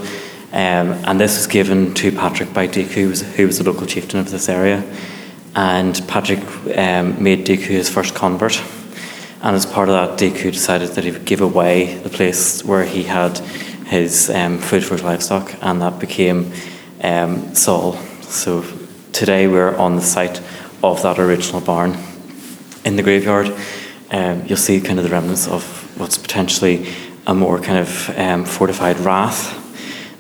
Um, 0.54 0.92
and 1.06 1.20
this 1.20 1.38
was 1.38 1.48
given 1.48 1.94
to 1.94 2.12
Patrick 2.12 2.54
by 2.54 2.68
Dichu, 2.68 3.04
who 3.04 3.10
was, 3.10 3.22
who 3.22 3.48
was 3.48 3.58
the 3.58 3.64
local 3.64 3.88
chieftain 3.88 4.20
of 4.20 4.30
this 4.32 4.50
area. 4.50 4.84
And 5.56 6.02
Patrick 6.08 6.44
um, 6.78 7.24
made 7.24 7.46
Dichu 7.46 7.68
his 7.68 7.90
first 7.90 8.16
convert. 8.16 8.62
And 9.42 9.56
as 9.56 9.66
part 9.66 9.90
of 9.90 9.96
that, 9.96 10.20
Dichu 10.20 10.52
decided 10.52 10.90
that 10.90 11.04
he 11.04 11.12
would 11.12 11.26
give 11.26 11.42
away 11.42 11.96
the 12.00 12.10
place 12.10 12.64
where 12.66 12.84
he 12.84 13.04
had 13.04 13.38
his 13.88 14.30
um, 14.30 14.58
food 14.58 14.84
for 14.86 14.96
his 14.96 15.04
livestock, 15.04 15.54
and 15.62 15.82
that 15.82 16.00
became 16.00 16.52
um, 17.02 17.56
Saul. 17.56 17.94
So 18.22 18.62
today 19.14 19.48
we're 19.48 19.76
on 19.76 19.96
the 19.96 20.02
site 20.02 20.42
of 20.84 21.02
that 21.04 21.20
original 21.20 21.62
barn. 21.62 21.98
In 22.86 22.96
the 22.96 23.04
graveyard, 23.04 23.54
um, 24.10 24.46
you'll 24.46 24.58
see 24.58 24.82
kind 24.82 25.00
of 25.00 25.06
the 25.06 25.12
remnants 25.12 25.48
of 25.48 25.64
what's 26.00 26.18
potentially 26.18 26.88
a 27.28 27.36
more 27.36 27.60
kind 27.60 27.78
of 27.78 28.10
um, 28.18 28.46
fortified 28.46 29.00
rath, 29.00 29.58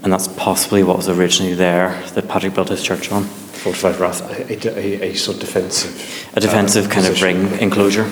and 0.03 0.13
that's 0.13 0.27
possibly 0.27 0.83
what 0.83 0.97
was 0.97 1.09
originally 1.09 1.53
there 1.53 2.01
that 2.13 2.27
Patrick 2.27 2.53
built 2.53 2.69
his 2.69 2.83
church 2.83 3.11
on. 3.11 3.23
Fortified 3.23 3.99
Rath, 3.99 4.21
a, 4.21 4.79
a, 4.79 5.11
a 5.11 5.13
sort 5.13 5.37
of 5.37 5.41
defensive. 5.41 6.31
a 6.35 6.39
defensive 6.39 6.87
uh, 6.87 6.89
kind 6.89 7.05
of 7.05 7.21
ring 7.21 7.59
enclosure. 7.59 8.09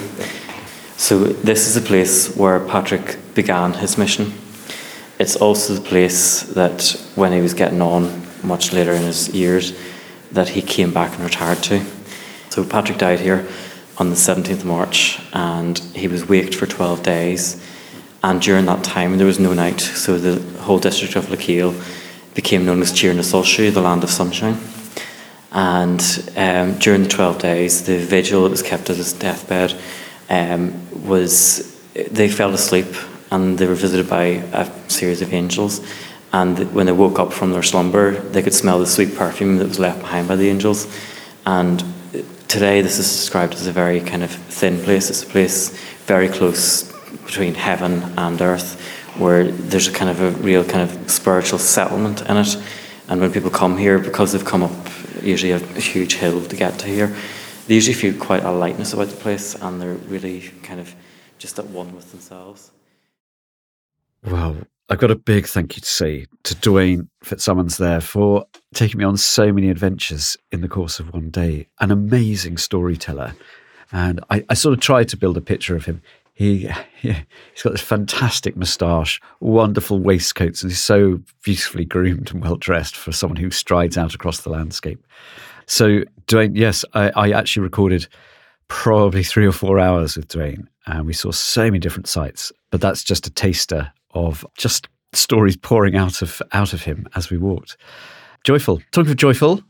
So 0.98 1.24
this 1.24 1.65
is 1.65 1.74
the 1.74 1.82
place 1.82 2.36
where 2.36 2.60
Patrick 2.60 3.18
began 3.34 3.74
his 3.74 3.98
mission. 3.98 4.34
It's 5.18 5.36
also 5.36 5.74
the 5.74 5.82
place 5.82 6.44
that 6.54 7.02
when 7.15 7.32
he 7.32 7.42
was 7.42 7.56
getting 7.56 7.82
on 7.82 8.28
much 8.44 8.74
later 8.74 8.92
in 8.92 9.02
his 9.02 9.30
years 9.30 9.74
that 10.32 10.50
he 10.50 10.62
came 10.62 10.94
back 10.94 11.13
and 11.15 11.24
retired 11.24 11.63
to. 11.63 11.84
So 12.50 12.63
Patrick 12.63 12.98
died 12.98 13.20
here 13.20 13.48
on 13.98 14.10
the 14.10 14.15
17th 14.15 14.52
of 14.52 14.65
March 14.65 15.20
and 15.34 15.78
he 15.78 16.08
was 16.08 16.28
waked 16.28 16.56
for 16.56 16.65
12 16.65 17.04
days 17.04 17.63
and 18.24 18.42
during 18.42 18.65
that 18.65 18.84
time 18.84 19.18
there 19.18 19.28
was 19.28 19.39
no 19.39 19.54
night 19.54 19.80
so 19.80 20.18
the 20.18 20.42
whole 20.62 20.80
district 20.80 21.15
of 21.15 21.26
Lecale 21.26 21.74
became 22.34 22.65
known 22.65 22.82
as 22.82 22.92
Tír 22.92 23.74
the 23.74 23.82
land 23.82 24.04
of 24.04 24.10
sunshine. 24.10 24.58
And 25.52 26.02
um, 26.38 26.78
during 26.78 27.04
the 27.04 27.10
12 27.10 27.39
days, 27.39 27.86
the 27.86 27.98
vigil 27.98 28.44
that 28.44 28.50
was 28.52 28.62
kept 28.62 28.89
at 28.89 28.98
his 28.98 29.13
deathbed 29.13 29.76
um, 30.30 30.72
was 31.08 31.76
they 31.94 32.30
fell 32.30 32.54
asleep 32.54 32.88
and 33.32 33.58
they 33.58 33.68
were 33.68 33.76
visited 33.76 34.10
by 34.10 34.24
a 34.54 34.72
series 34.89 35.22
of 35.22 35.34
angels. 35.34 35.82
And 36.32 36.74
when 36.74 36.86
they 36.86 36.92
woke 36.92 37.20
up 37.20 37.34
from 37.34 37.52
their 37.52 37.63
slumber, 37.63 38.12
they 38.12 38.42
could 38.42 38.54
smell 38.54 38.80
the 38.80 38.86
sweet 38.86 39.15
perfume 39.15 39.58
that 39.58 39.68
was 39.68 39.80
left 39.80 40.00
behind 40.00 40.28
by 40.28 40.36
the 40.36 40.50
angels. 40.50 40.88
And 41.46 41.84
today, 42.48 42.82
this 42.82 43.00
is 43.00 43.08
described 43.08 43.54
as 43.54 43.68
a 43.68 43.72
very 43.72 44.00
kind 44.00 44.24
of 44.24 44.32
thin 44.32 44.82
place. 44.84 45.10
It's 45.10 45.24
a 45.24 45.26
place 45.26 45.70
very 46.06 46.28
close 46.28 46.92
between 47.26 47.56
heaven 47.56 48.04
and 48.18 48.39
earth, 48.42 48.80
where 49.17 49.52
there's 49.52 49.88
a 49.88 49.92
kind 49.92 50.12
of 50.12 50.21
a 50.21 50.32
real 50.42 50.63
kind 50.63 50.90
of 50.90 51.10
spiritual 51.10 51.60
settlement 51.60 52.21
in 52.30 52.38
it. 52.38 52.58
And 53.08 53.19
when 53.21 53.32
people 53.32 53.50
come 53.50 53.77
here, 53.77 53.98
because 53.98 54.32
they've 54.32 54.46
come 54.46 54.63
up 54.63 54.71
usually 55.23 55.52
a, 55.52 55.60
huge 55.60 56.15
hill 56.15 56.46
to 56.46 56.56
get 56.56 56.80
to 56.80 56.88
here, 56.88 57.15
they 57.67 57.75
usually 57.75 57.94
feel 57.94 58.13
quite 58.13 58.44
a 58.44 58.52
lightness 58.52 58.94
about 58.94 59.08
the 59.08 59.15
place, 59.17 59.56
and 59.56 59.82
they're 59.82 59.94
really 59.94 60.50
kind 60.63 60.80
of 60.80 60.94
just 61.40 61.58
at 61.58 61.65
one 61.67 61.96
with 61.96 62.12
themselves. 62.12 62.71
Well, 64.23 64.58
I've 64.92 65.00
got 65.00 65.12
a 65.12 65.15
big 65.15 65.46
thank 65.46 65.75
you 65.75 65.81
to 65.81 65.90
say 65.90 66.25
to 66.44 66.56
Duane 66.56 67.10
Fitzsimons 67.23 67.77
there 67.77 68.02
for 68.02 68.46
taking 68.73 68.98
me 68.98 69.06
on 69.06 69.17
so 69.17 69.54
many 69.54 69.69
adventures 69.69 70.35
in 70.52 70.62
the 70.62 70.67
course 70.67 71.00
of 71.00 71.13
one 71.13 71.29
day. 71.29 71.67
An 71.79 71.92
amazing 71.92 72.58
storyteller. 72.58 73.35
And 73.92 74.19
I, 74.31 74.44
I 74.50 74.56
sort 74.56 74.73
of 74.73 74.79
tried 74.79 75.08
to 75.10 75.17
build 75.17 75.37
a 75.37 75.42
picture 75.42 75.75
of 75.75 75.85
him. 75.85 76.02
He, 76.33 76.71
he 77.02 77.13
he's 77.54 77.62
got 77.62 77.73
this 77.73 77.81
fantastic 77.81 78.58
moustache, 78.58 79.21
wonderful 79.42 80.00
waistcoats, 80.00 80.63
and 80.63 80.71
he's 80.71 80.81
so 80.81 81.21
beautifully 81.44 81.85
groomed 81.85 82.31
and 82.31 82.42
well 82.42 82.56
dressed 82.56 82.96
for 82.96 83.12
someone 83.12 83.37
who 83.37 83.52
strides 83.52 83.96
out 83.96 84.15
across 84.15 84.42
the 84.42 84.50
landscape. 84.50 85.06
So, 85.67 86.02
Duane, 86.25 86.56
yes, 86.56 86.83
I, 86.96 87.12
I 87.12 87.31
actually 87.31 87.62
recorded 87.62 88.08
probably 88.69 89.23
three 89.23 89.46
or 89.46 89.52
four 89.52 89.79
hours 89.79 90.17
with 90.17 90.29
Duane, 90.29 90.67
and 90.87 91.06
we 91.06 91.13
saw 91.13 91.29
so 91.29 91.65
many 91.65 91.77
different 91.77 92.08
sites. 92.08 92.52
But 92.71 92.81
that's 92.81 93.04
just 93.04 93.27
a 93.27 93.31
taster 93.31 93.92
of 94.14 94.46
just 94.58 94.88
stories 95.14 95.58
pouring 95.58 95.96
out 95.96 96.22
of 96.22 96.42
out 96.52 96.74
of 96.74 96.84
him 96.84 97.08
as 97.16 97.30
we 97.30 97.38
walked. 97.38 97.78
Joyful. 98.44 98.82
Talking 98.92 99.12
of 99.12 99.18
joyful, 99.18 99.62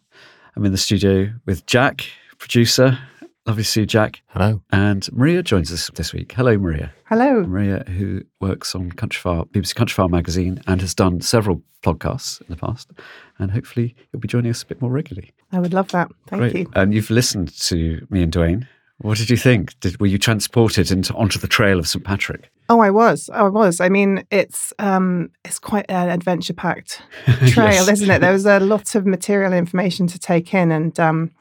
I'm 0.56 0.66
in 0.66 0.72
the 0.72 0.78
studio 0.78 1.34
with 1.46 1.66
Jack, 1.66 2.06
producer. 2.38 2.98
Lovely 3.46 3.64
to 3.64 3.70
see 3.70 3.80
you, 3.82 3.86
Jack. 3.88 4.22
Hello. 4.28 4.62
And 4.72 5.12
Maria 5.12 5.42
joins 5.42 5.72
us 5.72 5.90
this 5.96 6.14
week. 6.14 6.34
Hello, 6.34 6.56
Maria. 6.58 6.94
Hello. 7.06 7.44
Maria, 7.44 7.84
who 7.88 8.22
works 8.40 8.76
on 8.76 8.92
Countryfile, 8.92 9.48
BBC 9.50 9.74
Countryfile 9.74 10.10
magazine, 10.10 10.62
and 10.68 10.82
has 10.82 10.94
done 10.94 11.22
several 11.22 11.64
podcasts 11.82 12.42
in 12.42 12.48
the 12.50 12.58
past. 12.58 12.92
And 13.40 13.50
hopefully, 13.50 13.96
you'll 14.12 14.20
be 14.20 14.28
joining 14.28 14.52
us 14.52 14.62
a 14.62 14.68
bit 14.68 14.82
more 14.82 14.92
regularly. 14.92 15.32
I 15.52 15.60
would 15.60 15.74
love 15.74 15.88
that. 15.90 16.12
Thank 16.28 16.42
Great. 16.42 16.56
you. 16.56 16.72
And 16.76 16.94
you've 16.94 17.10
listened 17.10 17.58
to 17.62 18.06
me 18.12 18.22
and 18.22 18.32
Duane. 18.32 18.68
What 19.00 19.18
did 19.18 19.30
you 19.30 19.38
think? 19.38 19.80
Did, 19.80 20.00
were 20.02 20.08
you 20.08 20.18
transported 20.18 20.92
into 20.92 21.14
onto 21.16 21.40
the 21.40 21.48
trail 21.48 21.80
of 21.80 21.88
St 21.88 22.04
Patrick? 22.04 22.52
Oh, 22.68 22.82
I 22.82 22.90
was. 22.92 23.30
Oh, 23.34 23.46
I 23.46 23.50
was. 23.50 23.80
I 23.80 23.88
mean, 23.90 24.26
it's 24.30 24.74
um, 24.78 25.32
it's 25.46 25.58
quite 25.60 25.86
an 25.90 26.10
adventure 26.10 26.54
packed 26.54 27.02
trail, 27.48 27.72
Yes. 27.86 27.90
isn't 27.90 28.12
it? 28.12 28.20
There 28.20 28.34
was 28.34 28.46
a 28.46 28.60
lot 28.60 28.96
of 28.96 29.06
material 29.06 29.54
information 29.54 30.06
to 30.08 30.20
take 30.20 30.54
in, 30.54 30.72
and 30.72 31.00
um, 31.00 31.32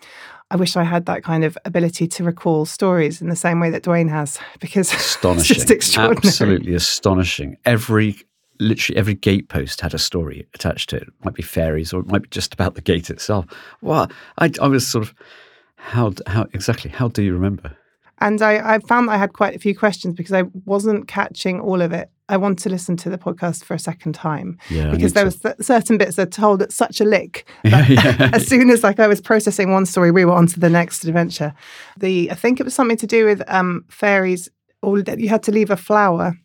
I 0.53 0.57
wish 0.57 0.77
I 0.77 0.85
had 0.85 1.07
that 1.07 1.25
kind 1.25 1.43
of 1.45 1.59
ability 1.65 2.07
to 2.09 2.25
recall 2.25 2.65
stories 2.65 3.21
in 3.21 3.29
the 3.29 3.37
same 3.37 3.59
way 3.61 3.71
that 3.71 3.83
Duane 3.83 4.09
has, 4.09 4.39
because 4.61 4.93
Astonishing. 4.95 5.41
it's 5.41 5.49
just 5.49 5.71
extraordinary. 5.71 6.29
Absolutely 6.29 6.75
astonishing. 6.75 7.57
Every 7.65 8.17
literally 8.61 8.99
every 8.99 9.15
gatepost 9.15 9.81
had 9.81 9.95
a 9.95 9.99
story 9.99 10.47
attached 10.55 10.91
to 10.91 10.97
it. 10.97 11.03
It 11.03 11.09
might 11.25 11.35
be 11.35 11.43
fairies 11.43 11.93
or 11.93 12.01
it 12.01 12.07
might 12.07 12.23
be 12.23 12.29
just 12.31 12.55
about 12.55 12.75
the 12.75 12.81
gate 12.83 13.09
itself. 13.11 13.45
Well, 13.83 14.11
I, 14.39 14.51
I 14.63 14.67
was 14.69 14.85
sort 14.87 15.05
of 15.05 15.15
how 15.79 16.13
how 16.27 16.47
exactly 16.53 16.91
how 16.91 17.09
do 17.09 17.23
you 17.23 17.33
remember? 17.33 17.77
And 18.21 18.43
I, 18.43 18.75
I 18.75 18.79
found 18.81 19.09
that 19.09 19.13
I 19.13 19.17
had 19.17 19.33
quite 19.33 19.55
a 19.55 19.61
few 19.61 19.77
questions 19.79 20.13
because 20.15 20.33
I 20.33 20.43
wasn't 20.65 21.07
catching 21.07 21.61
all 21.61 21.81
of 21.81 21.93
it. 21.93 22.11
I 22.29 22.37
want 22.37 22.59
to 22.59 22.69
listen 22.69 22.97
to 22.97 23.09
the 23.09 23.17
podcast 23.17 23.63
for 23.65 23.75
a 23.75 23.79
second 23.79 24.15
time 24.15 24.59
Yeah, 24.71 24.91
because 24.91 25.13
there 25.13 25.23
to. 25.23 25.27
was 25.27 25.37
th- 25.37 25.55
certain 25.61 25.99
bits 25.99 26.17
that 26.17 26.33
told 26.33 26.61
at 26.61 26.73
such 26.73 27.01
a 27.01 27.05
lick 27.05 27.49
that 27.65 27.89
Yeah. 27.89 28.31
as 28.35 28.45
soon 28.47 28.71
as 28.71 28.83
like 28.83 28.99
I 28.99 29.07
was 29.07 29.21
processing 29.21 29.71
one 29.71 29.87
story, 29.87 30.11
we 30.11 30.25
were 30.25 30.33
on 30.33 30.49
to 30.49 30.59
the 30.61 30.69
next 30.69 31.05
adventure. 31.05 31.55
The 31.97 32.29
I 32.31 32.35
think 32.35 32.59
it 32.59 32.65
was 32.65 32.75
something 32.75 32.97
to 32.99 33.07
do 33.07 33.25
with 33.25 33.41
um, 33.49 33.85
fairies, 33.89 34.49
or 34.83 35.01
that 35.03 35.21
you 35.21 35.29
had 35.29 35.45
to 35.45 35.53
leave 35.53 35.71
a 35.71 35.77
flower. 35.77 36.37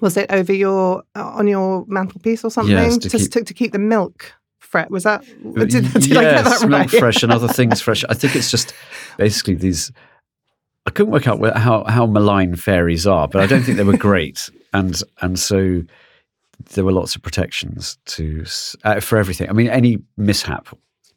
Was 0.00 0.16
it 0.16 0.32
over 0.32 0.52
your 0.52 1.04
uh, 1.14 1.30
on 1.38 1.46
your 1.46 1.84
mantelpiece 1.86 2.44
or 2.44 2.50
something 2.50 2.74
Yes, 2.76 2.98
to 2.98 3.08
to, 3.08 3.18
keep- 3.18 3.30
to, 3.30 3.44
to 3.44 3.54
keep 3.54 3.72
the 3.72 3.78
milk 3.78 4.32
fret? 4.72 4.90
Was 4.90 5.04
that 5.04 5.22
did, 5.24 5.70
did 5.92 6.16
I 6.16 6.22
get 6.22 6.44
that 6.44 6.68
milk 6.68 6.80
right? 6.80 6.90
fresh 6.90 7.22
and 7.22 7.30
other 7.30 7.48
things 7.48 7.80
fresh. 7.86 8.04
I 8.08 8.14
think 8.14 8.34
it's 8.34 8.50
just 8.50 8.74
basically 9.18 9.54
these. 9.54 9.92
I 10.86 10.90
couldn't 10.90 11.12
work 11.12 11.28
out 11.28 11.38
how 11.56 11.84
how 11.84 12.06
malign 12.06 12.56
fairies 12.56 13.06
are, 13.06 13.28
but 13.28 13.40
I 13.40 13.46
don't 13.46 13.62
think 13.62 13.76
they 13.76 13.84
were 13.84 13.96
great, 13.96 14.50
and 14.72 15.00
and 15.20 15.38
so 15.38 15.82
there 16.74 16.84
were 16.84 16.92
lots 16.92 17.14
of 17.14 17.22
protections 17.22 17.98
to 18.06 18.44
uh, 18.84 18.98
for 19.00 19.18
everything. 19.18 19.48
I 19.48 19.52
mean, 19.52 19.68
any 19.68 19.98
mishap 20.16 20.68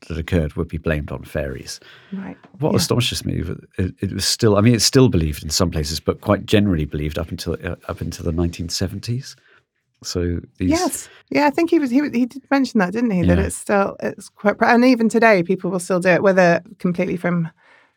that 0.07 0.17
occurred 0.19 0.53
would 0.53 0.67
be 0.67 0.77
blamed 0.77 1.11
on 1.11 1.23
fairies. 1.23 1.79
Right. 2.13 2.37
What 2.59 2.73
Yeah. 2.73 2.77
astonishes 2.77 3.25
me, 3.25 3.43
it, 3.79 3.95
it 4.01 4.13
was 4.13 4.25
still. 4.25 4.55
I 4.57 4.61
mean, 4.61 4.75
it's 4.75 4.85
still 4.85 5.09
believed 5.09 5.43
in 5.43 5.49
some 5.49 5.71
places, 5.71 5.99
but 5.99 6.21
quite 6.21 6.45
generally 6.45 6.85
believed 6.85 7.17
up 7.17 7.31
until 7.31 7.53
uh, 7.63 7.75
up 7.87 8.01
into 8.01 8.21
the 8.21 8.31
1970s. 8.31 9.35
So 10.03 10.39
these, 10.57 10.69
Yes, 10.69 11.09
yeah, 11.29 11.47
I 11.47 11.49
think 11.49 11.69
he 11.69 11.79
was. 11.79 11.89
He, 11.89 12.01
he 12.09 12.25
did 12.25 12.43
mention 12.51 12.79
that, 12.79 12.93
didn't 12.93 13.11
he? 13.11 13.23
That 13.23 13.39
it's 13.39 13.55
still 13.55 13.95
it's 14.01 14.29
quite, 14.29 14.55
and 14.61 14.85
even 14.85 15.09
today, 15.09 15.43
people 15.43 15.71
will 15.71 15.79
still 15.79 15.99
do 15.99 16.09
it, 16.09 16.23
whether 16.23 16.61
completely 16.79 17.17
from 17.17 17.49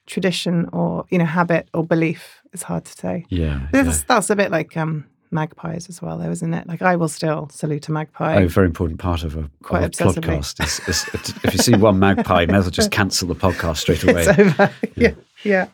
tradition 0.07 0.69
or 0.73 1.05
you 1.11 1.19
know 1.19 1.25
habit 1.25 1.69
or 1.75 1.85
belief. 1.85 2.43
It's 2.53 2.63
hard 2.63 2.85
to 2.87 2.93
say. 2.93 3.27
yeah, 3.29 3.69
yeah. 3.75 3.83
That's, 3.83 4.03
that's 4.05 4.31
a 4.31 4.37
bit 4.37 4.51
like 4.51 4.77
um, 4.77 5.05
magpies 5.31 5.89
as 5.89 6.01
well, 6.01 6.19
though, 6.19 6.31
isn't 6.31 6.55
it? 6.55 6.67
Like 6.67 6.83
I 6.83 6.97
will 6.97 7.09
still 7.09 7.49
salute 7.51 7.89
a 7.89 7.93
magpie. 7.93 8.37
Oh, 8.37 8.45
a 8.45 8.49
very 8.49 8.67
important 8.67 9.01
part 9.01 9.25
of 9.25 9.37
a, 9.37 9.51
Quite 9.63 10.01
of 10.01 10.17
a 10.17 10.21
podcast 10.21 10.65
is, 10.65 10.81
is 10.89 11.35
if 11.45 11.53
you 11.53 11.59
see 11.59 11.75
one 11.75 11.99
magpie, 11.99 12.43
you 12.43 12.47
may 12.49 12.59
as 12.59 12.65
well 12.65 12.71
just 12.71 12.91
cancel 12.91 13.29
the 13.29 13.35
podcast 13.35 13.79
straight 13.79 14.03
away. 14.09 14.25
it's 14.27 14.39
over. 14.39 14.73
yeah, 14.97 15.15
yeah. 15.45 15.69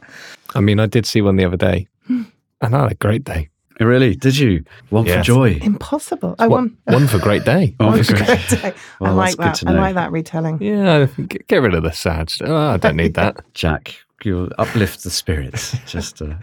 I 0.54 0.60
mean, 0.60 0.80
I 0.80 0.86
did 0.86 1.06
see 1.06 1.22
one 1.22 1.36
the 1.36 1.44
other 1.44 1.56
day, 1.56 1.86
and 2.08 2.26
I 2.60 2.82
had 2.82 2.92
a 2.92 2.96
great 2.96 3.24
day. 3.24 3.50
Really? 3.80 4.14
Did 4.16 4.36
you? 4.38 4.64
One 4.90 5.04
for 5.06 5.20
joy. 5.22 5.58
Impossible. 5.62 6.34
I 6.38 6.46
One, 6.46 6.76
won. 6.86 6.94
one 6.94 7.06
for 7.08 7.18
great 7.18 7.44
day. 7.44 7.74
One 7.78 7.92
One 7.92 8.02
for 8.04 8.14
great 8.14 8.26
great- 8.26 8.48
day. 8.62 8.74
Well, 9.00 9.12
I 9.12 9.14
like 9.14 9.36
that. 9.38 9.62
I 9.66 9.72
like 9.72 9.94
that 9.94 10.12
retelling. 10.12 10.62
Yeah, 10.62 11.06
get, 11.28 11.46
get 11.48 11.56
rid 11.62 11.74
of 11.74 11.82
the 11.82 11.92
sad. 11.92 12.30
st- 12.30 12.48
Oh, 12.50 12.56
I 12.56 12.76
don't 12.76 12.96
need 12.96 13.14
that. 13.14 13.36
Jack, 13.54 13.94
you 14.24 14.50
uplift 14.58 15.02
the 15.04 15.10
spirits. 15.10 15.76
Just 15.86 16.22
uh. 16.22 16.34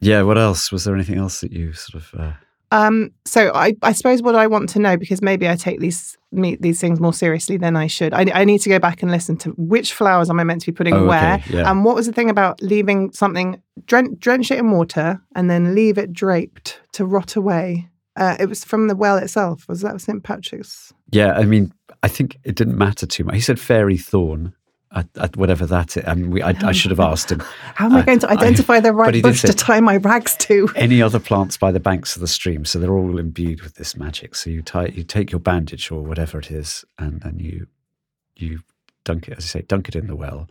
Yeah. 0.00 0.22
What 0.22 0.38
else? 0.38 0.72
Was 0.72 0.84
there 0.84 0.94
anything 0.94 1.18
else 1.18 1.40
that 1.40 1.52
you 1.52 1.72
sort 1.72 2.02
of? 2.02 2.20
Uh, 2.20 2.32
Um, 2.72 3.10
so 3.24 3.50
I, 3.54 3.74
I 3.82 3.92
suppose 3.92 4.22
what 4.22 4.36
I 4.36 4.46
want 4.46 4.68
to 4.70 4.78
know 4.78 4.96
because 4.96 5.20
maybe 5.22 5.48
I 5.48 5.56
take 5.56 5.80
these 5.80 6.16
me, 6.32 6.56
these 6.60 6.80
things 6.80 7.00
more 7.00 7.12
seriously 7.12 7.56
than 7.56 7.74
I 7.76 7.88
should. 7.88 8.14
I, 8.14 8.26
I 8.32 8.44
need 8.44 8.58
to 8.60 8.68
go 8.68 8.78
back 8.78 9.02
and 9.02 9.10
listen 9.10 9.36
to 9.38 9.50
which 9.56 9.92
flowers 9.92 10.30
am 10.30 10.38
I 10.38 10.44
meant 10.44 10.60
to 10.62 10.66
be 10.70 10.76
putting 10.76 10.94
Oh, 10.94 10.98
okay, 10.98 11.06
where, 11.08 11.42
yeah. 11.50 11.68
and 11.70 11.84
what 11.84 11.96
was 11.96 12.06
the 12.06 12.12
thing 12.12 12.30
about 12.30 12.62
leaving 12.62 13.10
something 13.12 13.60
dren- 13.86 14.14
drench 14.20 14.52
it 14.52 14.58
in 14.58 14.70
water 14.70 15.20
and 15.34 15.50
then 15.50 15.74
leave 15.74 15.98
it 15.98 16.12
draped 16.12 16.80
to 16.92 17.04
rot 17.04 17.34
away. 17.34 17.88
Uh, 18.16 18.36
it 18.38 18.48
was 18.48 18.64
from 18.64 18.86
the 18.86 18.94
well 18.94 19.16
itself. 19.16 19.66
Was 19.68 19.80
that 19.80 20.00
St 20.00 20.22
Patrick's? 20.22 20.92
yeah. 21.10 21.32
I 21.32 21.44
mean, 21.46 21.72
I 22.04 22.08
think 22.08 22.38
it 22.44 22.54
didn't 22.54 22.78
matter 22.78 23.06
too 23.06 23.24
much. 23.24 23.34
He 23.34 23.40
said 23.40 23.58
fairy 23.58 23.96
thorn. 23.96 24.54
At, 24.92 25.06
at 25.20 25.36
whatever 25.36 25.66
that 25.66 25.96
is. 25.96 26.04
I 26.04 26.14
we, 26.14 26.42
I, 26.42 26.52
I 26.64 26.72
should 26.72 26.90
have 26.90 26.98
asked 26.98 27.30
him. 27.30 27.38
How 27.76 27.86
am 27.86 27.94
I 27.94 28.00
Uh, 28.00 28.04
going 28.06 28.18
to 28.18 28.28
identify 28.30 28.80
the 28.80 28.92
right 28.92 29.22
bush 29.22 29.42
to 29.42 29.52
tie 29.52 29.78
my 29.78 29.98
rags 29.98 30.36
to? 30.38 30.68
any 30.74 31.00
other 31.00 31.20
plants 31.20 31.56
by 31.56 31.70
the 31.70 31.78
banks 31.78 32.16
of 32.16 32.20
the 32.20 32.26
stream. 32.26 32.64
So 32.64 32.80
they're 32.80 32.90
all 32.92 33.16
imbued 33.18 33.62
with 33.62 33.76
this 33.76 33.96
magic. 33.96 34.34
So 34.34 34.50
you 34.50 34.62
tie, 34.62 34.86
you 34.86 35.04
take 35.04 35.30
your 35.30 35.38
bandage 35.38 35.92
or 35.92 36.02
whatever 36.02 36.40
it 36.40 36.50
is, 36.50 36.84
and 36.98 37.20
then 37.20 37.38
you 37.38 37.68
you 38.34 38.60
dunk 39.04 39.28
it, 39.28 39.38
as 39.38 39.44
you 39.44 39.48
say, 39.48 39.62
dunk 39.62 39.88
it 39.88 39.94
in 39.94 40.08
the 40.08 40.16
well. 40.16 40.48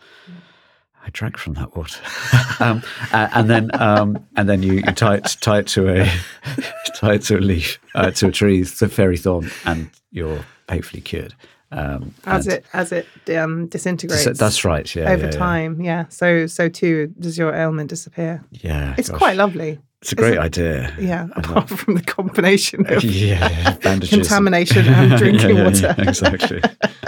I 1.06 1.10
drank 1.12 1.38
from 1.38 1.54
that 1.56 1.76
water, 1.76 2.00
um, 2.64 2.82
a- 3.12 3.30
and 3.38 3.50
then 3.50 3.72
um, 3.82 4.26
and 4.38 4.48
then 4.48 4.64
you, 4.64 4.74
you 4.76 4.82
tie 4.94 5.16
it 5.16 5.36
tie 5.42 5.60
it 5.60 5.68
to 5.68 5.90
a 5.90 6.06
tie 6.96 7.16
it 7.16 7.24
to 7.24 7.38
a 7.38 7.42
leaf 7.42 7.78
uh, 7.94 8.12
to 8.12 8.28
a 8.28 8.32
tree, 8.32 8.64
to 8.64 8.88
fairy 8.88 9.18
thorn, 9.18 9.52
and 9.66 9.90
you're 10.12 10.46
hopefully 10.70 11.02
cured. 11.02 11.36
Um, 11.72 12.13
As 12.26 12.47
it 12.47 12.65
as 12.74 12.91
it 12.91 13.05
um, 13.38 13.67
disintegrates. 13.67 14.24
so 14.24 14.34
that's 14.34 14.65
right. 14.65 14.95
Yeah, 14.95 15.11
over 15.11 15.26
yeah, 15.26 15.32
yeah. 15.32 15.38
time, 15.38 15.82
yeah. 15.82 16.05
So 16.09 16.47
so 16.47 16.67
too 16.70 17.13
does 17.20 17.38
your 17.38 17.53
ailment 17.53 17.89
disappear. 17.89 18.43
Yeah, 18.51 18.95
It's 18.97 19.09
gosh. 19.09 19.17
quite 19.20 19.38
lovely. 19.38 19.80
It's 20.01 20.13
a 20.13 20.15
great 20.15 20.32
Isn't- 20.32 20.43
idea. 20.43 20.95
Yeah, 20.99 21.28
apart 21.36 21.70
from 21.70 21.95
the 21.95 22.01
combination 22.01 22.86
of 22.88 23.03
yeah, 23.03 23.76
bandages. 23.84 24.09
contamination 24.17 24.88
and 24.88 25.17
drinking 25.20 25.57
Yeah, 25.57 25.63
water. 25.65 25.95
exactly. 25.97 26.61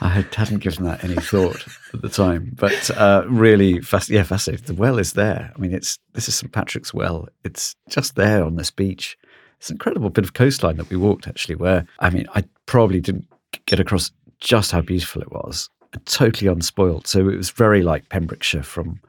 I 0.00 0.08
had- 0.08 0.34
hadn't 0.34 0.58
given 0.58 0.84
that 0.84 1.02
any 1.04 1.16
thought 1.16 1.64
at 1.92 2.00
the 2.00 2.08
time, 2.08 2.52
but 2.56 2.90
uh, 2.96 3.24
really, 3.28 3.80
fasc- 3.80 4.08
yeah, 4.10 4.22
fascinating. 4.22 4.66
The 4.66 4.74
well 4.80 4.98
is 4.98 5.14
there. 5.14 5.52
I 5.54 5.58
mean, 5.58 5.72
it's 5.74 5.98
this 6.14 6.28
is 6.28 6.36
St 6.36 6.52
Patrick's 6.52 6.94
Well. 6.94 7.28
It's 7.44 7.74
just 7.88 8.14
there 8.14 8.44
on 8.44 8.56
this 8.56 8.70
beach. 8.70 9.18
It's 9.58 9.68
an 9.70 9.74
incredible 9.74 10.08
bit 10.10 10.24
of 10.24 10.34
coastline 10.34 10.76
that 10.76 10.88
we 10.90 10.96
walked 10.96 11.26
actually. 11.26 11.56
Where 11.56 11.86
I 11.98 12.10
mean, 12.10 12.26
I 12.36 12.44
probably 12.66 13.00
didn't 13.00 13.26
get 13.66 13.80
across 13.80 14.10
just 14.40 14.70
how 14.70 14.80
beautiful 14.80 15.22
it 15.22 15.32
was. 15.32 15.70
Totally 16.04 16.50
unspoilt. 16.50 17.06
So 17.06 17.28
it 17.28 17.36
was 17.36 17.50
very 17.50 17.82
like 17.82 18.08
Pembrokeshire 18.08 18.62
from 18.62 19.00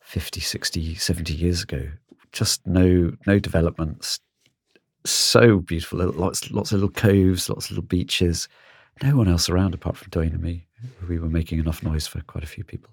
50, 0.00 0.40
60, 0.40 0.94
70 0.96 1.32
years 1.32 1.62
ago. 1.62 1.90
Just 2.32 2.66
no 2.66 3.12
no 3.26 3.38
developments, 3.38 4.18
so 5.04 5.58
beautiful. 5.58 5.98
Lots, 5.98 6.50
lots 6.50 6.72
of 6.72 6.80
little 6.80 6.94
coves, 6.94 7.48
lots 7.48 7.66
of 7.66 7.72
little 7.72 7.84
beaches. 7.84 8.48
No 9.02 9.16
one 9.16 9.28
else 9.28 9.48
around 9.48 9.74
apart 9.74 9.96
from 9.96 10.10
Duane 10.10 10.32
and 10.32 10.42
me. 10.42 10.66
We 11.08 11.18
were 11.18 11.28
making 11.28 11.58
enough 11.58 11.82
noise 11.82 12.06
for 12.06 12.20
quite 12.22 12.44
a 12.44 12.48
few 12.48 12.64
people. 12.64 12.90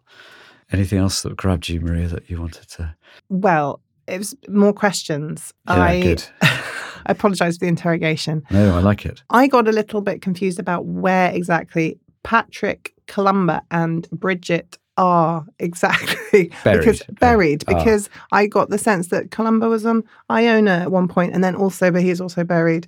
Anything 0.72 1.00
else 1.00 1.22
that 1.24 1.36
grabbed 1.36 1.70
you, 1.70 1.82
Maria, 1.82 2.08
that 2.08 2.30
you 2.30 2.40
wanted 2.40 2.68
to? 2.70 2.96
Well, 3.30 3.82
it 4.08 4.18
was 4.18 4.36
more 4.48 4.74
questions. 4.74 5.54
Yeah, 5.68 5.82
I 5.82 6.02
good. 6.02 6.24
I 7.06 7.12
apologise 7.14 7.58
for 7.58 7.62
the 7.66 7.68
interrogation. 7.70 8.44
No, 8.52 8.76
I 8.76 8.80
like 8.82 9.06
it. 9.06 9.24
I 9.30 9.48
got 9.48 9.68
a 9.68 9.72
little 9.72 10.02
bit 10.02 10.22
confused 10.22 10.60
about 10.60 10.86
where 10.86 11.32
exactly 11.32 11.98
Patrick, 12.24 12.94
Columba, 13.08 13.62
and 13.72 14.10
Bridget 14.12 14.78
are 14.98 15.46
exactly 15.60 16.52
Buried. 16.64 16.80
because 16.80 17.04
buried 17.20 17.64
Ah. 17.68 17.74
because 17.78 18.10
I 18.34 18.48
got 18.48 18.70
the 18.70 18.78
sense 18.78 19.08
that 19.08 19.32
Columba 19.32 19.70
was 19.70 19.86
on 19.86 20.04
Iona 20.30 20.72
at 20.72 20.92
one 20.92 21.08
point 21.08 21.34
and 21.34 21.42
then 21.44 21.56
also 21.56 21.90
but 21.90 22.02
he's 22.02 22.20
also 22.20 22.44
buried 22.44 22.86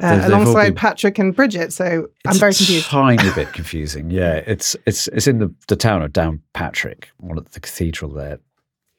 uh, 0.00 0.10
They've- 0.10 0.22
they've 0.22 0.32
all 0.32 0.42
alongside 0.42 0.64
been- 0.66 0.74
Patrick 0.76 1.18
and 1.18 1.34
Bridget 1.34 1.72
so 1.72 2.08
I'm 2.24 2.30
It's 2.30 2.38
very 2.38 2.52
a 2.52 2.54
confused 2.54 2.86
tiny 2.86 3.30
bit 3.34 3.52
confusing. 3.52 4.10
Yeah, 4.10 4.34
it's 4.46 4.76
it's 4.86 5.08
it's 5.08 5.26
in 5.26 5.38
the, 5.38 5.52
the 5.66 5.74
town 5.76 6.02
of 6.02 6.12
Downpatrick, 6.12 7.06
one 7.18 7.36
of 7.38 7.50
the 7.50 7.58
cathedral 7.60 8.12
there. 8.12 8.38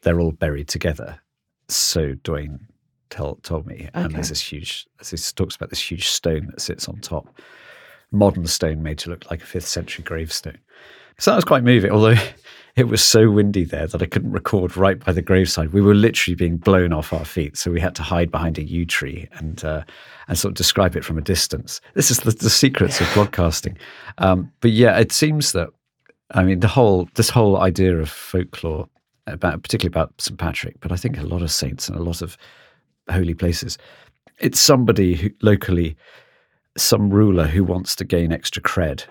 They're 0.02 0.20
all 0.20 0.32
buried 0.34 0.68
together. 0.68 1.20
So 1.70 2.16
Duane 2.24 2.68
tell, 3.16 3.36
told 3.44 3.66
me, 3.66 3.90
and 3.94 4.06
Okay. 4.08 4.14
there's 4.16 4.30
this 4.30 4.42
huge. 4.42 4.88
As 5.00 5.10
he 5.12 5.18
talks 5.18 5.56
about 5.56 5.70
this 5.70 5.92
huge 5.92 6.08
stone 6.10 6.48
that 6.48 6.62
sits 6.62 6.88
on 6.88 6.98
top. 7.00 7.28
modern 8.12 8.46
stone 8.48 8.82
made 8.84 8.98
to 9.00 9.10
look 9.10 9.30
like 9.30 9.42
a 9.42 9.46
fifth 9.46 9.68
century 9.68 10.04
gravestone. 10.04 10.58
So 11.18 11.32
that 11.32 11.36
was 11.36 11.44
quite 11.44 11.64
moving, 11.64 11.92
although 11.92 12.16
it 12.76 12.88
was 12.88 13.04
so 13.04 13.30
windy 13.30 13.64
there 13.66 13.88
that 13.88 14.02
I 14.02 14.06
couldn't 14.06 14.32
record 14.32 14.78
right 14.78 15.04
by 15.04 15.12
the 15.12 15.22
graveside. 15.22 15.74
We 15.74 15.82
were 15.82 15.96
literally 15.96 16.36
being 16.36 16.58
blown 16.58 16.94
off 16.94 17.12
our 17.12 17.26
feet, 17.26 17.58
so 17.58 17.72
we 17.72 17.82
had 17.82 17.96
to 17.96 18.04
hide 18.04 18.32
behind 18.32 18.58
a 18.58 18.64
yew 18.64 18.86
tree 18.86 19.28
and 19.34 19.64
uh, 19.66 19.84
and 20.28 20.38
sort 20.38 20.52
of 20.52 20.56
describe 20.56 20.96
it 20.96 21.04
from 21.04 21.18
a 21.18 21.22
distance. 21.22 21.82
This 21.94 22.12
is 22.12 22.20
the, 22.20 22.32
the 22.32 22.50
secrets 22.50 23.02
of 23.02 23.08
broadcasting. 23.14 23.78
Um, 24.20 24.52
but 24.62 24.72
yeah, 24.72 24.98
it 24.98 25.12
seems 25.12 25.52
that 25.54 25.70
I 26.32 26.44
mean 26.44 26.60
the 26.60 26.68
whole 26.68 27.10
this 27.16 27.30
whole 27.30 27.58
idea 27.58 27.98
of 27.98 28.10
folklore 28.10 28.88
about 29.28 29.62
particularly 29.64 29.92
about 29.92 30.14
St 30.22 30.38
Patrick, 30.38 30.80
but 30.80 30.92
I 30.92 30.96
think 30.96 31.18
a 31.18 31.24
lot 31.24 31.42
of 31.42 31.52
saints 31.52 31.90
and 31.90 31.98
a 31.98 32.04
lot 32.04 32.22
of 32.22 32.38
holy 33.10 33.34
places. 33.34 33.78
It's 34.40 34.60
somebody 34.60 35.16
who 35.16 35.30
locally, 35.42 35.96
some 36.78 37.10
ruler 37.10 37.48
who 37.48 37.64
wants 37.64 37.96
to 37.98 38.06
gain 38.06 38.32
extra 38.32 38.62
cred 38.62 39.06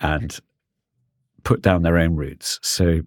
and 0.00 0.38
put 1.44 1.62
down 1.62 1.82
their 1.82 1.98
own 1.98 2.16
roots. 2.16 2.58
So 2.62 3.02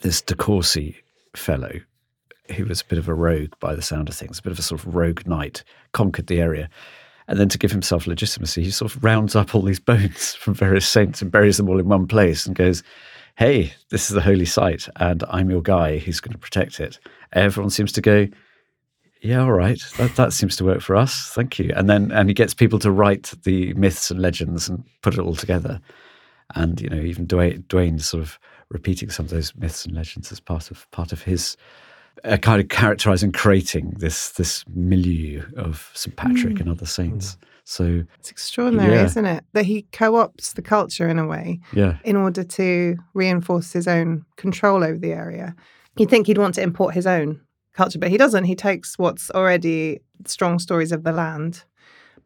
this 0.00 0.20
De 0.20 0.34
Courcy 0.34 0.96
fellow, 1.34 1.72
who 2.54 2.64
was 2.64 2.80
a 2.80 2.84
bit 2.84 2.98
of 2.98 3.08
a 3.08 3.14
rogue 3.14 3.52
by 3.60 3.74
the 3.74 3.82
sound 3.82 4.08
of 4.08 4.14
things, 4.14 4.38
a 4.38 4.42
bit 4.42 4.52
of 4.52 4.58
a 4.58 4.62
sort 4.62 4.84
of 4.84 4.94
rogue 4.94 5.26
knight, 5.26 5.62
conquered 5.92 6.26
the 6.26 6.40
area. 6.40 6.68
And 7.28 7.38
then 7.40 7.48
to 7.48 7.58
give 7.58 7.72
himself 7.72 8.06
legitimacy, 8.06 8.62
he 8.62 8.70
sort 8.70 8.94
of 8.94 9.02
rounds 9.02 9.34
up 9.34 9.54
all 9.54 9.62
these 9.62 9.80
bones 9.92 10.34
from 10.34 10.54
various 10.54 10.88
saints 10.88 11.22
and 11.22 11.30
buries 11.30 11.56
them 11.56 11.68
all 11.68 11.80
in 11.80 11.88
one 11.88 12.06
place 12.06 12.46
and 12.46 12.54
goes, 12.54 12.82
Hey, 13.36 13.74
this 13.90 14.08
is 14.08 14.14
the 14.14 14.22
holy 14.22 14.46
site, 14.46 14.88
and 14.96 15.22
I'm 15.28 15.50
your 15.50 15.60
guy 15.60 15.98
who's 15.98 16.20
going 16.20 16.32
to 16.32 16.38
protect 16.38 16.80
it. 16.80 16.98
Everyone 17.34 17.68
seems 17.68 17.92
to 17.92 18.00
go, 18.00 18.28
yeah, 19.26 19.40
all 19.42 19.52
right. 19.52 19.80
That 19.98 20.16
that 20.16 20.32
seems 20.32 20.56
to 20.56 20.64
work 20.64 20.80
for 20.80 20.96
us. 20.96 21.30
Thank 21.34 21.58
you. 21.58 21.72
And 21.76 21.88
then 21.88 22.10
and 22.12 22.28
he 22.28 22.34
gets 22.34 22.54
people 22.54 22.78
to 22.80 22.90
write 22.90 23.32
the 23.44 23.72
myths 23.74 24.10
and 24.10 24.20
legends 24.20 24.68
and 24.68 24.84
put 25.02 25.14
it 25.14 25.20
all 25.20 25.34
together. 25.34 25.80
And 26.54 26.80
you 26.80 26.88
know, 26.88 27.00
even 27.00 27.26
Duane, 27.26 27.64
Duane's 27.68 28.06
sort 28.06 28.22
of 28.22 28.38
repeating 28.70 29.10
some 29.10 29.26
of 29.26 29.30
those 29.30 29.54
myths 29.56 29.84
and 29.84 29.94
legends 29.94 30.30
as 30.32 30.40
part 30.40 30.70
of 30.70 30.90
part 30.90 31.12
of 31.12 31.22
his 31.22 31.56
uh, 32.24 32.36
kind 32.38 32.60
of 32.62 32.68
characterizing, 32.68 33.32
creating 33.32 33.94
this 33.98 34.30
this 34.32 34.64
milieu 34.74 35.42
of 35.56 35.90
St 35.94 36.16
Patrick 36.16 36.54
Mm. 36.54 36.60
and 36.60 36.70
other 36.70 36.86
saints. 36.86 37.36
So 37.64 38.04
It's 38.20 38.30
extraordinary, 38.30 38.94
Yeah. 38.94 39.04
isn't 39.06 39.24
it? 39.26 39.44
That 39.52 39.64
he 39.66 39.86
co-opts 39.92 40.54
the 40.54 40.62
culture 40.62 41.08
in 41.08 41.18
a 41.18 41.26
way 41.26 41.58
yeah, 41.72 41.96
in 42.04 42.14
order 42.14 42.44
to 42.44 42.96
reinforce 43.12 43.72
his 43.72 43.88
own 43.88 44.24
control 44.36 44.84
over 44.84 44.98
the 44.98 45.12
area. 45.12 45.54
You'd 45.98 46.10
think 46.10 46.26
he'd 46.28 46.38
want 46.38 46.54
to 46.56 46.62
import 46.62 46.94
his 46.94 47.06
own 47.08 47.40
culture, 47.76 47.98
but 47.98 48.10
he 48.10 48.16
doesn't. 48.16 48.44
He 48.44 48.54
takes 48.54 48.98
what's 48.98 49.30
already 49.30 50.00
strong 50.24 50.58
stories 50.58 50.92
of 50.92 51.04
the 51.04 51.12
land, 51.12 51.64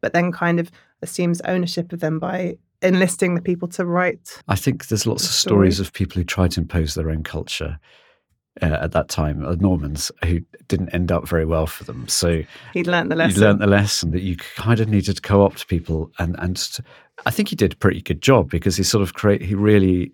but 0.01 0.13
then 0.13 0.33
kind 0.33 0.61
of 0.61 0.71
assumes 1.03 1.41
ownership 1.43 1.93
of 1.93 2.01
them 2.01 2.19
by 2.19 2.57
enlisting 2.83 3.35
the 3.35 3.43
people 3.43 3.69
to 3.69 3.85
write. 3.85 4.43
I 4.49 4.57
think 4.57 4.89
there's 4.89 5.07
lots 5.07 5.25
of 5.25 5.33
Stories. 5.33 5.81
of 5.81 5.93
people 5.93 6.17
who 6.17 6.25
tried 6.25 6.53
to 6.53 6.61
impose 6.61 6.95
their 6.95 7.11
own 7.11 7.23
culture. 7.23 7.79
Uh, 8.61 8.79
at 8.81 8.93
that 8.93 9.09
time, 9.09 9.45
uh, 9.45 9.55
Normans 9.55 10.11
who 10.25 10.41
didn't 10.67 10.89
end 10.91 11.13
up 11.13 11.27
very 11.27 11.45
well 11.45 11.67
for 11.69 11.85
them. 11.85 12.09
So 12.09 12.43
He'd 12.75 12.89
learnt 12.89 13.09
the 13.09 13.15
lesson. 13.17 13.35
He'd 13.35 13.47
learnt 13.47 13.61
the 13.61 13.67
lesson 13.69 14.11
that 14.11 14.23
you 14.23 14.37
kind 14.37 14.81
of 14.81 14.89
needed 14.89 15.17
to 15.17 15.23
co-opt 15.23 15.69
people, 15.69 16.11
and 16.19 16.35
and 16.41 16.81
I 17.25 17.31
think 17.31 17.49
he 17.49 17.57
did 17.57 17.75
a 17.75 17.77
pretty 17.77 18.03
good 18.03 18.21
job 18.21 18.51
because 18.51 18.77
he 18.77 18.83
sort 18.83 19.03
of 19.03 19.15
create. 19.15 19.41
He 19.41 19.55
really, 19.55 20.13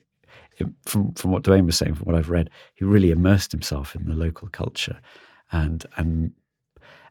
from 0.84 1.12
from 1.14 1.30
what 1.30 1.44
Duane 1.44 1.64
was 1.64 1.78
saying, 1.78 1.94
from 1.94 2.04
what 2.04 2.14
I've 2.14 2.28
read, 2.28 2.50
he 2.74 2.84
really 2.84 3.10
immersed 3.10 3.52
himself 3.52 3.96
in 3.96 4.04
the 4.04 4.14
local 4.14 4.48
culture, 4.48 5.00
and 5.64 5.84
and 5.96 6.32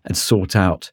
and 0.05 0.17
sought 0.17 0.55
out. 0.55 0.91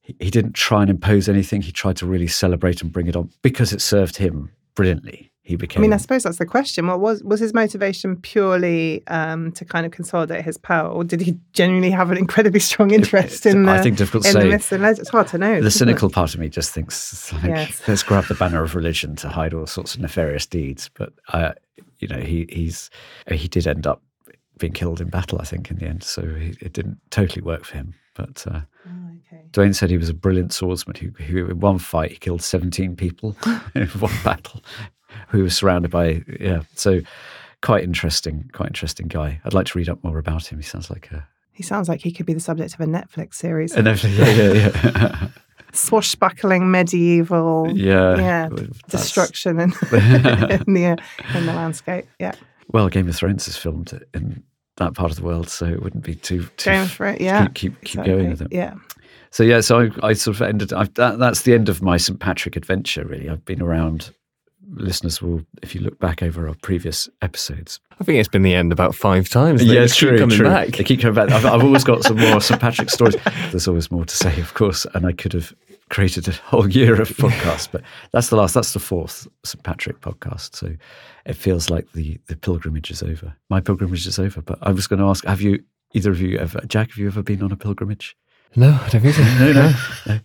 He, 0.00 0.30
didn't 0.30 0.54
try 0.54 0.80
and 0.80 0.88
impose 0.88 1.28
anything. 1.28 1.60
He 1.60 1.70
tried 1.70 1.98
to 1.98 2.06
really 2.06 2.28
celebrate 2.28 2.80
and 2.80 2.90
bring 2.90 3.08
it 3.08 3.16
on 3.16 3.30
because 3.42 3.74
it 3.74 3.82
served 3.82 4.16
him 4.16 4.50
brilliantly. 4.74 5.30
He 5.42 5.56
became. 5.56 5.80
I 5.80 5.82
mean, 5.82 5.92
I 5.94 5.96
suppose 5.96 6.24
that's 6.24 6.36
the 6.36 6.44
question. 6.44 6.86
What 6.86 7.00
was 7.00 7.22
was 7.22 7.40
his 7.40 7.54
motivation 7.54 8.16
purely 8.16 9.06
um, 9.06 9.50
to 9.52 9.64
kind 9.64 9.86
of 9.86 9.92
consolidate 9.92 10.44
his 10.44 10.58
power, 10.58 10.90
or 10.90 11.04
did 11.04 11.22
he 11.22 11.38
genuinely 11.54 11.90
have 11.90 12.10
an 12.10 12.18
incredibly 12.18 12.60
strong 12.60 12.90
interest 12.90 13.46
in 13.46 13.62
the, 13.64 13.72
I 13.72 13.80
think 13.80 13.96
difficult 13.96 14.24
to 14.24 14.32
say. 14.32 14.46
myths 14.46 14.72
and 14.72 14.82
legends? 14.82 15.00
It's 15.00 15.08
hard 15.08 15.28
to 15.28 15.38
know. 15.38 15.52
the 15.52 15.56
isn't 15.56 15.66
it? 15.68 15.70
cynical 15.70 16.10
part 16.10 16.34
of 16.34 16.40
me 16.40 16.50
just 16.50 16.72
thinks 16.72 17.32
like, 17.32 17.44
Yes. 17.44 17.82
let's 17.88 18.02
grab 18.02 18.24
the 18.26 18.34
banner 18.34 18.62
of 18.62 18.74
religion 18.74 19.16
to 19.16 19.28
hide 19.30 19.54
all 19.54 19.66
sorts 19.66 19.94
of 19.94 20.02
nefarious 20.02 20.44
deeds 20.44 20.90
but 20.92 21.14
uh, 21.32 21.52
you 21.98 22.08
know 22.08 22.18
he 22.20 22.46
he's 22.50 22.90
he 23.30 23.48
did 23.48 23.66
end 23.66 23.86
up 23.86 24.02
being 24.58 24.72
killed 24.72 25.00
in 25.00 25.08
battle 25.08 25.38
i 25.40 25.44
think 25.44 25.70
in 25.70 25.78
the 25.78 25.86
end. 25.86 26.02
So 26.02 26.22
he, 26.22 26.54
it 26.60 26.72
didn't 26.72 26.98
totally 27.10 27.42
work 27.42 27.64
for 27.64 27.76
him. 27.76 27.94
But 28.14 28.44
uh, 28.50 28.60
Oh, 28.86 29.10
okay. 29.26 29.44
Duane 29.52 29.72
said 29.74 29.90
he 29.90 29.98
was 29.98 30.08
a 30.08 30.14
brilliant 30.14 30.52
swordsman. 30.52 30.96
Who, 30.96 31.10
who 31.22 31.46
in 31.46 31.60
one 31.60 31.78
fight 31.78 32.10
he 32.12 32.16
killed 32.16 32.42
17 32.42 32.96
people 32.96 33.36
in 33.74 33.86
one 33.88 34.12
battle 34.24 34.60
who 35.28 35.42
was 35.42 35.56
surrounded 35.56 35.90
by 35.90 36.22
yeah. 36.40 36.62
So 36.74 37.00
quite 37.62 37.84
interesting 37.84 38.50
quite 38.52 38.68
interesting 38.68 39.06
guy. 39.08 39.40
I'd 39.44 39.54
like 39.54 39.66
to 39.66 39.78
read 39.78 39.88
up 39.88 40.02
more 40.02 40.18
about 40.18 40.46
him. 40.50 40.58
He 40.58 40.64
sounds 40.64 40.90
like 40.90 41.10
a 41.12 41.26
He 41.52 41.62
sounds 41.62 41.88
like 41.88 42.00
he 42.00 42.12
could 42.12 42.26
be 42.26 42.34
the 42.34 42.40
subject 42.40 42.74
of 42.74 42.80
a 42.80 42.86
Netflix 42.86 43.34
series. 43.34 43.74
and 43.74 43.86
everything 43.88 44.18
yeah 44.18 44.52
yeah 44.52 44.52
yeah. 44.84 45.28
Swashbuckling 45.72 46.70
medieval, 46.70 47.70
yeah. 47.74 48.16
yeah, 48.16 48.48
destruction 48.88 49.60
in, 49.60 49.70
in 49.92 50.74
the 50.74 50.98
in 51.34 51.46
the 51.46 51.52
landscape. 51.52 52.06
Yeah, 52.18 52.32
Well, 52.68 52.88
Game 52.88 53.06
of 53.06 53.14
Thrones 53.16 53.46
is 53.48 53.56
filmed 53.56 53.92
in 54.14 54.42
that 54.78 54.94
part 54.94 55.10
of 55.10 55.16
the 55.16 55.22
world, 55.22 55.48
so 55.48 55.66
it 55.66 55.82
wouldn't 55.82 56.02
be 56.04 56.14
too, 56.14 56.48
too 56.56 56.70
going 56.70 56.88
for 56.88 57.06
it. 57.06 57.20
Yeah, 57.20 57.46
keep 57.48 57.80
keep, 57.80 57.80
keep 57.82 58.04
going 58.04 58.30
with 58.30 58.42
it. 58.42 58.48
Yeah, 58.50 58.74
So 59.30 59.42
yeah, 59.42 59.60
so 59.60 59.90
I, 60.02 60.08
I 60.08 60.12
sort 60.14 60.36
of 60.36 60.42
ended. 60.42 60.72
I, 60.72 60.84
that, 60.94 61.18
that's 61.18 61.42
the 61.42 61.54
end 61.54 61.68
of 61.68 61.82
my 61.82 61.96
St 61.96 62.18
Patrick 62.18 62.56
adventure. 62.56 63.04
Really, 63.04 63.28
I've 63.28 63.44
been 63.44 63.62
around. 63.62 64.12
Listeners 64.74 65.22
will, 65.22 65.40
if 65.62 65.74
you 65.74 65.80
look 65.80 65.98
back 65.98 66.22
over 66.22 66.46
our 66.46 66.54
previous 66.60 67.08
episodes, 67.22 67.80
I 68.00 68.04
think 68.04 68.18
it's 68.18 68.28
been 68.28 68.42
the 68.42 68.54
end 68.54 68.70
about 68.70 68.94
five 68.94 69.28
times. 69.30 69.60
They 69.60 69.74
just 69.74 69.98
keep 69.98 70.18
coming 70.18 70.42
back. 70.42 70.68
They 70.68 70.84
keep 70.84 71.00
coming 71.00 71.14
back. 71.14 71.30
I've, 71.30 71.46
I've 71.46 71.64
always 71.64 71.84
got 71.84 72.04
some 72.04 72.18
more 72.18 72.38
St 72.42 72.60
Patrick 72.60 72.90
stories. 72.90 73.16
There's 73.50 73.66
always 73.66 73.90
more 73.90 74.04
to 74.04 74.14
say, 74.14 74.38
of 74.40 74.52
course, 74.52 74.86
and 74.92 75.06
I 75.06 75.12
could 75.12 75.32
have 75.32 75.54
created 75.90 76.28
a 76.28 76.32
whole 76.32 76.68
year 76.78 77.00
of 77.00 77.08
podcasts, 77.10 77.68
but 77.70 77.82
that's 78.12 78.28
the 78.28 78.36
last. 78.36 78.54
That's 78.54 78.72
the 78.72 78.78
fourth 78.80 79.26
St 79.44 79.62
Patrick 79.64 80.00
podcast. 80.00 80.56
So 80.56 80.74
it 81.26 81.34
feels 81.34 81.70
like 81.70 81.90
the 81.92 82.18
the 82.26 82.36
pilgrimage 82.36 82.90
is 82.90 83.02
over. 83.02 83.34
My 83.50 83.60
pilgrimage 83.60 84.06
is 84.06 84.18
over. 84.18 84.40
But 84.42 84.58
I 84.62 84.70
was 84.72 84.86
going 84.86 85.00
to 85.00 85.06
ask: 85.06 85.24
Have 85.24 85.40
you 85.40 85.62
either 85.94 86.10
of 86.10 86.20
you 86.20 86.38
ever, 86.38 86.60
Jack? 86.66 86.90
Have 86.90 86.98
you 86.98 87.06
ever 87.06 87.22
been 87.22 87.42
on 87.42 87.52
a 87.52 87.56
pilgrimage? 87.56 88.16
No, 88.56 88.70
I 88.70 88.88
don't 88.88 89.02
think 89.02 89.14
so. 89.14 89.22
No, 89.22 89.52
no, 89.52 89.74
no. 90.06 90.20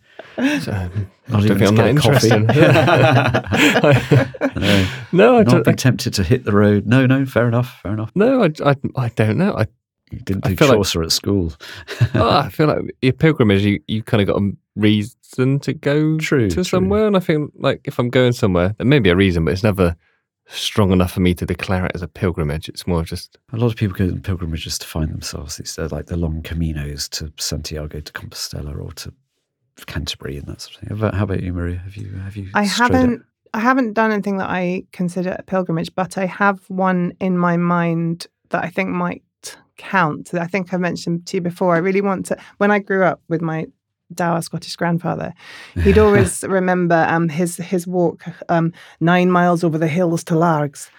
So, 0.59 0.71
um, 0.71 1.11
Not 1.27 1.41
I 1.41 1.45
even 1.45 1.57
don't 1.57 1.75
think 1.75 1.75
to 1.75 1.83
a 1.83 1.89
interested. 1.89 2.47
No. 4.55 4.85
no, 5.11 5.35
I 5.35 5.43
Not 5.43 5.51
don't. 5.51 5.65
been 5.65 5.75
tempted 5.75 6.13
to 6.13 6.23
hit 6.23 6.45
the 6.45 6.53
road. 6.53 6.85
No, 6.87 7.05
no. 7.05 7.25
Fair 7.25 7.47
enough. 7.49 7.81
Fair 7.81 7.91
enough. 7.93 8.11
no, 8.15 8.43
I, 8.43 8.49
I, 8.65 8.75
I 8.95 9.09
don't 9.09 9.37
know. 9.37 9.53
I, 9.57 9.65
You 10.11 10.19
didn't 10.19 10.43
do 10.45 10.55
feel 10.55 10.69
like- 10.69 10.77
Chaucer 10.77 11.03
at 11.03 11.11
school. 11.11 11.51
oh, 12.15 12.29
I 12.29 12.47
feel 12.49 12.67
like 12.67 12.95
your 13.01 13.11
pilgrimage, 13.13 13.63
you, 13.63 13.81
you 13.87 14.01
kind 14.03 14.21
of 14.21 14.27
got 14.27 14.37
a 14.41 14.51
reason 15.37 15.59
to 15.59 15.73
go 15.73 16.17
True, 16.17 16.49
to 16.49 16.55
true. 16.55 16.63
somewhere. 16.63 17.07
And 17.07 17.15
I 17.15 17.19
think, 17.19 17.51
like, 17.55 17.81
if 17.85 17.99
I'm 17.99 18.09
going 18.09 18.33
somewhere, 18.33 18.75
there 18.77 18.87
may 18.87 18.99
be 18.99 19.09
a 19.09 19.15
reason, 19.15 19.45
but 19.45 19.51
it's 19.51 19.63
never 19.63 19.95
strong 20.47 20.91
enough 20.91 21.11
for 21.13 21.21
me 21.21 21.33
to 21.33 21.45
declare 21.45 21.85
it 21.85 21.91
as 21.95 22.01
a 22.01 22.07
pilgrimage. 22.07 22.67
It's 22.69 22.85
more 22.85 23.03
just, 23.03 23.37
A 23.53 23.57
lot 23.57 23.71
of 23.71 23.77
people 23.77 23.95
go 23.95 24.05
on 24.05 24.21
pilgrimages 24.21 24.77
to 24.79 24.87
find 24.87 25.09
themselves. 25.11 25.59
It's 25.59 25.77
uh, 25.79 25.87
like 25.91 26.07
the 26.07 26.17
long 26.17 26.41
caminos 26.41 27.09
to 27.11 27.31
Santiago 27.37 27.99
to 27.99 28.13
Compostela 28.13 28.77
or 28.77 28.91
to 28.93 29.13
Canterbury 29.85 30.37
and 30.37 30.47
that 30.47 30.61
sort 30.61 30.75
of 30.75 30.99
thing. 30.99 31.11
How 31.11 31.23
about, 31.23 31.41
you, 31.41 31.53
Maria? 31.53 31.77
Have 31.77 31.95
you 31.95 32.11
have 32.13 32.35
you? 32.35 32.49
I 32.53 32.63
haven't. 32.63 33.13
out? 33.13 33.25
I 33.55 33.59
haven't 33.59 33.93
done 33.93 34.11
anything 34.11 34.37
that 34.37 34.49
I 34.49 34.83
consider 34.91 35.35
a 35.37 35.43
pilgrimage, 35.43 35.93
but 35.95 36.17
I 36.17 36.25
have 36.25 36.59
one 36.69 37.13
in 37.19 37.37
my 37.37 37.55
mind 37.57 38.27
that 38.49 38.63
I 38.63 38.69
think 38.69 38.89
might 38.89 39.23
count. 39.77 40.33
I 40.33 40.47
think 40.47 40.73
I 40.73 40.77
mentioned 40.77 41.25
to 41.27 41.37
you 41.37 41.41
before. 41.41 41.75
I 41.75 41.79
really 41.79 42.01
want 42.01 42.25
to. 42.27 42.37
When 42.57 42.71
I 42.71 42.79
grew 42.79 43.03
up 43.03 43.21
with 43.29 43.41
my 43.41 43.67
dour 44.15 44.41
Scottish 44.41 44.75
grandfather, 44.75 45.33
he'd 45.83 45.97
always 45.97 46.43
remember 46.47 47.05
um, 47.09 47.29
his 47.29 47.57
his 47.57 47.87
walk 47.87 48.23
um, 48.49 48.73
nine 48.99 49.31
miles 49.31 49.63
over 49.63 49.77
the 49.77 49.87
hills 49.87 50.23
to 50.25 50.35
Largs, 50.35 50.89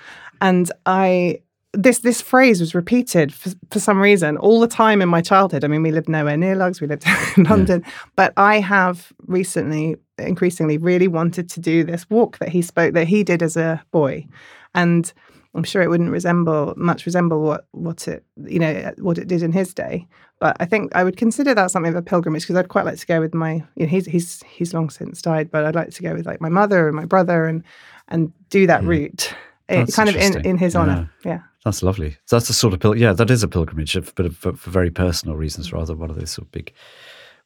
and 0.40 0.70
I. 0.86 1.40
This 1.76 1.98
this 1.98 2.20
phrase 2.20 2.60
was 2.60 2.72
repeated 2.72 3.34
for, 3.34 3.50
for 3.72 3.80
some 3.80 4.00
reason 4.00 4.36
all 4.36 4.60
the 4.60 4.68
time 4.68 5.02
in 5.02 5.08
my 5.08 5.20
childhood. 5.20 5.64
I 5.64 5.66
mean, 5.66 5.82
we 5.82 5.90
lived 5.90 6.08
nowhere 6.08 6.36
near 6.36 6.54
Largs, 6.54 6.80
we 6.80 6.86
lived 6.86 7.04
in 7.36 7.42
London, 7.42 7.82
but 8.14 8.32
I 8.36 8.60
have 8.60 9.12
recently, 9.26 9.96
increasingly, 10.16 10.78
really 10.78 11.08
wanted 11.08 11.50
to 11.50 11.58
do 11.58 11.82
this 11.82 12.08
walk 12.08 12.38
that 12.38 12.50
he 12.50 12.62
spoke 12.62 12.94
that 12.94 13.08
he 13.08 13.24
did 13.24 13.42
as 13.42 13.56
a 13.56 13.82
boy, 13.90 14.24
and 14.72 15.12
I'm 15.54 15.64
sure 15.64 15.82
it 15.82 15.88
wouldn't 15.88 16.10
resemble 16.10 16.74
much 16.76 17.06
resemble 17.06 17.40
what 17.40 17.66
what 17.70 18.08
it 18.08 18.24
you 18.44 18.58
know 18.58 18.92
what 18.98 19.18
it 19.18 19.28
did 19.28 19.42
in 19.42 19.52
his 19.52 19.72
day. 19.72 20.06
But 20.44 20.58
I 20.60 20.66
think 20.66 20.94
I 20.94 21.04
would 21.04 21.16
consider 21.16 21.54
that 21.54 21.70
something 21.70 21.88
of 21.88 21.96
a 21.96 22.02
pilgrimage 22.02 22.42
because 22.42 22.56
I'd 22.56 22.68
quite 22.68 22.84
like 22.84 22.98
to 22.98 23.06
go 23.06 23.18
with 23.18 23.32
my 23.32 23.52
you 23.76 23.84
know 23.84 23.86
he's 23.86 24.04
he's 24.04 24.42
he's 24.42 24.74
long 24.74 24.90
since 24.90 25.22
died, 25.22 25.50
but 25.50 25.64
I'd 25.64 25.74
like 25.74 25.88
to 25.92 26.02
go 26.02 26.12
with 26.12 26.26
like 26.26 26.40
my 26.42 26.50
mother 26.50 26.86
and 26.86 26.94
my 26.94 27.06
brother 27.06 27.46
and 27.46 27.64
and 28.08 28.30
do 28.50 28.66
that 28.66 28.84
route. 28.84 29.32
eh, 29.70 29.76
That's 29.78 29.96
kind 29.96 30.10
of 30.10 30.16
in, 30.16 30.44
in 30.44 30.58
his 30.58 30.76
honor, 30.76 31.08
yeah. 31.24 31.40
That's 31.64 31.82
lovely. 31.82 32.18
That's 32.30 32.46
the 32.48 32.52
sort 32.52 32.74
of 32.74 32.80
pil- 32.80 32.94
yeah, 32.98 33.14
that 33.14 33.30
is 33.30 33.42
a 33.42 33.48
pilgrimage, 33.48 33.94
but 34.16 34.34
for, 34.34 34.52
for 34.52 34.70
very 34.70 34.90
personal 34.90 35.34
reasons 35.34 35.72
rather 35.72 35.86
than 35.94 35.98
one 35.98 36.10
of 36.10 36.16
those 36.18 36.32
sort 36.32 36.46
of 36.48 36.52
big, 36.52 36.74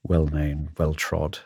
well-known, 0.03 0.70
well-trod 0.78 1.38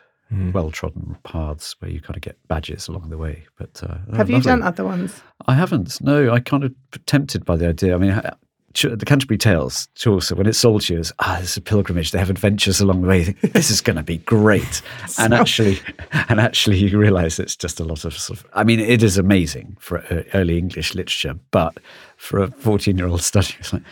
well 0.55 0.71
trodden 0.71 1.15
paths 1.25 1.77
where 1.81 1.91
you 1.91 2.01
kind 2.01 2.17
of 2.17 2.23
get 2.23 2.39
badges 2.49 2.89
along 2.89 3.11
the 3.11 3.19
way. 3.19 3.45
But 3.59 3.83
uh, 3.83 3.99
oh, 4.11 4.17
Have 4.17 4.31
you 4.31 4.37
lovely. 4.37 4.49
done 4.51 4.63
other 4.63 4.83
ones? 4.83 5.21
I 5.47 5.53
haven't. 5.55 6.01
No, 6.01 6.33
I 6.33 6.41
kind 6.41 6.65
of 6.65 6.73
tempted 7.05 7.45
by 7.45 7.57
the 7.57 7.69
idea. 7.69 7.95
I 7.95 7.99
mean, 7.99 8.13
I- 8.13 8.21
Ch- 8.23 8.35
the 8.75 9.05
Canterbury 9.05 9.39
Tales, 9.39 9.89
Chaucer, 9.95 10.35
when 10.35 10.47
it's 10.47 10.59
sold 10.59 10.83
to 10.83 10.95
you 10.95 11.01
as, 11.01 11.13
ah, 11.19 11.39
is 11.39 11.57
a 11.57 11.61
pilgrimage, 11.61 12.11
they 12.11 12.19
have 12.19 12.31
adventures 12.31 12.81
along 12.81 13.03
the 13.03 13.09
way. 13.09 13.25
Think, 13.25 13.41
this 13.53 13.71
is 13.71 13.81
going 13.81 13.97
to 13.97 14.03
be 14.03 14.19
great. 14.19 14.83
and 15.19 15.35
actually, 15.35 15.81
and 16.29 16.41
actually 16.41 16.79
you 16.79 16.99
realise 16.99 17.39
it's 17.39 17.57
just 17.57 17.81
a 17.81 17.85
lot 17.85 18.05
of 18.05 18.17
sort 18.17 18.41
of, 18.41 18.47
I 18.55 18.65
mean, 18.65 18.81
it 18.81 19.03
is 19.03 19.19
amazing 19.19 19.77
for 19.79 19.99
uh, 19.99 20.23
early 20.35 20.59
English 20.59 20.95
literature, 20.95 21.39
but 21.51 21.79
for 22.17 22.43
a 22.43 22.51
14 22.51 22.97
year 22.97 23.09
old 23.09 23.23
study, 23.23 23.55
it's 23.59 23.73
like, 23.73 23.83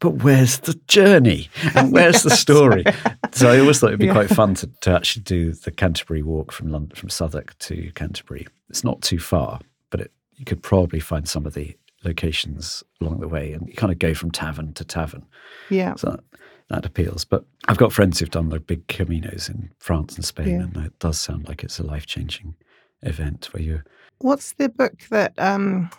but 0.00 0.22
where's 0.22 0.58
the 0.58 0.74
journey? 0.88 1.48
And 1.74 1.92
where's 1.92 2.22
the 2.22 2.30
story? 2.36 2.84
So 3.32 3.50
I 3.50 3.60
always 3.60 3.80
thought 3.80 3.88
it'd 3.88 4.00
be 4.00 4.08
quite 4.08 4.28
fun 4.28 4.54
to, 4.56 4.66
to 4.82 4.94
actually 4.94 5.22
do 5.22 5.52
the 5.52 5.70
Canterbury 5.70 6.22
walk 6.22 6.52
from 6.52 6.70
London, 6.70 6.94
from 6.94 7.08
Southwark 7.08 7.58
to 7.60 7.90
Canterbury. 7.94 8.46
It's 8.68 8.84
not 8.84 9.00
too 9.00 9.18
far, 9.18 9.60
but 9.90 10.00
it, 10.00 10.12
you 10.36 10.44
could 10.44 10.62
probably 10.62 11.00
find 11.00 11.28
some 11.28 11.46
of 11.46 11.54
the 11.54 11.76
locations 12.06 12.82
along 13.00 13.20
the 13.20 13.28
way 13.28 13.52
and 13.52 13.68
you 13.68 13.74
kind 13.74 13.92
of 13.92 13.98
go 13.98 14.14
from 14.14 14.30
tavern 14.30 14.72
to 14.74 14.84
tavern. 14.84 15.26
Yeah. 15.70 15.94
So 15.96 16.10
that, 16.10 16.20
that 16.68 16.86
appeals. 16.86 17.24
But 17.24 17.44
I've 17.68 17.76
got 17.78 17.92
friends 17.92 18.18
who've 18.18 18.30
done 18.30 18.48
the 18.48 18.60
big 18.60 18.86
caminos 18.86 19.48
in 19.50 19.70
France 19.78 20.16
and 20.16 20.24
Spain, 20.24 20.48
Yeah. 20.48 20.62
and 20.62 20.76
it 20.86 20.98
does 20.98 21.18
sound 21.20 21.48
like 21.48 21.62
it's 21.64 21.78
a 21.78 21.82
life 21.84 22.06
changing 22.06 22.54
event 23.02 23.46
where 23.52 23.62
you. 23.62 23.82
What's 24.18 24.52
the 24.54 24.68
book 24.68 24.94
that 25.10 25.34
um, 25.38 25.90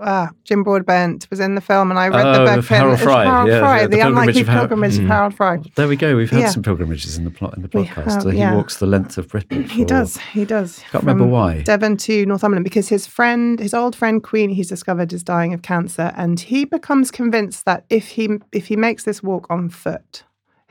ah, 0.00 0.30
Jim 0.44 0.62
Broadbent 0.62 1.26
was 1.30 1.40
in 1.40 1.54
the 1.54 1.60
film, 1.60 1.90
and 1.90 1.98
I 1.98 2.08
read 2.08 2.26
Oh, 2.26 2.32
the 2.32 2.50
book. 2.50 2.58
of 2.58 2.68
Harold 2.68 3.00
Fry, 3.00 3.24
Harold 3.24 3.48
yeah, 3.48 3.58
Fry, 3.60 3.82
the 3.86 3.88
the, 3.96 4.00
unlikely 4.00 4.40
of 4.42 4.48
Har- 4.48 4.58
pilgrimage 4.60 4.98
of 4.98 5.04
Mm. 5.04 5.08
Harold 5.08 5.34
Fry. 5.34 5.60
There 5.76 5.88
we 5.88 5.96
go. 5.96 6.16
We've 6.16 6.30
had 6.30 6.40
Yeah. 6.40 6.48
some 6.48 6.62
pilgrimages 6.62 7.16
in 7.18 7.24
the 7.24 7.30
plot 7.30 7.56
in 7.56 7.62
the 7.62 7.68
podcast. 7.68 8.04
have, 8.12 8.22
so 8.22 8.30
he 8.30 8.38
yeah. 8.38 8.54
walks 8.54 8.78
the 8.78 8.86
length 8.86 9.18
of 9.18 9.28
Britain. 9.28 9.64
He 9.64 9.84
does. 9.84 10.16
He 10.32 10.44
does. 10.44 10.82
Can't 10.90 11.04
remember 11.04 11.26
why. 11.26 11.62
Devon 11.62 11.96
to 11.98 12.24
Northumberland 12.26 12.64
because 12.64 12.88
his 12.88 13.06
friend, 13.06 13.58
his 13.58 13.74
old 13.74 13.94
friend 13.94 14.22
Queen, 14.22 14.50
he's 14.50 14.68
discovered 14.68 15.12
is 15.12 15.22
dying 15.22 15.52
of 15.54 15.62
cancer, 15.62 16.12
and 16.16 16.40
he 16.40 16.64
becomes 16.64 17.10
convinced 17.10 17.64
that 17.64 17.84
if 17.90 18.08
he 18.08 18.28
if 18.52 18.66
he 18.66 18.76
makes 18.76 19.04
this 19.04 19.22
walk 19.22 19.46
on 19.50 19.68
foot, 19.68 20.24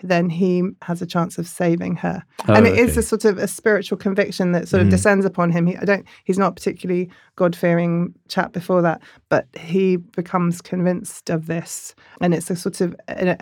then 0.04 0.30
he 0.30 0.64
has 0.82 1.01
a 1.01 1.06
chance 1.06 1.38
of 1.38 1.47
saving 1.47 1.95
her. 1.95 2.24
Oh, 2.47 2.54
and 2.54 2.68
it 2.68 2.78
is 2.78 2.91
okay. 2.91 2.99
a 2.99 3.04
sort 3.04 3.26
of 3.26 3.38
a 3.38 3.47
spiritual 3.47 3.97
conviction 3.97 4.51
that 4.51 4.68
sort 4.68 4.84
of 4.84 4.89
descends 4.89 5.26
upon 5.26 5.51
him. 5.51 5.66
He, 5.66 5.78
I 5.78 5.86
don't. 5.86 6.06
He's 6.26 6.38
not 6.38 6.49
a 6.49 6.51
particularly 6.56 7.10
God 7.36 7.56
fearing 7.56 8.14
chap 8.28 8.51
before 8.51 8.82
that, 8.82 9.01
but 9.30 9.47
he 9.58 9.95
becomes 9.97 10.62
convinced 10.62 11.30
of 11.30 11.47
this, 11.47 11.95
and 12.22 12.34
it's 12.34 12.49
a 12.51 12.56
sort 12.56 12.82
of. 12.82 12.95
uh, 13.08 13.36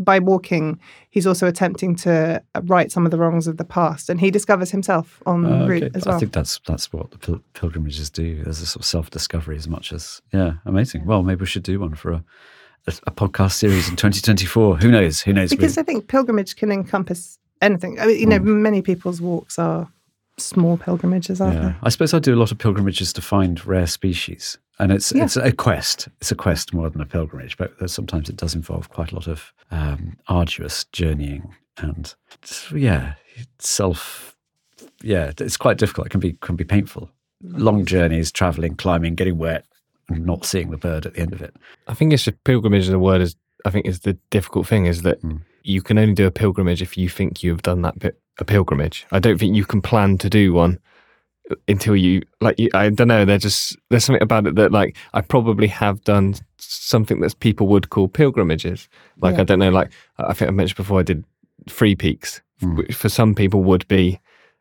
by 0.00 0.20
walking, 0.20 0.78
he's 1.10 1.26
also 1.26 1.48
attempting 1.48 1.96
to 1.96 2.40
right 2.62 2.92
some 2.92 3.04
of 3.04 3.10
the 3.10 3.18
wrongs 3.18 3.48
of 3.48 3.56
the 3.56 3.64
past, 3.64 4.08
and 4.08 4.20
he 4.20 4.30
discovers 4.30 4.70
himself 4.70 5.20
on 5.26 5.44
Oh, 5.44 5.66
route 5.66 5.82
okay. 5.82 5.90
as 5.96 6.06
well. 6.06 6.14
I 6.14 6.20
think 6.20 6.32
that's 6.32 6.60
that's 6.68 6.92
what 6.92 7.10
the 7.10 7.18
pil- 7.18 7.42
pilgrimages 7.52 8.08
do. 8.08 8.44
There's 8.44 8.60
a 8.62 8.66
sort 8.66 8.82
of 8.82 8.86
self 8.86 9.10
discovery 9.10 9.56
as 9.56 9.66
much 9.66 9.92
as 9.92 10.22
yeah, 10.32 10.52
amazing. 10.64 11.04
Well, 11.04 11.24
maybe 11.24 11.40
we 11.40 11.46
should 11.46 11.64
do 11.64 11.80
one 11.80 11.96
for 11.96 12.12
a 12.12 12.24
a, 12.88 13.10
podcast 13.10 13.52
series 13.52 13.88
in 13.88 13.96
2024. 13.96 14.78
Who 14.78 14.90
knows? 14.90 15.20
Who 15.22 15.32
knows? 15.32 15.50
because 15.50 15.78
I 15.78 15.82
think 15.82 16.08
pilgrimage 16.08 16.56
can 16.56 16.72
encompass 16.72 17.38
anything. 17.60 17.98
I 18.00 18.06
mean, 18.06 18.18
you 18.18 18.26
know, 18.26 18.38
many 18.38 18.82
people's 18.82 19.20
walks 19.20 19.58
are 19.58 19.88
small 20.36 20.76
pilgrimages, 20.76 21.40
aren't 21.40 21.54
yeah, 21.56 21.74
I 21.82 21.88
suppose 21.88 22.14
I 22.14 22.20
do 22.20 22.34
a 22.34 22.38
lot 22.38 22.52
of 22.52 22.58
pilgrimages 22.58 23.12
to 23.14 23.22
find 23.22 23.64
rare 23.66 23.86
species, 23.88 24.56
and 24.78 24.92
it's 24.92 25.12
Yeah. 25.12 25.24
it's 25.24 25.36
a 25.36 25.50
quest. 25.52 26.08
It's 26.20 26.30
a 26.30 26.36
quest 26.36 26.72
more 26.72 26.88
than 26.90 27.00
a 27.00 27.06
pilgrimage, 27.06 27.56
but 27.56 27.72
sometimes 27.90 28.28
it 28.28 28.36
does 28.36 28.54
involve 28.54 28.88
quite 28.90 29.10
a 29.12 29.14
lot 29.16 29.26
of 29.26 29.52
um, 29.70 30.16
arduous 30.28 30.84
journeying 30.92 31.54
and 31.78 32.14
yeah, 32.74 33.14
self. 33.58 34.36
Yeah, 35.02 35.32
it's 35.38 35.56
quite 35.56 35.78
difficult. 35.78 36.06
It 36.06 36.10
can 36.10 36.20
be 36.20 36.32
can 36.40 36.56
be 36.56 36.64
painful. 36.64 37.10
Long 37.42 37.84
journeys, 37.84 38.32
traveling, 38.32 38.74
climbing, 38.74 39.14
getting 39.14 39.38
wet, 39.38 39.64
and 40.08 40.24
not 40.26 40.44
seeing 40.44 40.70
the 40.70 40.76
bird 40.76 41.06
at 41.06 41.14
the 41.14 41.20
end 41.20 41.32
of 41.32 41.42
it. 41.42 41.54
I 41.86 41.94
think 41.94 42.12
it's 42.12 42.24
just 42.24 42.42
pilgrimage 42.44 42.82
as 42.88 42.94
a 42.94 42.98
word 42.98 43.20
is 43.20 43.36
I 43.64 43.70
think 43.70 43.86
is 43.86 44.00
the 44.00 44.14
difficult 44.30 44.66
thing 44.66 44.86
is 44.86 45.02
that 45.02 45.20
Mm. 45.22 45.40
you 45.64 45.82
can 45.82 45.98
only 45.98 46.14
do 46.14 46.26
a 46.26 46.30
pilgrimage 46.30 46.80
if 46.80 46.96
you 46.96 47.08
think 47.08 47.42
you've 47.42 47.62
done 47.62 47.82
that 47.82 47.98
bit 47.98 48.18
a 48.38 48.44
pilgrimage. 48.44 49.04
I 49.10 49.18
don't 49.18 49.38
think 49.38 49.56
you 49.56 49.64
can 49.64 49.80
plan 49.82 50.16
to 50.18 50.30
do 50.30 50.52
one 50.52 50.78
until 51.66 51.96
you 51.96 52.22
like 52.40 52.58
you, 52.58 52.68
I 52.74 52.90
don't 52.90 53.08
know, 53.08 53.24
there's 53.24 53.42
just 53.42 53.76
there's 53.90 54.04
something 54.04 54.22
about 54.22 54.46
it 54.46 54.54
that 54.56 54.70
like 54.70 54.96
I 55.14 55.20
probably 55.22 55.66
have 55.68 56.02
done 56.04 56.34
something 56.58 57.20
that 57.20 57.38
people 57.40 57.66
would 57.68 57.90
call 57.90 58.06
pilgrimages. 58.08 58.88
Like 59.20 59.34
Yeah. 59.36 59.40
I 59.40 59.44
don't 59.44 59.58
know, 59.58 59.70
like 59.70 59.90
I 60.18 60.32
think 60.34 60.48
I 60.50 60.52
mentioned 60.52 60.76
before 60.76 61.00
I 61.00 61.02
did 61.02 61.24
Three 61.68 61.96
Peaks, 61.96 62.40
which 62.62 62.94
for 62.94 63.08
some 63.08 63.34
people 63.34 63.62
would 63.64 63.86
be 63.88 64.20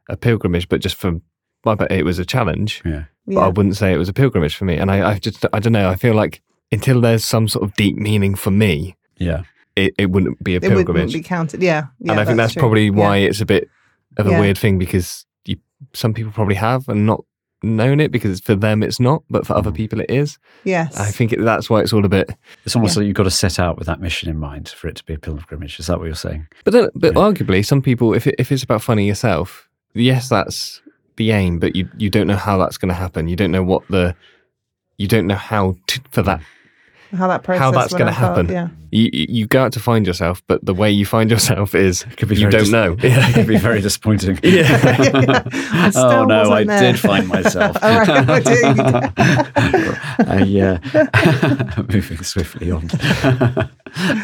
a 0.10 0.18
pilgrimage, 0.18 0.68
but 0.70 0.82
just 0.82 0.96
for 0.96 1.20
my 1.66 1.76
it 1.90 2.04
was 2.06 2.20
a 2.20 2.26
challenge 2.26 2.82
Yeah. 2.86 3.04
But 3.28 3.42
I 3.42 3.48
wouldn't 3.50 3.76
say 3.76 3.94
it 3.94 3.98
was 3.98 4.10
a 4.10 4.14
pilgrimage 4.14 4.56
for 4.56 4.66
me. 4.66 4.78
And 4.78 4.90
I, 4.90 5.12
I 5.12 5.20
just, 5.20 5.46
I 5.54 5.60
don't 5.60 5.74
know. 5.74 5.90
I 5.90 5.96
feel 5.96 6.14
like 6.16 6.42
until 6.72 7.02
there's 7.02 7.24
some 7.26 7.48
sort 7.48 7.64
of 7.64 7.74
deep 7.76 7.96
meaning 7.98 8.36
for 8.36 8.52
me, 8.52 8.96
Yeah. 9.18 9.44
it, 9.76 9.94
it 9.98 10.12
wouldn't 10.12 10.44
be 10.44 10.56
a 10.56 10.62
pilgrimage. 10.62 10.88
It 10.88 10.92
wouldn't 10.94 11.14
be 11.14 11.22
counted. 11.22 11.62
Yeah. 11.64 11.88
yeah 12.00 12.12
and 12.12 12.20
I 12.22 12.26
think 12.26 12.38
that's, 12.38 12.54
true. 12.54 12.62
probably 12.62 12.86
Yeah. 12.86 12.92
why 12.92 13.18
it's 13.18 13.42
a 13.42 13.46
bit 13.46 13.70
of 14.18 14.28
a 14.28 14.32
Yeah. 14.32 14.40
weird 14.40 14.58
thing 14.58 14.78
because 14.80 15.26
you, 15.46 15.58
some 15.94 16.14
people 16.14 16.32
probably 16.32 16.56
have 16.56 16.88
and 16.90 17.06
not 17.06 17.24
known 17.64 18.00
it 18.00 18.12
because 18.12 18.40
for 18.40 18.54
them 18.56 18.84
it's 18.84 19.00
not, 19.00 19.24
but 19.30 19.46
for 19.48 19.54
Mm. 19.54 19.58
other 19.58 19.72
people 19.72 20.00
it 20.00 20.12
is. 20.12 20.38
Yes. 20.64 20.98
I 21.00 21.10
think 21.12 21.34
it, 21.34 21.42
that's 21.42 21.70
why 21.70 21.82
it's 21.82 21.92
all 21.92 22.06
a 22.06 22.10
bit. 22.10 22.30
It's 22.66 22.76
almost 22.76 22.96
like 22.98 23.06
you've 23.08 23.16
got 23.16 23.24
to 23.24 23.32
set 23.32 23.60
out 23.60 23.78
with 23.78 23.88
that 23.88 24.00
mission 24.00 24.30
in 24.30 24.38
mind 24.38 24.70
for 24.70 24.88
it 24.88 24.96
to 24.98 25.04
be 25.06 25.14
a 25.16 25.18
pilgrimage. 25.20 25.80
Is 25.80 25.88
that 25.88 25.98
what 26.00 26.06
you're 26.06 26.16
saying? 26.16 26.48
But 26.64 26.74
then, 26.74 26.90
but 26.96 27.16
arguably, 27.16 27.66
some 27.66 27.82
people, 27.82 28.14
if 28.14 28.28
it, 28.28 28.36
if 28.38 28.52
it's 28.52 28.64
about 28.64 28.84
finding 28.84 29.08
yourself, 29.08 29.68
yes, 29.94 30.30
that's 30.30 30.82
the 31.18 31.32
aim, 31.32 31.60
but 31.60 31.76
you 31.76 31.90
you 31.98 32.10
don't 32.10 32.28
know 32.28 32.36
how 32.38 32.58
that's 32.58 32.78
going 32.78 32.90
to 32.90 32.96
happen. 32.96 33.28
You 33.28 33.36
don't 33.36 33.52
know 33.52 33.64
what 33.64 33.88
the, 33.90 34.16
you 34.98 35.08
don't 35.08 35.28
know 35.28 35.36
how 35.36 35.76
to, 35.88 36.02
for 36.12 36.22
that 36.24 36.42
how 37.16 37.28
that 37.28 37.44
process 37.44 37.62
how 37.62 37.72
that's 37.72 37.94
going 37.94 38.12
to 38.14 38.20
unfold, 38.20 38.50
happen. 38.50 38.50
Yeah. 38.50 38.68
You, 38.92 39.10
you 39.14 39.26
you 39.30 39.48
go 39.48 39.64
out 39.64 39.72
to 39.74 39.80
find 39.80 40.06
yourself, 40.06 40.42
but 40.48 40.64
the 40.66 40.74
way 40.74 40.92
you 40.92 41.06
find 41.06 41.30
yourself 41.32 41.74
is 41.76 42.04
Could 42.18 42.30
be 42.30 42.36
you 42.36 42.50
don't 42.50 42.62
dis- 42.62 42.70
know. 42.70 42.96
it 43.00 43.34
could 43.34 43.48
be 43.48 43.58
very 43.70 43.82
disappointing. 43.82 44.40
I 44.44 45.90
still 45.90 46.04
oh 46.04 46.26
no, 46.26 46.52
I 46.52 46.64
there. 46.64 46.80
did 46.94 47.00
find 47.00 47.28
myself. 47.28 47.78
All 47.82 48.00
right, 48.00 48.28
what 48.28 48.44
did 48.46 48.66
uh, 50.30 50.44
yeah, 50.46 50.80
moving 51.92 52.24
swiftly 52.24 52.72
on. 52.72 52.90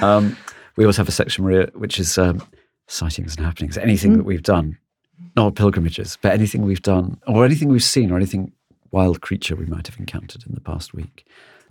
um, 0.01 0.37
we 0.75 0.85
also 0.85 1.01
have 1.01 1.09
a 1.09 1.11
section 1.11 1.43
Maria, 1.45 1.69
which 1.75 1.99
is 1.99 2.17
um, 2.17 2.41
sightings 2.87 3.35
and 3.35 3.45
happenings. 3.45 3.77
Anything 3.77 4.17
that 4.17 4.23
we've 4.23 4.43
done, 4.43 4.77
not 5.36 5.55
pilgrimages, 5.55 6.18
but 6.22 6.34
anything 6.34 6.64
we've 6.64 6.82
done, 6.82 7.20
or 7.28 7.45
anything 7.45 7.70
we've 7.70 7.84
seen, 7.84 8.11
or 8.11 8.18
anything 8.18 8.51
wild 8.91 9.22
creature 9.22 9.55
we 9.55 9.66
might 9.66 9.88
have 9.88 9.99
encountered 9.99 10.45
in 10.47 10.53
the 10.53 10.61
past 10.61 10.93
week, 10.93 11.26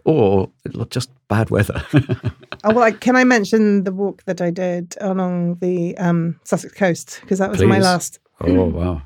or 0.05 0.51
just 0.91 1.11
bad 1.29 1.51
weather. 1.51 1.83
Oh, 2.65 2.73
well, 2.73 2.85
I, 2.85 2.93
can 2.93 3.17
I 3.17 3.25
mention 3.25 3.83
the 3.83 3.91
walk 3.91 4.23
that 4.27 4.41
I 4.41 4.51
did 4.51 4.95
along 5.01 5.57
the 5.57 5.99
um, 5.99 6.39
Sussex 6.45 6.73
coast? 6.73 7.19
Because 7.21 7.41
that 7.41 7.51
was 7.51 7.61
my 7.61 7.81
last. 7.81 8.21
oh 8.41 8.67
wow! 8.67 9.03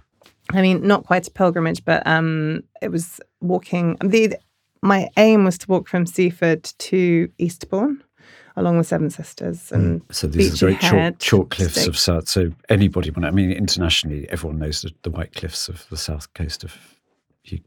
I 0.53 0.61
mean, 0.61 0.87
not 0.87 1.07
quite 1.07 1.27
a 1.27 1.31
pilgrimage, 1.31 1.83
but 1.83 2.07
um, 2.07 2.65
it 2.83 2.91
was 2.91 3.19
walking. 3.41 3.97
The 4.05 4.37
my 4.83 5.09
aim 5.17 5.45
was 5.45 5.57
to 5.57 5.69
walk 5.69 5.89
from 5.89 6.05
Seaford 6.05 6.65
to 6.65 7.31
Eastbourne 7.39 8.03
along 8.57 8.79
the 8.79 8.85
Seven 8.85 9.11
Sisters 9.11 9.71
mm, 9.71 9.75
and 9.75 10.03
So 10.11 10.27
these 10.27 10.55
are 10.63 10.67
very 10.67 10.79
chalk, 10.79 11.19
chalk 11.19 11.51
cliffs 11.51 11.87
of 11.87 11.99
South. 11.99 12.29
So 12.29 12.51
anybody, 12.69 13.13
I 13.17 13.31
mean 13.31 13.53
internationally, 13.53 14.29
everyone 14.31 14.59
knows 14.59 14.83
the, 14.83 14.93
the 15.03 15.11
white 15.11 15.35
cliffs 15.35 15.69
of 15.69 15.87
the 15.91 15.97
south 15.97 16.33
coast 16.35 16.65
of 16.65 16.77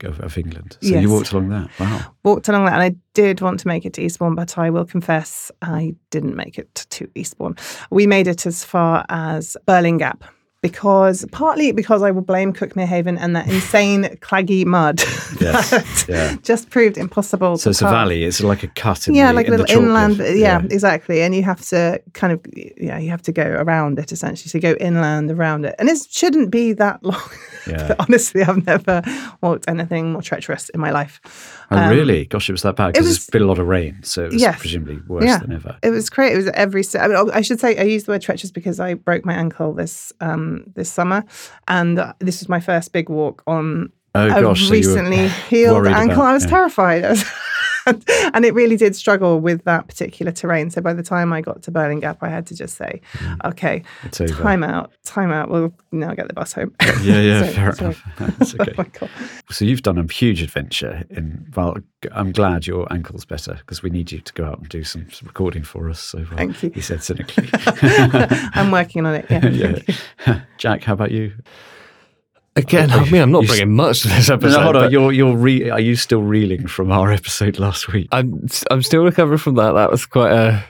of, 0.04 0.20
of 0.20 0.38
England. 0.38 0.78
So 0.82 0.90
Yes. 0.90 1.02
you 1.02 1.10
walked 1.10 1.32
along 1.32 1.50
that. 1.50 1.70
Wow. 1.80 2.14
walked 2.24 2.50
along 2.50 2.66
that. 2.66 2.74
And 2.74 2.82
I 2.82 2.96
did 3.14 3.42
want 3.42 3.60
to 3.62 3.68
make 3.68 3.86
it 3.86 3.94
to 3.94 4.02
Eastbourne, 4.02 4.36
but 4.36 4.58
I 4.58 4.70
will 4.70 4.86
confess 4.86 5.52
I 5.62 5.96
didn't 6.10 6.36
make 6.36 6.58
it 6.58 6.74
to 6.90 7.10
Eastbourne. 7.16 7.56
We 7.90 8.08
made 8.08 8.28
it 8.28 8.46
as 8.46 8.64
far 8.64 9.06
as 9.10 9.56
Birling 9.68 10.00
Gap. 10.00 10.24
Because 10.62 11.26
partly 11.32 11.72
because 11.72 12.03
I 12.03 12.12
will 12.12 12.22
blame 12.22 12.51
Cuckmere 12.51 12.86
Haven 12.86 13.18
and 13.18 13.34
that 13.34 13.47
insane 13.47 14.03
claggy 14.22 14.66
mud 14.66 14.99
Yes, 15.39 16.05
yeah. 16.10 16.36
just 16.43 16.70
proved 16.70 16.97
impossible. 16.97 17.57
So 17.57 17.64
to 17.66 17.70
it's 17.70 17.82
a 17.82 17.86
valley. 17.86 18.26
It's 18.26 18.41
like 18.41 18.64
a 18.64 18.68
cut 18.68 19.07
in 19.07 19.16
yeah, 19.16 19.28
the, 19.30 19.34
like 19.36 19.47
a 19.47 19.53
in 19.53 19.60
little 19.62 19.84
inland. 19.84 20.16
cliff. 20.18 20.38
Yeah, 20.38 20.62
exactly. 20.70 21.22
And 21.22 21.34
you 21.34 21.43
have 21.43 21.62
to 21.70 22.01
kind 22.14 22.34
of, 22.34 22.41
yeah, 22.55 22.97
you 22.97 23.10
have 23.10 23.22
to 23.22 23.32
go 23.32 23.43
around 23.43 23.99
it 23.99 24.12
essentially. 24.12 24.49
So 24.49 24.57
you 24.57 24.62
go 24.62 24.74
inland 24.82 25.32
around 25.32 25.64
it, 25.64 25.76
and 25.80 25.88
it 25.88 25.97
shouldn't 26.10 26.51
be 26.51 26.74
that 26.74 27.01
long. 27.05 27.22
Yeah. 27.66 27.95
honestly, 27.99 28.41
I've 28.43 28.66
never 28.66 29.01
walked 29.41 29.66
anything 29.70 30.12
more 30.14 30.22
treacherous 30.22 30.68
in 30.70 30.82
my 30.82 30.91
life. 30.91 31.22
Oh, 31.72 31.78
Um, 31.78 31.89
really? 31.89 32.26
Gosh, 32.26 32.49
it 32.49 32.53
was 32.53 32.64
that 32.64 32.76
bad 32.76 32.93
because 32.93 33.07
was- 33.07 33.18
there's 33.18 33.30
been 33.30 33.43
a 33.43 33.45
lot 33.47 33.60
of 33.60 33.68
rain, 33.68 33.99
so 34.01 34.26
it 34.26 34.34
was 34.34 34.41
Yes. 34.41 34.60
presumably 34.60 34.99
worse 35.07 35.24
Yeah. 35.24 35.38
than 35.38 35.53
ever. 35.53 35.78
It 35.84 35.91
was 35.91 36.10
great. 36.10 36.34
It 36.34 36.38
was 36.38 36.47
every. 36.47 36.84
I, 36.99 37.07
mean, 37.07 37.30
I 37.32 37.41
should 37.41 37.60
say 37.62 37.78
I 37.78 37.84
used 37.84 38.07
the 38.07 38.12
word 38.14 38.22
treacherous 38.22 38.51
because 38.51 38.80
I 38.82 38.95
broke 38.95 39.24
my 39.26 39.34
ankle 39.34 39.74
this 39.74 40.12
um, 40.20 40.49
this 40.76 40.89
summer, 40.91 41.24
and 41.68 42.00
uh, 42.00 42.14
this 42.20 42.39
was 42.41 42.50
my 42.50 42.60
first 42.60 42.91
big 42.93 43.10
walk 43.10 43.43
on 43.47 43.91
Oh 44.16 44.26
a 44.26 44.41
gosh, 44.41 44.66
so 44.68 44.72
recently 44.72 45.28
healed 45.50 45.86
ankle. 45.88 46.14
about- 46.22 46.30
I 46.32 46.34
was 46.34 46.43
yeah. 46.45 46.50
terrified. 46.50 47.06
I 47.06 47.10
was, 47.12 47.24
and, 47.90 48.06
and 48.36 48.46
it 48.46 48.54
really 48.54 48.78
did 48.78 48.96
struggle 48.96 49.40
with 49.40 49.64
that 49.66 49.88
particular 49.88 50.32
terrain. 50.32 50.70
So 50.70 50.82
by 50.82 50.94
the 50.94 51.04
time 51.04 51.34
I 51.34 51.42
got 51.42 51.62
to 51.64 51.72
Birling 51.72 52.02
Gap, 52.02 52.18
I 52.22 52.30
had 52.30 52.46
to 52.48 52.56
just 52.56 52.76
say, 52.76 53.02
okay, 53.46 53.84
It's 54.04 54.22
over. 54.22 54.34
time 54.42 54.64
out, 54.64 54.92
time 55.04 55.32
out. 55.32 55.50
We'll 55.50 55.74
now 55.92 56.14
get 56.14 56.28
the 56.28 56.34
bus 56.34 56.54
home. 56.54 56.74
Yeah, 57.02 57.20
yeah, 57.22 57.44
So- 57.46 57.52
fair 57.54 57.72
so- 57.74 57.86
enough. 57.86 58.04
That's 58.38 58.56
okay. 58.60 58.74
Oh. 59.02 59.10
So 59.50 59.66
you've 59.66 59.82
done 59.84 59.98
a 59.98 60.12
huge 60.12 60.42
adventure 60.42 61.04
in. 61.10 61.52
Well, 61.56 61.78
I'm 62.12 62.32
glad 62.32 62.68
your 62.68 62.92
ankle's 62.94 63.26
better 63.26 63.56
because 63.56 63.82
we 63.84 63.90
need 63.90 64.12
you 64.12 64.22
to 64.22 64.34
go 64.34 64.46
out 64.46 64.60
and 64.60 64.70
do 64.70 64.84
some, 64.84 65.10
some 65.12 65.28
recording 65.28 65.64
for 65.64 65.90
us. 65.90 66.00
So 66.00 66.20
uh, 66.20 66.36
Thank 66.38 66.64
you. 66.64 66.70
He 66.70 66.82
said 66.82 67.04
cynically. 67.04 67.50
I'm 67.54 68.72
working 68.72 69.06
on 69.06 69.16
it. 69.16 69.26
Yeah. 69.30 69.80
yeah. 70.28 70.42
Jack, 70.58 70.84
how 70.84 70.94
about 70.94 71.12
you? 71.12 71.34
Again, 72.60 72.91
I 72.91 73.10
mean, 73.10 73.22
I'm 73.22 73.32
not 73.32 73.45
bringing 73.47 73.76
much 73.76 74.01
to 74.01 74.07
this 74.10 74.30
No, 74.30 74.36
episode. 74.36 74.62
hold 74.64 74.76
on. 74.76 74.91
You're 74.91 75.12
you're 75.12 75.36
re- 75.36 75.70
are 75.70 75.80
you 75.80 75.95
still 75.95 76.22
reeling 76.22 76.68
from 76.68 76.91
our 76.91 77.12
episode 77.12 77.57
last 77.60 77.88
week? 77.91 78.07
I'm 78.12 78.47
I'm 78.72 78.82
still 78.84 79.03
recovering 79.03 79.38
from 79.39 79.55
that. 79.55 79.72
That 79.74 79.89
was 79.91 80.05
quite 80.05 80.32
a, 80.32 80.64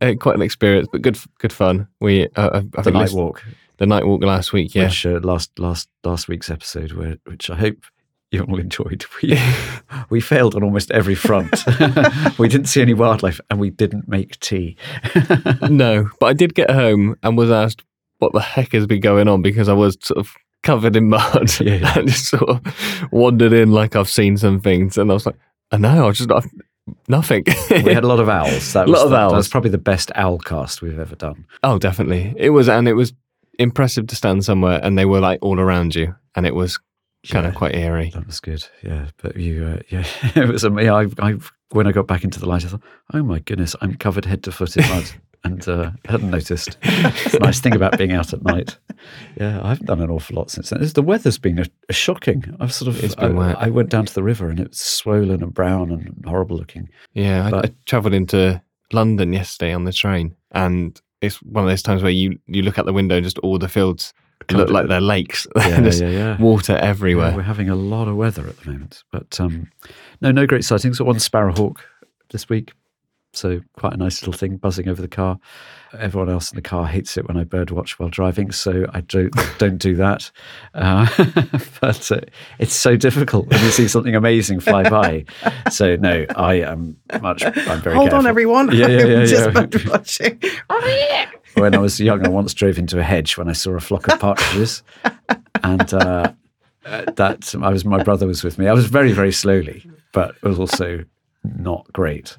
a 0.00 0.16
quite 0.16 0.34
an 0.36 0.42
experience, 0.42 0.88
but 0.90 1.02
good 1.02 1.18
good 1.38 1.52
fun. 1.52 1.88
We 2.00 2.28
uh, 2.36 2.62
I- 2.76 2.82
the 2.82 2.90
night 2.90 3.12
walk, 3.12 3.42
the 3.78 3.86
night 3.86 4.06
walk 4.06 4.22
last 4.24 4.52
week. 4.52 4.74
Yeah, 4.74 4.84
which 4.84 5.06
uh, 5.06 5.20
last 5.22 5.58
last 5.58 5.88
last 6.04 6.28
week's 6.28 6.50
episode, 6.50 6.92
where 6.92 7.16
which 7.24 7.50
I 7.50 7.56
hope 7.56 7.76
you 8.30 8.42
all 8.42 8.58
enjoyed. 8.66 9.04
We 9.22 9.38
we 10.10 10.20
failed 10.20 10.54
on 10.54 10.62
almost 10.64 10.90
every 10.90 11.14
front. 11.14 11.64
we 12.38 12.48
didn't 12.48 12.66
see 12.66 12.82
any 12.82 12.94
wildlife, 12.94 13.40
and 13.50 13.58
we 13.60 13.70
didn't 13.70 14.08
make 14.08 14.38
tea. 14.40 14.76
no, 15.68 16.10
but 16.20 16.26
I 16.26 16.32
did 16.32 16.54
get 16.54 16.70
home 16.70 17.16
and 17.22 17.36
was 17.38 17.50
asked 17.50 17.84
what 18.18 18.32
the 18.32 18.40
heck 18.40 18.72
has 18.72 18.86
been 18.86 19.00
going 19.00 19.28
on 19.28 19.42
because 19.42 19.68
I 19.68 19.72
was 19.74 19.96
sort 20.02 20.18
of 20.18 20.34
covered 20.62 20.96
in 20.96 21.08
mud 21.08 21.50
Yeah, 21.60 21.74
yeah. 21.76 21.98
and 21.98 22.08
just 22.08 22.26
sort 22.26 22.48
of 22.48 22.60
wandered 23.12 23.52
in 23.52 23.70
like 23.72 23.96
I've 23.96 24.08
seen 24.10 24.36
some 24.36 24.60
things, 24.60 24.98
and 24.98 25.10
I 25.10 25.14
was 25.14 25.26
like, 25.26 25.36
I 25.70 25.76
know, 25.76 26.08
I 26.08 26.10
just 26.12 26.30
I've, 26.30 26.48
nothing. 27.08 27.44
we 27.70 27.92
had 27.94 28.04
a 28.04 28.08
lot 28.08 28.20
of 28.20 28.28
owls. 28.28 28.72
That 28.72 28.86
was 28.88 28.98
lot 28.98 29.04
of 29.04 29.10
the- 29.10 29.16
That 29.16 29.24
was 29.26 29.34
owls. 29.34 29.48
probably 29.48 29.70
the 29.70 29.78
best 29.78 30.10
owl 30.14 30.38
cast 30.38 30.82
we've 30.82 30.98
ever 30.98 31.16
done. 31.16 31.46
oh, 31.62 31.78
definitely, 31.78 32.34
it 32.36 32.50
was, 32.50 32.68
and 32.68 32.88
it 32.88 32.94
was 32.94 33.12
impressive 33.58 34.06
to 34.06 34.14
stand 34.16 34.44
somewhere 34.44 34.78
and 34.82 34.96
they 34.96 35.04
were 35.04 35.20
like 35.20 35.38
all 35.42 35.58
around 35.60 35.94
you, 35.94 36.14
and 36.34 36.46
it 36.46 36.54
was 36.54 36.78
kind 37.28 37.44
Yeah. 37.44 37.48
of 37.50 37.54
quite 37.56 37.74
eerie. 37.74 38.10
That 38.14 38.26
was 38.26 38.40
good. 38.40 38.64
Yeah, 38.82 39.08
but 39.22 39.36
you, 39.36 39.64
uh, 39.64 39.78
yeah, 39.90 40.04
it 40.34 40.48
was 40.48 40.64
amazing. 40.64 40.90
I, 40.90 41.06
I, 41.30 41.34
when 41.70 41.86
I 41.86 41.92
got 41.92 42.06
back 42.06 42.24
into 42.24 42.40
the 42.40 42.46
light, 42.48 42.64
I 42.64 42.68
thought, 42.68 42.82
oh 43.12 43.22
my 43.22 43.40
goodness, 43.40 43.74
I'm 43.82 43.94
covered 43.96 44.24
head 44.24 44.42
to 44.44 44.52
foot 44.52 44.76
in 44.76 44.88
mud, 44.88 45.10
and 45.44 45.66
uh, 45.68 45.90
I 46.06 46.10
hadn't 46.10 46.30
noticed. 46.30 46.76
It's 46.82 47.34
a 47.34 47.38
nice 47.40 47.60
thing 47.60 47.74
about 47.76 47.96
being 47.98 48.12
out 48.12 48.32
at 48.32 48.42
night. 48.42 48.76
Yeah, 49.40 49.60
I 49.62 49.68
haven't 49.70 49.86
done 49.86 50.00
an 50.00 50.10
awful 50.10 50.36
lot 50.36 50.50
since 50.50 50.70
then. 50.70 50.80
The 50.86 51.02
weather's 51.02 51.38
been 51.38 51.58
a, 51.58 51.64
a 51.88 51.92
shocking. 51.92 52.44
I've 52.60 52.72
sort 52.72 52.88
of, 52.88 53.02
It's 53.02 53.14
been 53.14 53.36
I, 53.36 53.46
wet. 53.46 53.56
I 53.58 53.70
went 53.70 53.90
down 53.90 54.06
to 54.06 54.14
the 54.14 54.22
river 54.22 54.48
and 54.50 54.58
it 54.60 54.68
was 54.70 54.78
swollen 54.80 55.42
and 55.42 55.54
brown 55.54 55.90
and 55.90 56.24
horrible 56.26 56.56
looking. 56.56 56.88
Yeah, 57.14 57.46
I, 57.46 57.50
But- 57.50 57.66
I 57.66 57.70
travelled 57.86 58.14
into 58.14 58.60
London 58.92 59.32
yesterday 59.32 59.72
on 59.72 59.84
the 59.84 59.92
train, 59.92 60.34
and 60.52 61.00
it's 61.20 61.36
one 61.42 61.64
of 61.64 61.70
those 61.70 61.82
times 61.82 62.02
where 62.02 62.10
you 62.12 62.38
you 62.46 62.62
look 62.62 62.78
out 62.78 62.86
the 62.86 62.92
window 62.92 63.16
and 63.16 63.24
just 63.24 63.38
all 63.38 63.58
the 63.58 63.68
fields 63.68 64.12
look 64.50 64.70
like 64.70 64.88
they're 64.88 65.00
lakes. 65.00 65.46
Yeah, 65.56 65.80
There's 65.80 66.00
yeah, 66.00 66.08
yeah. 66.08 66.36
water 66.40 66.72
Yeah, 66.72 66.78
everywhere. 66.80 67.34
we're 67.36 67.42
having 67.42 67.68
a 67.68 67.74
lot 67.74 68.08
of 68.08 68.16
weather 68.16 68.46
at 68.46 68.56
the 68.60 68.70
moment, 68.72 69.02
but 69.12 69.38
um, 69.40 69.70
no, 70.20 70.30
no 70.30 70.46
great 70.46 70.64
sightings. 70.64 70.98
Got 70.98 71.06
one 71.06 71.18
sparrowhawk 71.18 71.80
this 72.30 72.48
week, 72.48 72.72
so 73.32 73.60
quite 73.74 73.92
a 73.92 73.96
nice 73.96 74.20
little 74.22 74.32
thing 74.32 74.56
buzzing 74.56 74.88
over 74.88 75.00
the 75.02 75.08
car. 75.08 75.38
Everyone 75.98 76.30
else 76.30 76.50
in 76.50 76.56
the 76.56 76.62
car 76.62 76.86
hates 76.86 77.16
it 77.16 77.26
when 77.26 77.36
I 77.36 77.44
birdwatch 77.44 77.92
while 77.92 78.08
driving, 78.08 78.52
so 78.52 78.86
I 78.92 79.02
don't 79.02 79.34
don't 79.58 79.78
do 79.78 79.96
that. 79.96 80.30
Uh, 80.74 81.06
but 81.80 82.10
uh, 82.10 82.20
it's 82.58 82.74
so 82.74 82.96
difficult 82.96 83.48
when 83.48 83.62
you 83.62 83.70
see 83.70 83.88
something 83.88 84.14
amazing 84.14 84.60
fly 84.60 84.88
by. 84.88 85.24
So 85.70 85.96
no, 85.96 86.26
I 86.36 86.54
am 86.54 86.96
much. 87.20 87.44
I'm 87.44 87.80
very 87.80 87.96
Hold 87.96 88.10
careful. 88.10 88.18
on, 88.18 88.26
everyone. 88.26 88.74
Yeah, 88.74 88.88
yeah, 88.88 88.98
yeah, 89.06 89.18
I'm 89.20 89.26
just 89.26 89.44
yeah. 89.44 89.50
bird 89.50 89.84
watching. 89.86 90.40
when 91.54 91.74
I 91.74 91.78
was 91.78 92.00
young, 92.00 92.26
I 92.26 92.28
once 92.28 92.54
drove 92.54 92.78
into 92.78 92.98
a 92.98 93.04
hedge 93.04 93.36
when 93.36 93.48
I 93.48 93.52
saw 93.52 93.72
a 93.72 93.80
flock 93.80 94.08
of 94.08 94.18
partridges, 94.20 94.82
and 95.62 95.94
uh, 95.94 96.32
uh, 96.84 97.04
that 97.16 97.54
I 97.62 97.70
was 97.70 97.84
my 97.84 98.02
brother 98.02 98.26
was 98.26 98.42
with 98.42 98.58
me. 98.58 98.68
I 98.68 98.72
was 98.72 98.86
very 98.86 99.12
very 99.12 99.32
slowly, 99.32 99.88
but 100.12 100.34
it 100.42 100.48
was 100.48 100.58
also 100.58 101.04
not 101.56 101.92
great. 101.92 102.36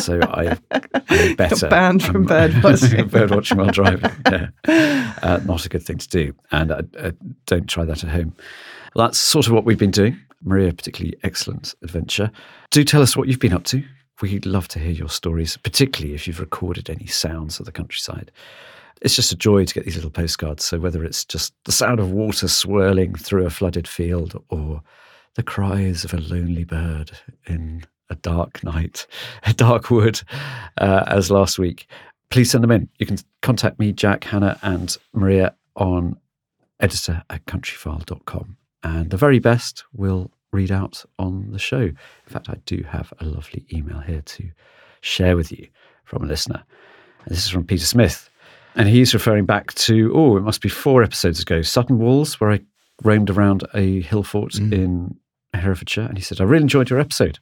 So 0.00 0.20
I, 0.22 0.58
I 0.70 1.34
better 1.34 1.68
banned 1.68 2.02
from 2.02 2.16
um, 2.16 2.24
bird 2.26 2.62
watching. 2.62 3.08
bird 3.08 3.30
watching 3.30 3.58
while 3.58 3.70
driving. 3.70 4.10
Yeah. 4.30 4.48
Uh, 5.22 5.40
not 5.44 5.64
a 5.66 5.68
good 5.68 5.82
thing 5.82 5.98
to 5.98 6.08
do, 6.08 6.34
and 6.52 6.72
I, 6.72 6.82
uh, 6.98 7.12
don't 7.46 7.68
try 7.68 7.84
that 7.84 8.04
at 8.04 8.10
home. 8.10 8.34
Well, 8.94 9.06
that's 9.06 9.18
sort 9.18 9.46
of 9.46 9.52
what 9.52 9.64
we've 9.64 9.78
been 9.78 9.90
doing. 9.90 10.18
Maria, 10.42 10.72
particularly 10.72 11.16
excellent 11.22 11.74
adventure. 11.82 12.30
Do 12.70 12.84
tell 12.84 13.02
us 13.02 13.16
what 13.16 13.28
you've 13.28 13.40
been 13.40 13.52
up 13.52 13.64
to. 13.64 13.82
We'd 14.22 14.46
love 14.46 14.68
to 14.68 14.78
hear 14.78 14.92
your 14.92 15.08
stories, 15.08 15.56
particularly 15.58 16.14
if 16.14 16.26
you've 16.26 16.40
recorded 16.40 16.88
any 16.88 17.06
sounds 17.06 17.58
of 17.60 17.66
the 17.66 17.72
countryside. 17.72 18.30
It's 19.02 19.14
just 19.14 19.32
a 19.32 19.36
joy 19.36 19.66
to 19.66 19.74
get 19.74 19.84
these 19.84 19.96
little 19.96 20.10
postcards. 20.10 20.64
So 20.64 20.78
whether 20.78 21.04
it's 21.04 21.24
just 21.24 21.52
the 21.64 21.72
sound 21.72 22.00
of 22.00 22.10
water 22.10 22.48
swirling 22.48 23.14
through 23.14 23.44
a 23.44 23.50
flooded 23.50 23.86
field 23.86 24.42
or 24.48 24.82
the 25.34 25.42
cries 25.42 26.02
of 26.02 26.14
a 26.14 26.20
lonely 26.20 26.64
bird 26.64 27.12
in 27.46 27.84
a 28.10 28.14
dark 28.16 28.62
night, 28.64 29.06
a 29.44 29.52
dark 29.52 29.90
wood, 29.90 30.20
uh, 30.78 31.04
as 31.06 31.30
last 31.30 31.58
week, 31.58 31.86
please 32.30 32.50
send 32.50 32.64
them 32.64 32.70
in. 32.70 32.88
You 32.98 33.06
can 33.06 33.18
contact 33.42 33.78
me, 33.78 33.92
Jack, 33.92 34.24
Hannah, 34.24 34.58
and 34.62 34.96
Maria 35.12 35.54
on 35.76 36.16
editor 36.80 37.22
at 37.30 37.44
countryfile.com. 37.46 38.56
And 38.82 39.10
the 39.10 39.16
very 39.16 39.38
best 39.38 39.84
we'll 39.92 40.30
read 40.52 40.70
out 40.70 41.04
on 41.18 41.50
the 41.50 41.58
show. 41.58 41.80
In 41.80 41.96
fact, 42.26 42.48
I 42.48 42.56
do 42.66 42.84
have 42.88 43.12
a 43.20 43.24
lovely 43.24 43.66
email 43.72 44.00
here 44.00 44.22
to 44.22 44.50
share 45.00 45.36
with 45.36 45.52
you 45.52 45.68
from 46.04 46.22
a 46.22 46.26
listener. 46.26 46.62
And 47.24 47.34
this 47.34 47.44
is 47.44 47.50
from 47.50 47.64
Peter 47.64 47.84
Smith. 47.84 48.30
And 48.74 48.88
he's 48.88 49.14
referring 49.14 49.46
back 49.46 49.74
to, 49.74 50.12
oh, 50.14 50.36
it 50.36 50.42
must 50.42 50.60
be 50.60 50.68
four 50.68 51.02
episodes 51.02 51.40
ago, 51.40 51.62
Sutton 51.62 51.98
Walls, 51.98 52.40
where 52.40 52.52
I 52.52 52.60
roamed 53.02 53.30
around 53.30 53.64
a 53.74 54.02
hill 54.02 54.22
fort 54.22 54.56
in 54.56 55.16
Herefordshire. 55.54 56.04
And 56.04 56.18
he 56.18 56.22
said, 56.22 56.40
I 56.40 56.44
really 56.44 56.62
enjoyed 56.62 56.90
your 56.90 57.00
episode. 57.00 57.38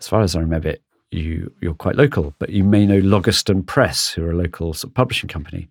As 0.00 0.08
far 0.08 0.22
as 0.22 0.34
I 0.34 0.40
remember 0.40 0.68
it, 0.68 0.82
you, 1.10 1.52
you're 1.60 1.74
quite 1.74 1.96
local, 1.96 2.34
but 2.38 2.50
you 2.50 2.64
may 2.64 2.86
know 2.86 3.00
Logaston 3.00 3.66
Press, 3.66 4.10
who 4.10 4.24
are 4.24 4.30
a 4.30 4.36
local 4.36 4.72
sort 4.72 4.90
of 4.90 4.94
publishing 4.94 5.28
company. 5.28 5.68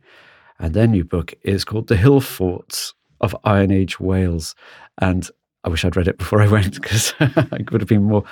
And 0.59 0.73
their 0.73 0.87
new 0.87 1.03
book 1.03 1.33
is 1.43 1.63
called 1.63 1.87
The 1.87 1.95
Hill 1.95 2.19
Forts 2.19 2.93
of 3.21 3.35
Iron 3.45 3.71
Age 3.71 3.99
Wales. 3.99 4.55
And 4.97 5.29
I 5.63 5.69
wish 5.69 5.83
I'd 5.85 5.95
read 5.95 6.07
it 6.07 6.17
before 6.17 6.41
I 6.41 6.47
went 6.47 6.81
because 6.81 7.13
I 7.19 7.63
could 7.65 7.81
have 7.81 7.87
been 7.87 8.03
more. 8.03 8.23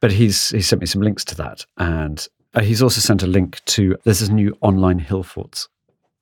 But 0.00 0.12
he's 0.12 0.50
he 0.50 0.60
sent 0.60 0.80
me 0.80 0.86
some 0.86 1.02
links 1.02 1.24
to 1.26 1.34
that, 1.36 1.64
and 1.78 2.26
uh, 2.54 2.60
he's 2.60 2.82
also 2.82 3.00
sent 3.00 3.22
a 3.22 3.26
link 3.26 3.64
to 3.64 3.96
there's 4.04 4.20
this 4.20 4.28
new 4.28 4.56
online 4.60 4.98
hill 4.98 5.22
forts 5.22 5.68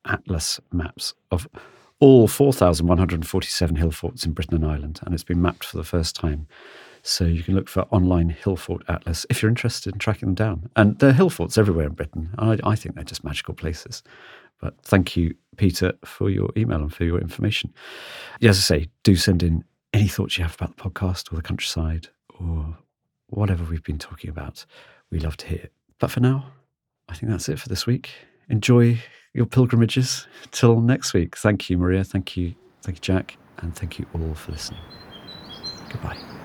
atlas 0.07 0.61
maps 0.71 1.15
of 1.31 1.49
all 1.99 2.29
4,147 2.29 3.77
hill 3.77 3.91
forts 3.91 4.27
in 4.27 4.33
Britain 4.33 4.57
and 4.57 4.67
Ireland, 4.67 5.01
and 5.03 5.15
it's 5.15 5.25
been 5.25 5.41
mapped 5.41 5.65
for 5.65 5.77
the 5.77 5.85
first 5.85 6.15
time. 6.15 6.47
So 7.07 7.25
you 7.27 7.43
can 7.43 7.55
look 7.55 7.69
for 7.69 7.83
online 7.91 8.31
hill 8.31 8.57
fort 8.57 8.83
atlas 8.89 9.27
if 9.29 9.43
you're 9.43 9.51
interested 9.51 9.93
in 9.93 9.99
tracking 9.99 10.29
them 10.29 10.35
down. 10.35 10.71
And 10.75 10.99
there 10.99 11.11
are 11.11 11.13
hill 11.13 11.29
forts 11.29 11.59
everywhere 11.59 11.87
in 11.87 11.93
Britain. 11.93 12.31
I, 12.39 12.59
I 12.65 12.75
think 12.77 12.95
they're 12.95 13.05
just 13.05 13.23
magical 13.23 13.53
places. 13.53 14.03
But 14.59 14.75
thank 14.83 15.15
you, 15.15 15.35
Peter, 15.59 15.93
for 16.05 16.31
your 16.31 16.49
email 16.57 16.79
and 16.79 16.93
for 16.93 17.05
your 17.05 17.21
information. 17.21 17.75
As 18.43 18.57
I 18.57 18.63
say, 18.63 18.89
do 19.03 19.17
send 19.17 19.43
in 19.43 19.65
any 19.93 20.09
thoughts 20.09 20.39
you 20.39 20.45
have 20.45 20.55
about 20.55 20.79
the 20.79 20.83
podcast 20.83 21.31
or 21.31 21.37
the 21.37 21.43
countryside 21.43 22.09
or 22.41 22.79
whatever 23.27 23.65
we've 23.65 23.83
been 23.83 23.99
talking 23.99 24.31
about. 24.31 24.65
We 25.11 25.19
love 25.19 25.37
to 25.39 25.47
hear 25.47 25.59
it. 25.59 25.73
But 25.99 26.11
for 26.11 26.21
now, 26.21 26.47
I 27.11 27.15
think 27.15 27.31
that's 27.31 27.51
it 27.51 27.59
for 27.59 27.69
this 27.69 27.87
week. 27.87 28.13
Enjoy 28.49 28.99
your 29.35 29.45
pilgrimages. 29.47 30.27
Till 30.53 30.81
next 30.81 31.13
week. 31.13 31.37
Thank 31.37 31.69
you, 31.69 31.77
Maria. 31.77 32.03
Thank 32.03 32.35
you. 32.35 32.55
Thank 32.81 32.97
you, 32.97 33.03
Jack. 33.03 33.37
And 33.59 33.77
thank 33.77 33.99
you 33.99 34.07
all 34.15 34.35
for 34.35 34.53
listening. 34.53 34.81
Goodbye. 35.91 36.44